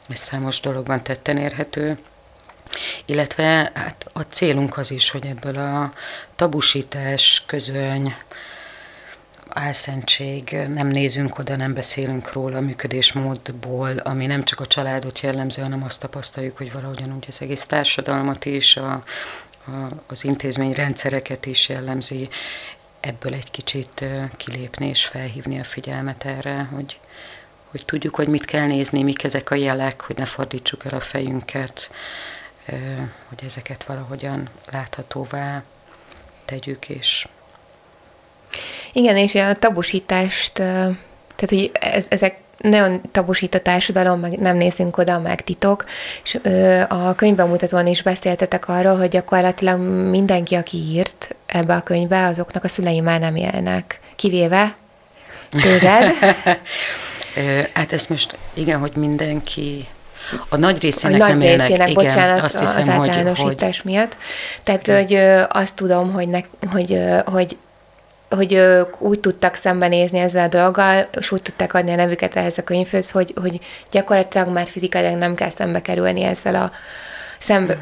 ez 0.09 0.18
számos 0.18 0.61
dologban 0.61 1.03
tetten 1.03 1.36
érhető. 1.36 1.99
Illetve 3.05 3.71
hát 3.75 4.07
a 4.12 4.21
célunk 4.21 4.77
az 4.77 4.91
is, 4.91 5.11
hogy 5.11 5.27
ebből 5.27 5.57
a 5.57 5.93
tabusítás, 6.37 7.43
közöny, 7.47 8.14
álszentség, 9.49 10.57
nem 10.73 10.87
nézünk 10.87 11.39
oda, 11.39 11.57
nem 11.57 11.75
beszélünk 11.75 12.33
róla 12.33 12.57
a 12.57 12.61
működésmódból, 12.61 13.97
ami 13.97 14.27
nem 14.27 14.45
csak 14.45 14.61
a 14.61 14.66
családot 14.66 15.21
jellemző, 15.21 15.62
hanem 15.62 15.83
azt 15.83 16.01
tapasztaljuk, 16.01 16.57
hogy 16.57 16.73
valahogyan 16.73 17.14
úgy 17.16 17.25
az 17.29 17.43
egész 17.43 17.66
társadalmat 17.66 18.45
is, 18.45 18.77
a, 18.77 18.93
a, 19.66 19.71
az 20.07 20.25
intézményrendszereket 20.25 21.47
is 21.47 21.68
jellemzi, 21.68 22.29
ebből 23.01 23.35
egy 23.35 23.51
kicsit 23.51 24.05
kilépni 24.37 24.89
és 24.89 25.05
felhívni 25.05 25.59
a 25.59 25.64
figyelmet 25.64 26.25
erre, 26.25 26.68
hogy, 26.73 26.99
hogy 27.71 27.85
tudjuk, 27.85 28.14
hogy 28.14 28.29
mit 28.29 28.45
kell 28.45 28.66
nézni, 28.66 29.03
mik 29.03 29.25
ezek 29.25 29.51
a 29.51 29.55
jelek, 29.55 30.01
hogy 30.01 30.16
ne 30.16 30.25
fordítsuk 30.25 30.85
el 30.85 30.95
a 30.99 31.01
fejünket, 31.01 31.91
hogy 33.28 33.44
ezeket 33.44 33.84
valahogyan 33.84 34.48
láthatóvá 34.70 35.62
tegyük, 36.44 36.88
és 36.88 37.28
igen, 38.92 39.16
és 39.16 39.34
a 39.34 39.52
tabusítást, 39.52 40.52
tehát 40.52 41.48
hogy 41.48 41.70
ez, 41.72 42.04
ezek 42.08 42.36
nagyon 42.58 43.00
tabusít 43.12 43.54
a 43.54 43.58
társadalom, 43.58 44.20
meg 44.20 44.38
nem 44.38 44.56
nézünk 44.56 44.96
oda, 44.96 45.18
meg 45.18 45.44
titok, 45.44 45.84
és 46.24 46.38
a 46.88 47.14
könyvben 47.14 47.48
mutatón 47.48 47.86
is 47.86 48.02
beszéltetek 48.02 48.68
arról, 48.68 48.96
hogy 48.96 49.08
gyakorlatilag 49.08 49.80
mindenki, 50.11 50.54
aki 50.54 50.76
írt 50.76 51.36
ebbe 51.46 51.74
a 51.74 51.80
könyvbe, 51.80 52.26
azoknak 52.26 52.64
a 52.64 52.68
szülei 52.68 53.00
már 53.00 53.20
nem 53.20 53.36
élnek, 53.36 54.00
kivéve 54.16 54.74
téged. 55.50 56.14
hát 57.74 57.92
ezt 57.92 58.08
most 58.08 58.38
igen, 58.54 58.78
hogy 58.78 58.92
mindenki 58.96 59.88
a 60.49 60.57
nagy 60.57 60.81
részének 60.81 61.21
a 61.21 61.25
nagy 61.25 61.29
nem 61.29 61.41
részének, 61.41 61.71
élnek, 61.71 61.93
bocsánat, 61.93 62.33
igen, 62.33 62.45
azt 62.45 62.59
hiszem, 62.59 62.83
az 62.83 62.89
általánosítás 62.89 63.81
hogy, 63.81 63.93
miatt. 63.93 64.16
Tehát, 64.62 64.87
hogy, 64.87 64.97
hogy 64.97 65.14
azt 65.49 65.75
tudom, 65.75 66.12
hogy, 66.12 66.29
ne, 66.29 66.41
hogy, 66.73 66.99
hogy 67.25 67.57
hogy 68.37 68.53
ők 68.53 69.01
úgy 69.01 69.21
tudtak 69.21 69.55
szembenézni 69.55 70.18
ezzel 70.18 70.45
a 70.45 70.49
dolggal, 70.49 71.09
és 71.18 71.33
úgy 71.33 71.43
tudták 71.43 71.75
adni 71.75 71.93
a 71.93 71.95
nevüket 71.95 72.37
ehhez 72.37 72.59
a 72.59 72.62
könyvhöz, 72.62 73.11
hogy, 73.11 73.35
hogy 73.41 73.61
gyakorlatilag 73.91 74.49
már 74.49 74.66
fizikailag 74.66 75.18
nem 75.18 75.35
kell 75.35 75.51
szembe 75.51 75.83
kerülni 75.83 76.23
ezzel 76.23 76.55
a 76.55 76.71
szembe, 77.39 77.79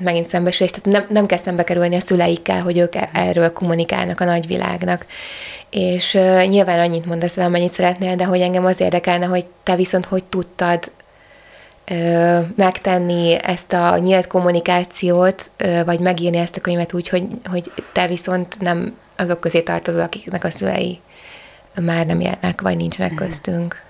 megint 0.00 0.28
szembesülés, 0.28 0.70
tehát 0.70 0.98
nem, 0.98 1.14
nem 1.14 1.26
kell 1.26 1.38
szembe 1.38 1.64
kerülni 1.64 1.96
a 1.96 2.00
szüleikkel, 2.00 2.62
hogy 2.62 2.78
ők 2.78 2.92
erről 3.12 3.52
kommunikálnak 3.52 4.20
a 4.20 4.24
nagyvilágnak. 4.24 5.06
És 5.70 6.14
uh, 6.14 6.46
nyilván 6.46 6.78
annyit 6.78 7.06
mondasz 7.06 7.36
el, 7.36 7.46
amennyit 7.46 7.72
szeretnél, 7.72 8.16
de 8.16 8.24
hogy 8.24 8.40
engem 8.40 8.64
az 8.64 8.80
érdekelne, 8.80 9.26
hogy 9.26 9.46
te 9.62 9.76
viszont 9.76 10.06
hogy 10.06 10.24
tudtad 10.24 10.90
megtenni 12.56 13.36
ezt 13.42 13.72
a 13.72 13.98
nyílt 13.98 14.26
kommunikációt, 14.26 15.50
vagy 15.84 16.00
megírni 16.00 16.38
ezt 16.38 16.56
a 16.56 16.60
könyvet 16.60 16.92
úgy, 16.92 17.08
hogy, 17.08 17.26
hogy 17.44 17.72
te 17.92 18.06
viszont 18.06 18.60
nem 18.60 18.96
azok 19.16 19.40
közé 19.40 19.60
tartozol, 19.60 20.02
akiknek 20.02 20.44
a 20.44 20.50
szülei 20.50 21.00
már 21.80 22.06
nem 22.06 22.20
élnek, 22.20 22.60
vagy 22.60 22.76
nincsenek 22.76 23.12
mhm. 23.12 23.22
köztünk. 23.22 23.82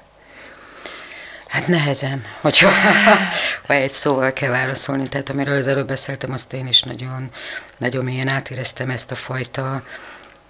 Hát 1.48 1.66
nehezen, 1.66 2.22
hogyha 2.40 2.70
ha 3.66 3.74
egy 3.74 3.92
szóval 3.92 4.32
kell 4.32 4.50
válaszolni. 4.50 5.08
Tehát 5.08 5.30
amiről 5.30 5.56
az 5.56 5.66
előbb 5.66 5.86
beszéltem, 5.86 6.32
azt 6.32 6.52
én 6.52 6.66
is 6.66 6.82
nagyon, 6.82 7.30
nagyon 7.76 8.04
mélyen 8.04 8.28
átéreztem 8.28 8.90
ezt 8.90 9.10
a 9.10 9.14
fajta 9.14 9.82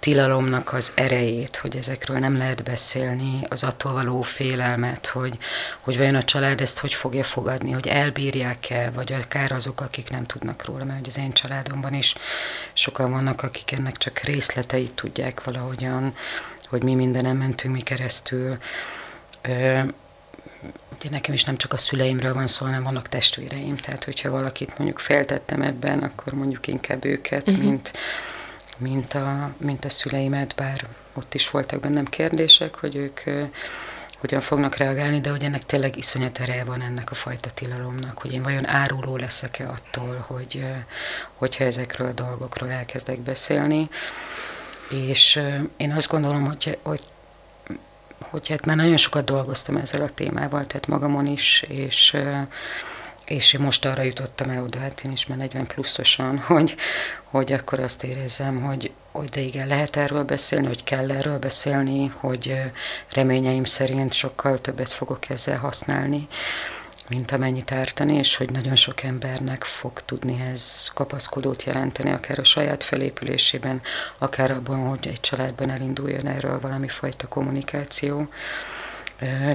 tilalomnak 0.01 0.73
az 0.73 0.91
erejét, 0.95 1.55
hogy 1.55 1.77
ezekről 1.77 2.17
nem 2.17 2.37
lehet 2.37 2.63
beszélni, 2.63 3.39
az 3.49 3.63
attól 3.63 3.93
való 3.93 4.21
félelmet, 4.21 5.07
hogy, 5.07 5.37
hogy 5.79 5.97
vajon 5.97 6.15
a 6.15 6.23
család 6.23 6.61
ezt 6.61 6.79
hogy 6.79 6.93
fogja 6.93 7.23
fogadni, 7.23 7.71
hogy 7.71 7.87
elbírják-e, 7.87 8.91
vagy 8.91 9.13
akár 9.13 9.51
azok, 9.51 9.81
akik 9.81 10.09
nem 10.09 10.25
tudnak 10.25 10.65
róla, 10.65 10.83
mert 10.83 11.07
az 11.07 11.17
én 11.17 11.33
családomban 11.33 11.93
is 11.93 12.15
sokan 12.73 13.11
vannak, 13.11 13.43
akik 13.43 13.71
ennek 13.71 13.97
csak 13.97 14.19
részleteit 14.19 14.93
tudják 14.93 15.43
valahogyan, 15.43 16.15
hogy 16.69 16.83
mi 16.83 16.95
mindenem 16.95 17.37
mentünk 17.37 17.73
mi 17.73 17.81
keresztül. 17.81 18.57
Ö, 19.41 19.79
ugye 20.95 21.09
nekem 21.09 21.33
is 21.33 21.43
nem 21.43 21.57
csak 21.57 21.73
a 21.73 21.77
szüleimről 21.77 22.33
van 22.33 22.47
szó, 22.47 22.65
hanem 22.65 22.83
vannak 22.83 23.09
testvéreim, 23.09 23.75
tehát 23.75 24.03
hogyha 24.03 24.31
valakit 24.31 24.77
mondjuk 24.77 24.99
feltettem 24.99 25.61
ebben, 25.61 25.99
akkor 25.99 26.33
mondjuk 26.33 26.67
inkább 26.67 27.05
őket, 27.05 27.47
uh-huh. 27.47 27.63
mint 27.65 27.93
mint 28.81 29.13
a, 29.13 29.53
mint 29.57 29.85
a 29.85 29.89
szüleimet, 29.89 30.55
bár 30.55 30.87
ott 31.13 31.33
is 31.33 31.49
voltak 31.49 31.79
bennem 31.79 32.05
kérdések, 32.05 32.75
hogy 32.75 32.95
ők 32.95 33.19
hogyan 34.17 34.41
fognak 34.41 34.75
reagálni, 34.75 35.21
de 35.21 35.29
hogy 35.29 35.43
ennek 35.43 35.65
tényleg 35.65 35.97
iszonyat 35.97 36.39
ereje 36.39 36.63
van 36.63 36.81
ennek 36.81 37.11
a 37.11 37.15
fajta 37.15 37.49
tilalomnak, 37.49 38.17
hogy 38.17 38.33
én 38.33 38.43
vajon 38.43 38.67
áruló 38.67 39.15
leszek-e 39.17 39.69
attól, 39.69 40.25
hogy, 40.27 40.65
hogyha 41.33 41.63
ezekről 41.63 42.07
a 42.07 42.13
dolgokról 42.13 42.69
elkezdek 42.69 43.19
beszélni. 43.19 43.89
És 44.89 45.41
én 45.77 45.91
azt 45.91 46.07
gondolom, 46.07 46.45
hogy, 46.45 46.77
hogy 46.81 47.01
hogy 48.29 48.49
hát 48.49 48.65
már 48.65 48.75
nagyon 48.75 48.97
sokat 48.97 49.25
dolgoztam 49.25 49.75
ezzel 49.75 50.01
a 50.01 50.09
témával, 50.09 50.65
tehát 50.65 50.87
magamon 50.87 51.25
is, 51.25 51.61
és 51.67 52.17
és 53.31 53.53
én 53.53 53.61
most 53.61 53.85
arra 53.85 54.01
jutottam 54.01 54.49
el 54.49 54.63
oda, 54.63 54.79
hát 54.79 55.01
én 55.05 55.11
is 55.11 55.25
már 55.25 55.37
40 55.37 55.67
pluszosan, 55.67 56.37
hogy, 56.51 56.75
hogy 57.23 57.51
akkor 57.51 57.79
azt 57.79 58.03
érezzem, 58.03 58.61
hogy, 58.61 58.91
hogy 59.11 59.29
de 59.29 59.39
igen, 59.39 59.67
lehet 59.67 59.95
erről 59.95 60.23
beszélni, 60.23 60.67
hogy 60.67 60.83
kell 60.83 61.11
erről 61.11 61.39
beszélni, 61.39 62.07
hogy 62.15 62.55
reményeim 63.09 63.63
szerint 63.63 64.13
sokkal 64.13 64.61
többet 64.61 64.91
fogok 64.91 65.29
ezzel 65.29 65.57
használni, 65.57 66.27
mint 67.09 67.31
amennyit 67.31 67.71
ártani, 67.71 68.13
és 68.13 68.35
hogy 68.35 68.51
nagyon 68.51 68.75
sok 68.75 69.03
embernek 69.03 69.63
fog 69.63 70.01
tudni 70.05 70.41
ez 70.53 70.89
kapaszkodót 70.93 71.63
jelenteni, 71.63 72.11
akár 72.11 72.39
a 72.39 72.43
saját 72.43 72.83
felépülésében, 72.83 73.81
akár 74.17 74.51
abban, 74.51 74.87
hogy 74.87 75.07
egy 75.07 75.19
családban 75.19 75.69
elinduljon 75.69 76.27
erről 76.27 76.59
valami 76.59 76.87
fajta 76.87 77.27
kommunikáció 77.27 78.29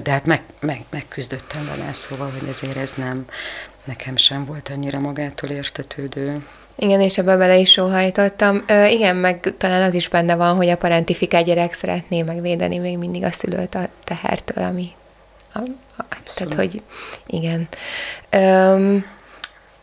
de 0.03 0.11
hát 0.11 0.27
meg, 0.27 0.43
meg, 0.61 0.85
megküzdöttem 0.91 1.67
vele, 1.77 1.93
szóval, 1.93 2.31
hogy 2.39 2.49
ezért 2.49 2.77
ez 2.77 2.93
nem, 2.97 3.25
nekem 3.85 4.17
sem 4.17 4.45
volt 4.45 4.69
annyira 4.69 4.99
magától 4.99 5.51
értetődő. 5.51 6.47
Igen, 6.77 7.01
és 7.01 7.19
ebbe 7.19 7.37
bele 7.37 7.57
is 7.57 7.71
sóhajtottam. 7.71 8.65
Ö, 8.67 8.85
igen, 8.85 9.17
meg 9.17 9.55
talán 9.57 9.83
az 9.83 9.95
is 9.95 10.09
benne 10.09 10.37
van, 10.37 10.57
hogy 10.57 10.69
a 10.69 10.77
parentifikát 10.77 11.45
gyerek 11.45 11.73
szeretné 11.73 12.23
megvédeni 12.23 12.79
még 12.79 12.99
mindig 12.99 13.25
a 13.25 13.31
szülőt 13.31 13.75
a 13.75 13.89
tehertől, 14.05 14.65
ami... 14.65 14.89
A, 15.53 15.59
a, 15.97 16.05
tehát, 16.35 16.55
hogy 16.55 16.83
igen. 17.27 17.69
Ö, 18.31 18.97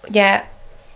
ugye 0.07 0.43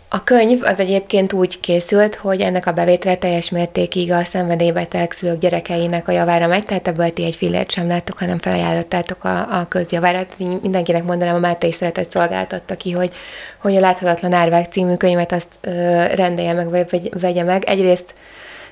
a 0.09 0.23
könyv 0.23 0.63
az 0.63 0.79
egyébként 0.79 1.33
úgy 1.33 1.59
készült, 1.59 2.15
hogy 2.15 2.41
ennek 2.41 2.65
a 2.65 2.71
bevétele 2.71 3.15
teljes 3.15 3.49
mértékig 3.49 4.11
a 4.11 4.23
szenvedélybeteg 4.23 5.11
szülők 5.11 5.39
gyerekeinek 5.39 6.07
a 6.07 6.11
javára 6.11 6.47
megy, 6.47 6.65
tehát 6.65 6.87
ebből 6.87 7.13
ti 7.13 7.23
egy 7.23 7.35
fillért 7.35 7.71
sem 7.71 7.87
láttok, 7.87 8.19
hanem 8.19 8.39
felajánlottátok 8.39 9.23
a, 9.23 9.59
a 9.59 9.65
közjavára. 9.65 10.25
Mindenkinek 10.61 11.03
mondanám, 11.03 11.35
a 11.35 11.39
Máté 11.39 11.71
Szeretet 11.71 12.09
szolgáltatta 12.09 12.75
ki, 12.75 12.91
hogy, 12.91 13.13
hogy 13.61 13.75
a 13.75 13.79
Láthatatlan 13.79 14.33
Árvák 14.33 14.71
című 14.71 14.95
könyvet 14.95 15.31
azt 15.31 15.59
ö, 15.61 15.71
rendelje 16.15 16.53
meg, 16.53 16.69
vagy 16.69 17.19
vegye 17.19 17.43
meg. 17.43 17.63
Egyrészt 17.65 18.13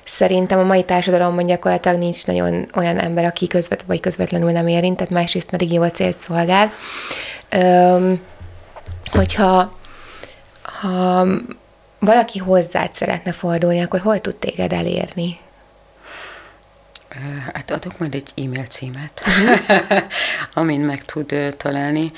szerintem 0.04 0.58
a 0.58 0.64
mai 0.64 0.82
társadalomban 0.82 1.46
gyakorlatilag 1.46 1.98
nincs 1.98 2.26
nagyon 2.26 2.70
olyan 2.76 2.98
ember, 2.98 3.24
aki 3.24 3.46
közvet, 3.46 3.82
vagy 3.86 4.00
közvetlenül 4.00 4.50
nem 4.50 4.66
érint, 4.66 4.96
tehát 4.96 5.12
másrészt 5.12 5.50
pedig 5.50 5.72
jó 5.72 5.86
célt 5.86 6.18
szolgál. 6.18 6.72
Ö, 7.50 8.12
hogyha 9.10 9.75
ha 10.66 11.26
valaki 11.98 12.38
hozzád 12.38 12.94
szeretne 12.94 13.32
fordulni, 13.32 13.80
akkor 13.80 14.00
hol 14.00 14.20
tud 14.20 14.36
téged 14.36 14.72
elérni? 14.72 15.38
Hát 17.52 17.70
adok 17.70 17.98
majd 17.98 18.14
egy 18.14 18.32
e-mail 18.36 18.66
címet, 18.66 19.22
amin 20.54 20.80
meg 20.80 21.04
tud 21.04 21.54
találni. 21.56 22.10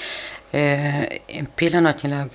Én 1.26 1.48
pillanatnyilag 1.54 2.30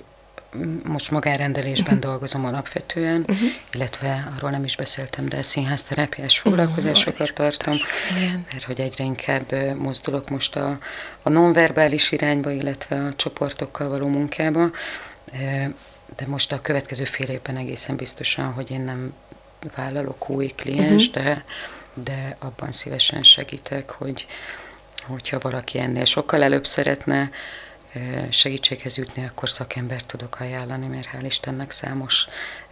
most 0.84 1.10
magánrendelésben 1.10 1.94
uh-huh. 1.94 2.10
dolgozom 2.10 2.44
alapvetően, 2.44 3.24
uh-huh. 3.28 3.48
illetve 3.72 4.32
arról 4.36 4.50
nem 4.50 4.64
is 4.64 4.76
beszéltem, 4.76 5.28
de 5.28 5.42
színházterápiás 5.42 6.38
foglalkozásokat 6.38 7.20
uh-huh. 7.20 7.36
tartom, 7.36 7.76
Igen. 8.16 8.46
mert 8.52 8.64
hogy 8.64 8.80
egyre 8.80 9.04
inkább 9.04 9.52
mozdulok 9.76 10.28
most 10.28 10.56
a, 10.56 10.78
a 11.22 11.28
nonverbális 11.28 12.12
irányba, 12.12 12.50
illetve 12.50 12.96
a 12.96 13.14
csoportokkal 13.16 13.88
való 13.88 14.08
munkába, 14.08 14.70
de 16.16 16.26
most 16.26 16.52
a 16.52 16.60
következő 16.60 17.04
fél 17.04 17.28
évben 17.28 17.56
egészen 17.56 17.96
biztosan, 17.96 18.52
hogy 18.52 18.70
én 18.70 18.80
nem 18.80 19.14
vállalok 19.76 20.28
új 20.28 20.46
kliens, 20.46 21.08
uh-huh. 21.08 21.24
de, 21.24 21.44
de 21.94 22.36
abban 22.38 22.72
szívesen 22.72 23.22
segítek, 23.22 23.90
hogy 23.90 24.26
hogyha 25.06 25.38
valaki 25.38 25.78
ennél 25.78 26.04
sokkal 26.04 26.42
előbb 26.42 26.66
szeretne 26.66 27.30
segítséghez 28.30 28.96
jutni, 28.96 29.24
akkor 29.24 29.48
szakembert 29.48 30.06
tudok 30.06 30.40
ajánlani, 30.40 30.86
mert 30.86 31.08
hál' 31.12 31.24
Istennek 31.24 31.70
számos 31.70 32.26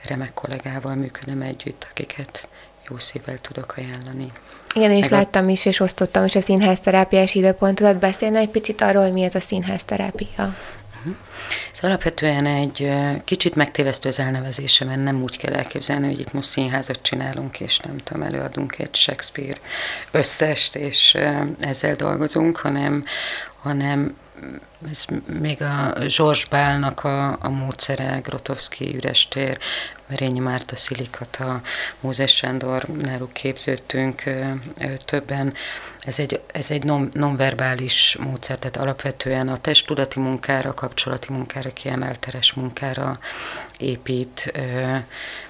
remek 0.06 0.34
kollégával 0.34 0.94
működöm 0.94 1.42
együtt, 1.42 1.86
akiket 1.90 2.48
jó 2.88 2.98
szívvel 2.98 3.38
tudok 3.38 3.74
ajánlani. 3.76 4.32
Igen, 4.74 4.90
és 4.90 5.00
Meg 5.00 5.10
láttam 5.10 5.48
is, 5.48 5.64
és 5.64 5.80
osztottam 5.80 6.24
is 6.24 6.34
a 6.34 6.40
színházterápiás 6.40 7.34
időpontodat. 7.34 7.98
Beszélne 7.98 8.38
egy 8.38 8.48
picit 8.48 8.80
arról, 8.80 9.02
hogy 9.02 9.12
mi 9.12 9.22
ez 9.22 9.34
a 9.34 9.40
színházterápia? 9.40 10.56
Ez 11.72 11.80
alapvetően 11.82 12.46
egy 12.46 12.90
kicsit 13.24 13.54
megtévesztő 13.54 14.08
az 14.08 14.18
elnevezése, 14.18 14.84
mert 14.84 15.02
nem 15.02 15.22
úgy 15.22 15.38
kell 15.38 15.54
elképzelni, 15.54 16.06
hogy 16.06 16.20
itt 16.20 16.32
most 16.32 16.48
színházat 16.48 16.98
csinálunk, 17.02 17.60
és 17.60 17.78
nem 17.78 17.96
tudom, 17.96 18.22
előadunk 18.22 18.78
egy 18.78 18.94
Shakespeare 18.94 19.58
összest, 20.10 20.76
és 20.76 21.18
ezzel 21.60 21.94
dolgozunk, 21.94 22.56
hanem, 22.56 23.04
hanem 23.62 24.16
ez 24.90 25.04
még 25.40 25.62
a 25.62 25.94
Zsors 26.06 26.46
Bálnak 26.46 27.04
a, 27.04 27.36
a 27.40 27.48
módszere, 27.48 28.20
Grotowski 28.22 28.94
üres 28.94 29.28
tér, 29.28 29.58
Merényi 30.06 30.38
Márta 30.38 30.76
Szilikata, 30.76 31.60
Mózes 32.00 32.36
Sándor, 32.36 32.82
náluk 32.82 33.32
képződtünk 33.32 34.22
többen. 35.04 35.54
Ez 36.00 36.18
egy, 36.18 36.40
ez 36.46 36.70
egy 36.70 36.84
non, 36.84 37.08
nonverbális 37.12 38.16
módszer, 38.20 38.58
tehát 38.58 38.76
alapvetően 38.76 39.48
a 39.48 39.56
testtudati 39.56 40.20
munkára, 40.20 40.74
kapcsolati 40.74 41.31
munkára, 41.32 41.72
kiemelteres 41.72 42.52
munkára 42.52 43.18
épít, 43.78 44.52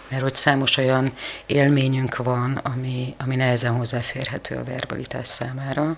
mert 0.08 0.22
hogy 0.22 0.34
számos 0.34 0.76
olyan 0.76 1.12
élményünk 1.46 2.16
van, 2.16 2.56
ami, 2.56 3.14
ami 3.18 3.36
nehezen 3.36 3.76
hozzáférhető 3.76 4.56
a 4.56 4.64
verbalitás 4.64 5.26
számára 5.26 5.96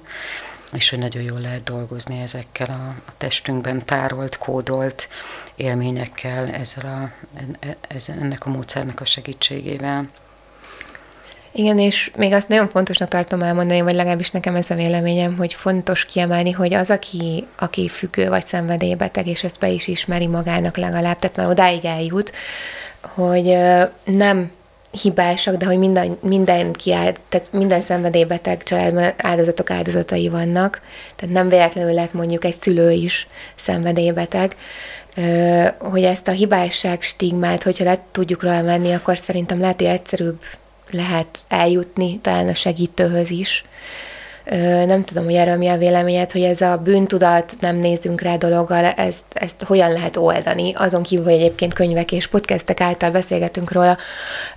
és 0.74 0.91
hogy 0.91 0.99
nagyon 0.99 1.22
jól 1.22 1.41
lehet 1.41 1.62
dolgozni 1.62 2.20
ezekkel 2.20 2.66
a, 2.66 3.11
a 3.11 3.12
testünkben 3.16 3.85
tárolt, 3.85 4.39
kódolt 4.39 5.09
élményekkel, 5.57 6.49
ezzel 6.49 6.85
a, 6.85 7.12
ezzel, 7.89 8.18
ennek 8.18 8.47
a 8.47 8.51
módszernek 8.51 9.01
a 9.01 9.05
segítségével. 9.05 10.09
Igen, 11.57 11.78
és 11.78 12.11
még 12.16 12.32
azt 12.32 12.48
nagyon 12.48 12.68
fontosnak 12.68 13.09
tartom 13.09 13.42
elmondani, 13.42 13.80
vagy 13.80 13.94
legalábbis 13.94 14.30
nekem 14.30 14.55
ez 14.55 14.70
a 14.70 14.74
véleményem, 14.74 15.36
hogy 15.36 15.55
fontos 15.55 16.05
kiemelni, 16.05 16.50
hogy 16.50 16.74
az, 16.74 16.90
aki, 16.90 17.46
aki 17.59 17.88
függő 17.88 18.28
vagy 18.28 18.46
szenvedélybeteg, 18.46 19.26
és 19.26 19.42
ezt 19.42 19.59
be 19.59 19.68
is 19.68 19.88
ismeri 19.88 20.26
magának 20.26 20.76
legalább, 20.76 21.18
tehát 21.18 21.36
már 21.36 21.48
odáig 21.48 21.84
eljut, 21.84 22.32
hogy 23.02 23.57
nem 24.05 24.50
hibásak, 25.02 25.55
de 25.55 25.66
hogy 25.66 25.78
minden, 25.78 26.18
mindenki 26.22 26.92
áld, 26.92 27.22
tehát 27.28 27.52
minden 27.52 27.80
szenvedélybeteg 27.80 28.62
családban 28.62 29.12
áldozatok 29.16 29.70
áldozatai 29.70 30.28
vannak, 30.28 30.80
tehát 31.16 31.34
nem 31.34 31.48
véletlenül 31.48 31.92
lett 31.92 32.12
mondjuk 32.12 32.44
egy 32.44 32.57
szülő 32.61 32.90
is 32.90 33.26
szenvedélybeteg, 33.55 34.57
hogy 35.78 36.05
ezt 36.05 36.28
a 36.28 36.32
hibásság 36.32 37.02
stigmát, 37.02 37.62
hogyha 37.62 37.84
le 37.84 37.98
tudjuk 38.12 38.42
róla 38.42 38.62
menni, 38.62 38.92
akkor 38.92 39.18
szerintem 39.18 39.61
lehet, 39.61 39.80
hogy 39.80 39.90
egyszerűbb 39.90 40.38
lehet 40.95 41.38
eljutni 41.49 42.18
talán 42.18 42.49
a 42.49 42.55
segítőhöz 42.55 43.30
is, 43.30 43.64
nem 44.86 45.05
tudom, 45.05 45.24
hogy 45.24 45.34
erről 45.34 45.57
mi 45.57 45.68
a 45.68 45.76
véleményed, 45.76 46.30
hogy 46.30 46.42
ez 46.42 46.61
a 46.61 46.76
bűntudat, 46.76 47.55
nem 47.61 47.76
nézzünk 47.76 48.20
rá 48.20 48.36
dologgal, 48.36 48.84
ezt, 48.84 49.24
ezt 49.32 49.62
hogyan 49.62 49.92
lehet 49.92 50.16
oldani, 50.16 50.72
azon 50.74 51.03
kívül, 51.03 51.24
hogy 51.24 51.32
egyébként 51.32 51.74
könyvek 51.74 52.12
és 52.12 52.26
podcastek 52.26 52.80
által 52.80 53.11
beszélgetünk 53.11 53.72
róla, 53.72 53.97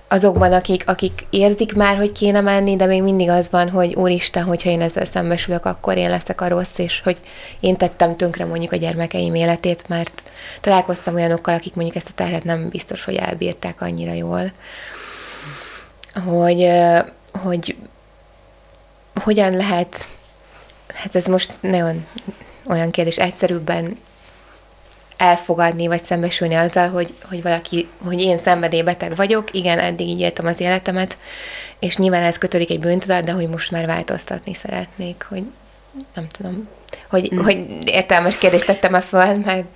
azokban, 0.08 0.52
akik, 0.52 0.82
akik 0.86 1.26
érzik 1.30 1.74
már, 1.74 1.96
hogy 1.96 2.12
kéne 2.12 2.40
menni, 2.40 2.76
de 2.76 2.86
még 2.86 3.02
mindig 3.02 3.28
az 3.28 3.50
van, 3.50 3.70
hogy 3.70 3.94
úristen, 3.94 4.42
hogyha 4.42 4.70
én 4.70 4.80
ezzel 4.80 5.04
szembesülök, 5.04 5.64
akkor 5.64 5.96
én 5.96 6.10
leszek 6.10 6.40
a 6.40 6.48
rossz, 6.48 6.78
és 6.78 7.00
hogy 7.04 7.16
én 7.60 7.76
tettem 7.76 8.16
tönkre 8.16 8.44
mondjuk 8.44 8.72
a 8.72 8.76
gyermekeim 8.76 9.34
életét, 9.34 9.84
mert 9.86 10.22
találkoztam 10.60 11.14
olyanokkal, 11.14 11.54
akik 11.54 11.74
mondjuk 11.74 11.96
ezt 11.96 12.08
a 12.08 12.14
terhet 12.14 12.44
nem 12.44 12.68
biztos, 12.68 13.04
hogy 13.04 13.14
elbírták 13.14 13.80
annyira 13.80 14.12
jól. 14.12 14.52
Hogy, 16.14 16.68
hogy 17.42 17.76
hogyan 19.14 19.56
lehet, 19.56 20.08
hát 20.94 21.14
ez 21.14 21.26
most 21.26 21.52
nagyon 21.60 22.06
olyan 22.66 22.90
kérdés, 22.90 23.16
egyszerűbben 23.16 23.98
elfogadni, 25.16 25.86
vagy 25.86 26.04
szembesülni 26.04 26.54
azzal, 26.54 26.88
hogy, 26.88 27.14
hogy 27.28 27.42
valaki, 27.42 27.88
hogy 28.04 28.20
én 28.20 28.38
szenvedélybeteg 28.38 29.16
vagyok, 29.16 29.54
igen, 29.54 29.78
eddig 29.78 30.08
így 30.08 30.20
éltem 30.20 30.46
az 30.46 30.60
életemet, 30.60 31.18
és 31.78 31.96
nyilván 31.96 32.22
ez 32.22 32.38
kötődik 32.38 32.70
egy 32.70 32.80
bűntudat, 32.80 33.24
de 33.24 33.32
hogy 33.32 33.48
most 33.48 33.70
már 33.70 33.86
változtatni 33.86 34.54
szeretnék, 34.54 35.26
hogy 35.28 35.42
nem 36.14 36.28
tudom, 36.28 36.68
hogy, 37.08 37.34
mm. 37.34 37.38
hogy 37.38 37.66
értelmes 37.84 38.38
kérdést 38.38 38.66
tettem-e 38.66 39.00
föl, 39.00 39.36
mert 39.36 39.66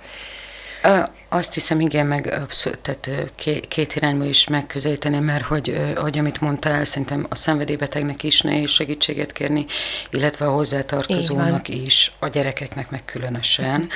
azt 1.33 1.53
hiszem, 1.53 1.79
igen, 1.79 2.05
meg 2.05 2.27
abszolút, 2.41 2.79
tehát 2.79 3.31
két 3.67 3.95
irányba 3.95 4.25
is 4.25 4.47
megközelíteni, 4.47 5.19
mert 5.19 5.43
hogy, 5.43 5.93
hogy 5.95 6.17
amit 6.17 6.41
mondtál, 6.41 6.83
szerintem 6.83 7.25
a 7.29 7.35
szenvedélybetegnek 7.35 8.23
is 8.23 8.41
nehéz 8.41 8.69
segítséget 8.69 9.31
kérni, 9.31 9.65
illetve 10.09 10.45
a 10.45 10.51
hozzátartozónak 10.51 11.67
is, 11.67 12.11
a 12.19 12.27
gyerekeknek 12.27 12.89
meg 12.89 13.05
különösen. 13.05 13.89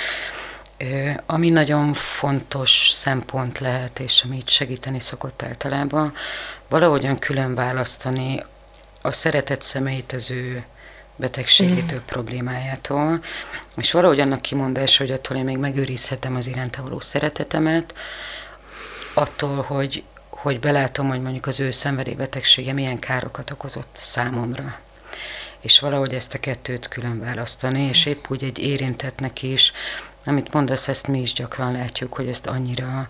Ami 1.25 1.49
nagyon 1.49 1.93
fontos 1.93 2.89
szempont 2.93 3.59
lehet, 3.59 3.99
és 3.99 4.21
ami 4.25 4.37
itt 4.37 4.49
segíteni 4.49 4.99
szokott 4.99 5.43
általában, 5.43 6.13
valahogyan 6.69 7.19
külön 7.19 7.55
választani 7.55 8.43
a 9.01 9.11
szeretett 9.11 9.61
személyt 9.61 10.11
az 10.11 10.31
ő 10.31 10.65
betegségétől, 11.17 11.99
mm. 11.99 12.05
problémájától, 12.05 13.23
és 13.75 13.91
valahogy 13.91 14.19
annak 14.19 14.41
kimondása, 14.41 15.03
hogy 15.03 15.11
attól 15.11 15.37
én 15.37 15.43
még 15.43 15.57
megőrizhetem 15.57 16.35
az 16.35 16.47
iránta 16.47 16.81
való 16.81 16.99
szeretetemet, 16.99 17.93
attól, 19.13 19.61
hogy, 19.61 20.03
hogy 20.29 20.59
belátom, 20.59 21.07
hogy 21.07 21.21
mondjuk 21.21 21.45
az 21.45 21.59
ő 21.59 21.71
szenvedélybetegsége 21.71 22.73
milyen 22.73 22.99
károkat 22.99 23.51
okozott 23.51 23.89
számomra. 23.93 24.79
És 25.59 25.79
valahogy 25.79 26.13
ezt 26.13 26.33
a 26.33 26.39
kettőt 26.39 26.87
külön 26.87 27.19
választani, 27.19 27.81
és 27.81 28.05
épp 28.05 28.25
úgy 28.29 28.43
egy 28.43 28.59
érintetnek 28.59 29.43
is, 29.43 29.71
amit 30.25 30.53
mondasz, 30.53 30.87
ezt 30.87 31.07
mi 31.07 31.21
is 31.21 31.33
gyakran 31.33 31.71
látjuk, 31.71 32.13
hogy 32.13 32.27
ezt 32.27 32.45
annyira 32.47 33.09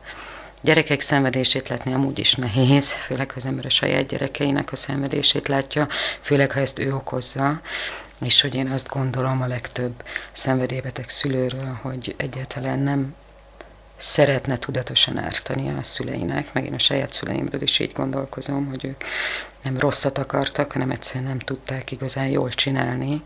gyerekek 0.61 1.01
szenvedését 1.01 1.67
látni 1.67 1.93
amúgy 1.93 2.19
is 2.19 2.33
nehéz, 2.35 2.91
főleg 2.91 3.29
ha 3.29 3.35
az 3.37 3.45
ember 3.45 3.65
a 3.65 3.69
saját 3.69 4.07
gyerekeinek 4.07 4.71
a 4.71 4.75
szenvedését 4.75 5.47
látja, 5.47 5.87
főleg 6.21 6.51
ha 6.51 6.59
ezt 6.59 6.79
ő 6.79 6.93
okozza, 6.93 7.61
és 8.19 8.41
hogy 8.41 8.55
én 8.55 8.71
azt 8.71 8.89
gondolom 8.89 9.41
a 9.41 9.47
legtöbb 9.47 10.03
szenvedélybeteg 10.31 11.09
szülőről, 11.09 11.79
hogy 11.81 12.15
egyáltalán 12.17 12.79
nem 12.79 13.15
szeretne 13.97 14.57
tudatosan 14.57 15.17
ártani 15.17 15.69
a 15.79 15.83
szüleinek, 15.83 16.53
meg 16.53 16.65
én 16.65 16.73
a 16.73 16.79
saját 16.79 17.13
szüleimről 17.13 17.61
is 17.61 17.79
így 17.79 17.91
gondolkozom, 17.93 18.65
hogy 18.65 18.85
ők 18.85 19.03
nem 19.63 19.77
rosszat 19.77 20.17
akartak, 20.17 20.71
hanem 20.71 20.91
egyszerűen 20.91 21.23
nem 21.23 21.39
tudták 21.39 21.91
igazán 21.91 22.27
jól 22.27 22.49
csinálni, 22.49 23.21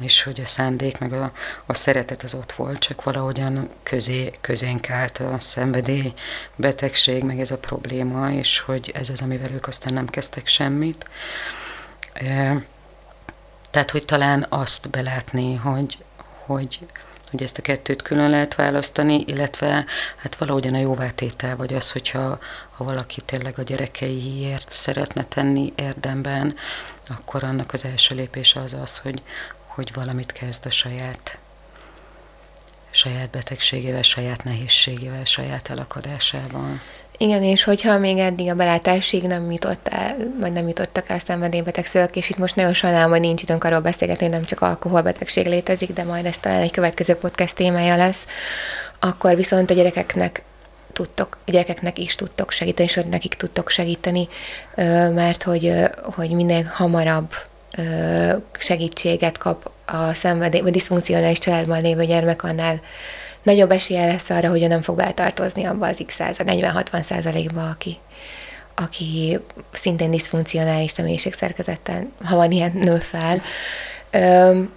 és 0.00 0.22
hogy 0.22 0.40
a 0.40 0.46
szándék, 0.46 0.98
meg 0.98 1.12
a, 1.12 1.32
a 1.66 1.74
szeretet 1.74 2.22
az 2.22 2.34
ott 2.34 2.52
volt, 2.52 2.78
csak 2.78 3.02
valahogyan 3.02 3.70
közé, 3.82 4.32
közénk 4.40 4.90
állt 4.90 5.18
a 5.18 5.40
szenvedély, 5.40 6.12
betegség, 6.56 7.22
meg 7.22 7.40
ez 7.40 7.50
a 7.50 7.58
probléma, 7.58 8.30
és 8.30 8.58
hogy 8.58 8.92
ez 8.94 9.08
az, 9.08 9.20
amivel 9.20 9.50
ők 9.50 9.66
aztán 9.66 9.94
nem 9.94 10.06
kezdtek 10.06 10.46
semmit. 10.46 11.04
Tehát, 13.70 13.90
hogy 13.90 14.04
talán 14.04 14.46
azt 14.48 14.90
belátni, 14.90 15.54
hogy, 15.54 16.04
hogy, 16.44 16.78
hogy 17.30 17.42
ezt 17.42 17.58
a 17.58 17.62
kettőt 17.62 18.02
külön 18.02 18.30
lehet 18.30 18.54
választani, 18.54 19.24
illetve 19.26 19.84
hát 20.16 20.36
valahogyan 20.36 20.74
a 20.74 20.78
jóvátétel, 20.78 21.56
vagy 21.56 21.74
az, 21.74 21.92
hogyha 21.92 22.38
ha 22.76 22.84
valaki 22.84 23.20
tényleg 23.20 23.58
a 23.58 23.62
gyerekeiért 23.62 24.70
szeretne 24.70 25.24
tenni 25.24 25.72
érdemben, 25.76 26.56
akkor 27.08 27.44
annak 27.44 27.72
az 27.72 27.84
első 27.84 28.14
lépése 28.14 28.60
az 28.60 28.76
az, 28.82 28.98
hogy, 28.98 29.22
hogy 29.76 29.90
valamit 29.94 30.32
kezd 30.32 30.66
a 30.66 30.70
saját 30.70 31.38
saját 32.90 33.30
betegségével, 33.30 34.02
saját 34.02 34.44
nehézségével, 34.44 35.24
saját 35.24 35.70
elakadásával. 35.70 36.80
Igen, 37.18 37.42
és 37.42 37.64
hogyha 37.64 37.98
még 37.98 38.18
eddig 38.18 38.50
a 38.50 38.54
belátásig 38.54 39.22
nem 39.22 39.50
jutott 39.52 39.88
el, 39.88 40.16
vagy 40.40 40.52
nem 40.52 40.68
jutottak 40.68 41.08
el 41.08 41.18
szenvedélybeteg 41.18 41.86
szülők, 41.86 42.16
és 42.16 42.30
itt 42.30 42.36
most 42.36 42.56
nagyon 42.56 42.74
sajnálom, 42.74 43.10
hogy 43.10 43.20
nincs 43.20 43.42
időnk 43.42 43.64
arról 43.64 43.80
beszélgetni, 43.80 44.24
hogy 44.24 44.34
nem 44.34 44.44
csak 44.44 44.60
alkoholbetegség 44.60 45.46
létezik, 45.46 45.92
de 45.92 46.04
majd 46.04 46.26
ez 46.26 46.38
talán 46.38 46.60
egy 46.60 46.70
következő 46.70 47.14
podcast 47.14 47.54
témája 47.54 47.96
lesz, 47.96 48.26
akkor 48.98 49.36
viszont 49.36 49.70
a 49.70 49.74
gyerekeknek 49.74 50.42
tudtok, 50.92 51.38
a 51.46 51.50
gyerekeknek 51.50 51.98
is 51.98 52.14
tudtok 52.14 52.50
segíteni, 52.50 52.88
és 52.88 53.00
nekik 53.10 53.34
tudtok 53.34 53.70
segíteni, 53.70 54.28
mert 55.14 55.42
hogy, 55.42 55.72
hogy 56.02 56.30
minél 56.30 56.64
hamarabb 56.74 57.34
segítséget 58.58 59.38
kap 59.38 59.70
a 59.86 60.12
szenvedély, 60.12 60.60
vagy 60.60 60.72
diszfunkcionális 60.72 61.38
családban 61.38 61.82
lévő 61.82 62.04
gyermek, 62.04 62.42
annál 62.42 62.80
nagyobb 63.42 63.70
esélye 63.70 64.06
lesz 64.06 64.30
arra, 64.30 64.48
hogy 64.48 64.62
ő 64.62 64.66
nem 64.66 64.82
fog 64.82 64.96
beletartozni 64.96 65.64
abba 65.64 65.86
az 65.86 66.02
x 66.06 66.14
század, 66.14 66.48
40-60 66.50 67.02
százalékba, 67.02 67.68
aki, 67.68 67.96
aki 68.74 69.38
szintén 69.72 70.10
diszfunkcionális 70.10 70.90
személyiségszerkezettel, 70.90 72.08
ha 72.24 72.36
van 72.36 72.50
ilyen 72.50 72.72
nő 72.74 72.96
fel, 72.96 73.42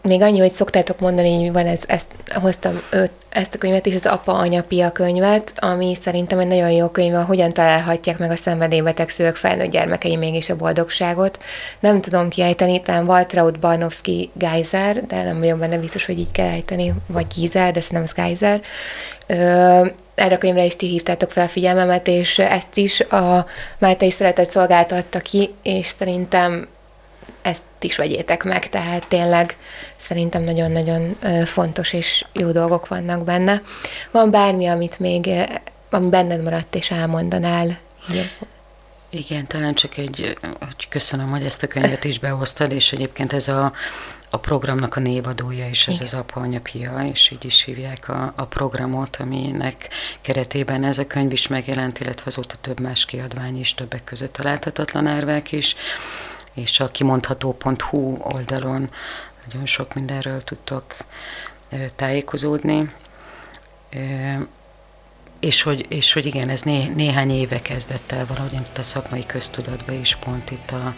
még 0.01 0.21
annyi, 0.21 0.39
hogy 0.39 0.53
szoktátok 0.53 0.99
mondani, 0.99 1.43
hogy 1.43 1.51
van 1.51 1.65
ez, 1.65 1.81
ezt, 1.87 2.07
hoztam 2.33 2.81
őt, 2.91 3.11
ezt 3.29 3.53
a 3.53 3.57
könyvet 3.57 3.85
is, 3.85 3.93
az 3.93 4.05
Apa, 4.05 4.33
Anya, 4.33 4.63
Pia 4.63 4.91
könyvet, 4.91 5.53
ami 5.55 5.95
szerintem 6.01 6.39
egy 6.39 6.47
nagyon 6.47 6.71
jó 6.71 6.87
könyv, 6.87 7.13
hogyan 7.13 7.49
találhatják 7.49 8.17
meg 8.17 8.31
a 8.31 8.35
szenvedélybeteg 8.35 9.09
szülők 9.09 9.35
felnőtt 9.35 9.71
gyermekei 9.71 10.15
mégis 10.15 10.49
a 10.49 10.55
boldogságot. 10.55 11.39
Nem 11.79 12.01
tudom 12.01 12.29
kiejteni, 12.29 12.81
talán 12.81 13.07
Waltraud 13.07 13.59
Barnowski 13.59 14.29
Geyser, 14.33 15.05
de 15.05 15.23
nem 15.23 15.39
vagyok 15.39 15.59
benne 15.59 15.77
biztos, 15.77 16.05
hogy 16.05 16.19
így 16.19 16.31
kell 16.31 16.49
ejteni, 16.49 16.93
vagy 17.07 17.25
Geyser, 17.35 17.71
de 17.71 17.81
szerintem 17.81 18.03
az 18.03 18.13
Geyser. 18.13 18.61
Erre 20.15 20.35
a 20.35 20.37
könyvre 20.37 20.65
is 20.65 20.75
ti 20.75 20.87
hívtátok 20.87 21.31
fel 21.31 21.43
a 21.43 21.47
figyelmemet, 21.47 22.07
és 22.07 22.39
ezt 22.39 22.77
is 22.77 22.99
a 22.99 23.45
Máltai 23.77 24.11
Szeretet 24.11 24.51
szolgáltatta 24.51 25.19
ki, 25.19 25.53
és 25.63 25.93
szerintem 25.97 26.67
ezt 27.41 27.63
is 27.79 27.95
vegyétek 27.95 28.43
meg, 28.43 28.69
tehát 28.69 29.07
tényleg 29.07 29.57
szerintem 29.97 30.43
nagyon-nagyon 30.43 31.17
fontos 31.45 31.93
és 31.93 32.25
jó 32.33 32.51
dolgok 32.51 32.87
vannak 32.87 33.23
benne. 33.23 33.61
Van 34.11 34.31
bármi, 34.31 34.67
amit 34.67 34.99
még, 34.99 35.29
ami 35.89 36.09
benned 36.09 36.43
maradt 36.43 36.75
és 36.75 36.91
elmondanál? 36.91 37.77
Igen. 38.09 38.29
Igen, 39.11 39.47
talán 39.47 39.73
csak 39.73 39.97
egy, 39.97 40.37
hogy 40.59 40.87
köszönöm, 40.89 41.29
hogy 41.29 41.45
ezt 41.45 41.63
a 41.63 41.67
könyvet 41.67 42.03
is 42.03 42.19
behoztad, 42.19 42.71
és 42.71 42.91
egyébként 42.91 43.33
ez 43.33 43.47
a, 43.47 43.71
a 44.29 44.37
programnak 44.37 44.95
a 44.95 44.99
névadója, 44.99 45.69
és 45.69 45.87
ez 45.87 45.93
Igen. 45.93 46.05
az 46.05 46.13
apa 46.13 46.39
anyapia, 46.39 47.05
és 47.11 47.31
így 47.31 47.45
is 47.45 47.63
hívják 47.63 48.09
a, 48.09 48.33
a 48.35 48.45
programot, 48.45 49.15
aminek 49.15 49.89
keretében 50.21 50.83
ez 50.83 50.97
a 50.97 51.07
könyv 51.07 51.31
is 51.31 51.47
megjelent, 51.47 51.99
illetve 51.99 52.23
azóta 52.25 52.55
több 52.61 52.79
más 52.79 53.05
kiadvány 53.05 53.59
is, 53.59 53.73
többek 53.73 54.03
között 54.03 54.37
a 54.37 54.43
láthatatlan 54.43 55.07
árvák 55.07 55.51
is 55.51 55.75
és 56.59 56.79
a 56.79 56.87
kimondható.hu 56.87 58.17
oldalon 58.21 58.89
nagyon 59.45 59.65
sok 59.65 59.93
mindenről 59.93 60.43
tudtok 60.43 60.83
tájékozódni. 61.95 62.93
És 65.39 65.61
hogy, 65.61 65.85
és 65.89 66.13
hogy 66.13 66.25
igen, 66.25 66.49
ez 66.49 66.61
né, 66.61 66.87
néhány 66.95 67.31
éve 67.31 67.61
kezdett 67.61 68.11
el 68.11 68.25
valahogy 68.25 68.53
itt 68.53 68.77
a 68.77 68.83
szakmai 68.83 69.25
köztudatban 69.25 69.99
is, 69.99 70.15
pont 70.15 70.51
itt 70.51 70.71
a, 70.71 70.95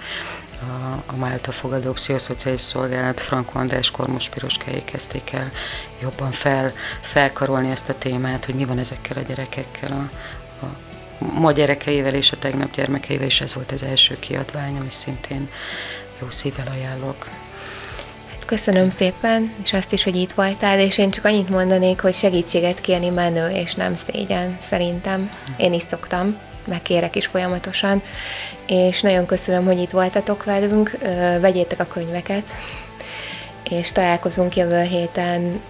a, 0.62 1.04
a 1.06 1.16
Málta 1.16 1.52
Fogadó 1.52 1.92
Pszichoszociális 1.92 2.62
Szolgálat, 2.62 3.20
Frank 3.20 3.56
András, 3.56 3.92
Kormos 3.92 4.30
Piroskáig 4.30 4.84
kezdték 4.84 5.32
el 5.32 5.52
jobban 6.02 6.32
fel, 6.32 6.74
felkarolni 7.02 7.70
ezt 7.70 7.90
a 7.90 7.98
témát, 7.98 8.46
hogy 8.46 8.56
mi 8.56 8.66
van 8.66 8.78
ezekkel 8.78 9.18
a 9.18 9.22
gyerekekkel 9.22 9.92
a 9.92 10.10
ma 11.34 11.52
gyerekeivel 11.52 12.14
és 12.14 12.32
a 12.32 12.36
tegnap 12.36 12.72
gyermekeivel, 12.72 13.26
és 13.26 13.42
ez 13.42 13.54
volt 13.54 13.72
az 13.72 13.84
első 13.84 14.20
kiadvány, 14.20 14.78
ami 14.78 14.90
szintén 14.90 15.50
jó 16.22 16.30
szívvel 16.30 16.68
ajánlok. 16.72 17.28
Hát 18.32 18.46
köszönöm 18.46 18.90
szépen, 18.90 19.54
és 19.64 19.74
azt 19.74 19.94
is, 19.94 20.04
hogy 20.04 20.16
itt 20.16 20.32
voltál, 20.32 20.80
és 20.80 20.98
én 20.98 21.12
csak 21.12 21.26
annyit 21.26 21.50
mondanék, 21.50 22.02
hogy 22.02 22.14
segítséget 22.14 22.82
kérni 22.82 23.10
menő, 23.10 23.50
és 23.50 23.76
nem 23.76 23.96
szégyen, 23.96 24.58
szerintem. 24.60 25.30
Én 25.58 25.74
is 25.74 25.84
szoktam, 25.84 26.38
megkérek 26.68 27.16
is 27.16 27.26
folyamatosan, 27.26 28.02
és 28.68 29.02
nagyon 29.02 29.26
köszönöm, 29.26 29.66
hogy 29.66 29.80
itt 29.80 29.90
voltatok 29.92 30.44
velünk, 30.44 30.98
vegyétek 31.42 31.80
a 31.80 31.86
könyveket, 31.86 32.44
és 33.72 33.92
találkozunk 33.92 34.56
jövő 34.56 34.82
héten, 34.82 35.62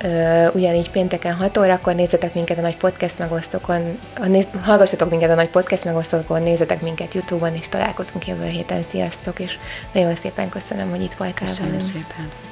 ugyanígy 0.53 0.89
pénteken 0.89 1.33
6 1.33 1.57
órakor, 1.57 1.95
nézzetek 1.95 2.33
minket 2.33 2.57
a 2.57 2.61
nagy 2.61 2.77
podcast 2.77 3.17
megosztókon, 3.17 3.99
néz, 4.27 4.47
hallgassatok 4.63 5.09
minket 5.09 5.29
a 5.29 5.35
nagy 5.35 5.49
podcast 5.49 5.83
megosztókon, 5.83 6.43
nézzetek 6.43 6.81
minket 6.81 7.13
Youtube-on, 7.13 7.55
és 7.55 7.69
találkozunk 7.69 8.27
jövő 8.27 8.45
héten. 8.45 8.83
Sziasztok, 8.89 9.39
és 9.39 9.57
nagyon 9.93 10.15
szépen 10.15 10.49
köszönöm, 10.49 10.89
hogy 10.89 11.01
itt 11.01 11.13
voltál 11.13 11.47
Köszönöm 11.47 11.71
velünk. 11.71 11.91
szépen. 11.91 12.50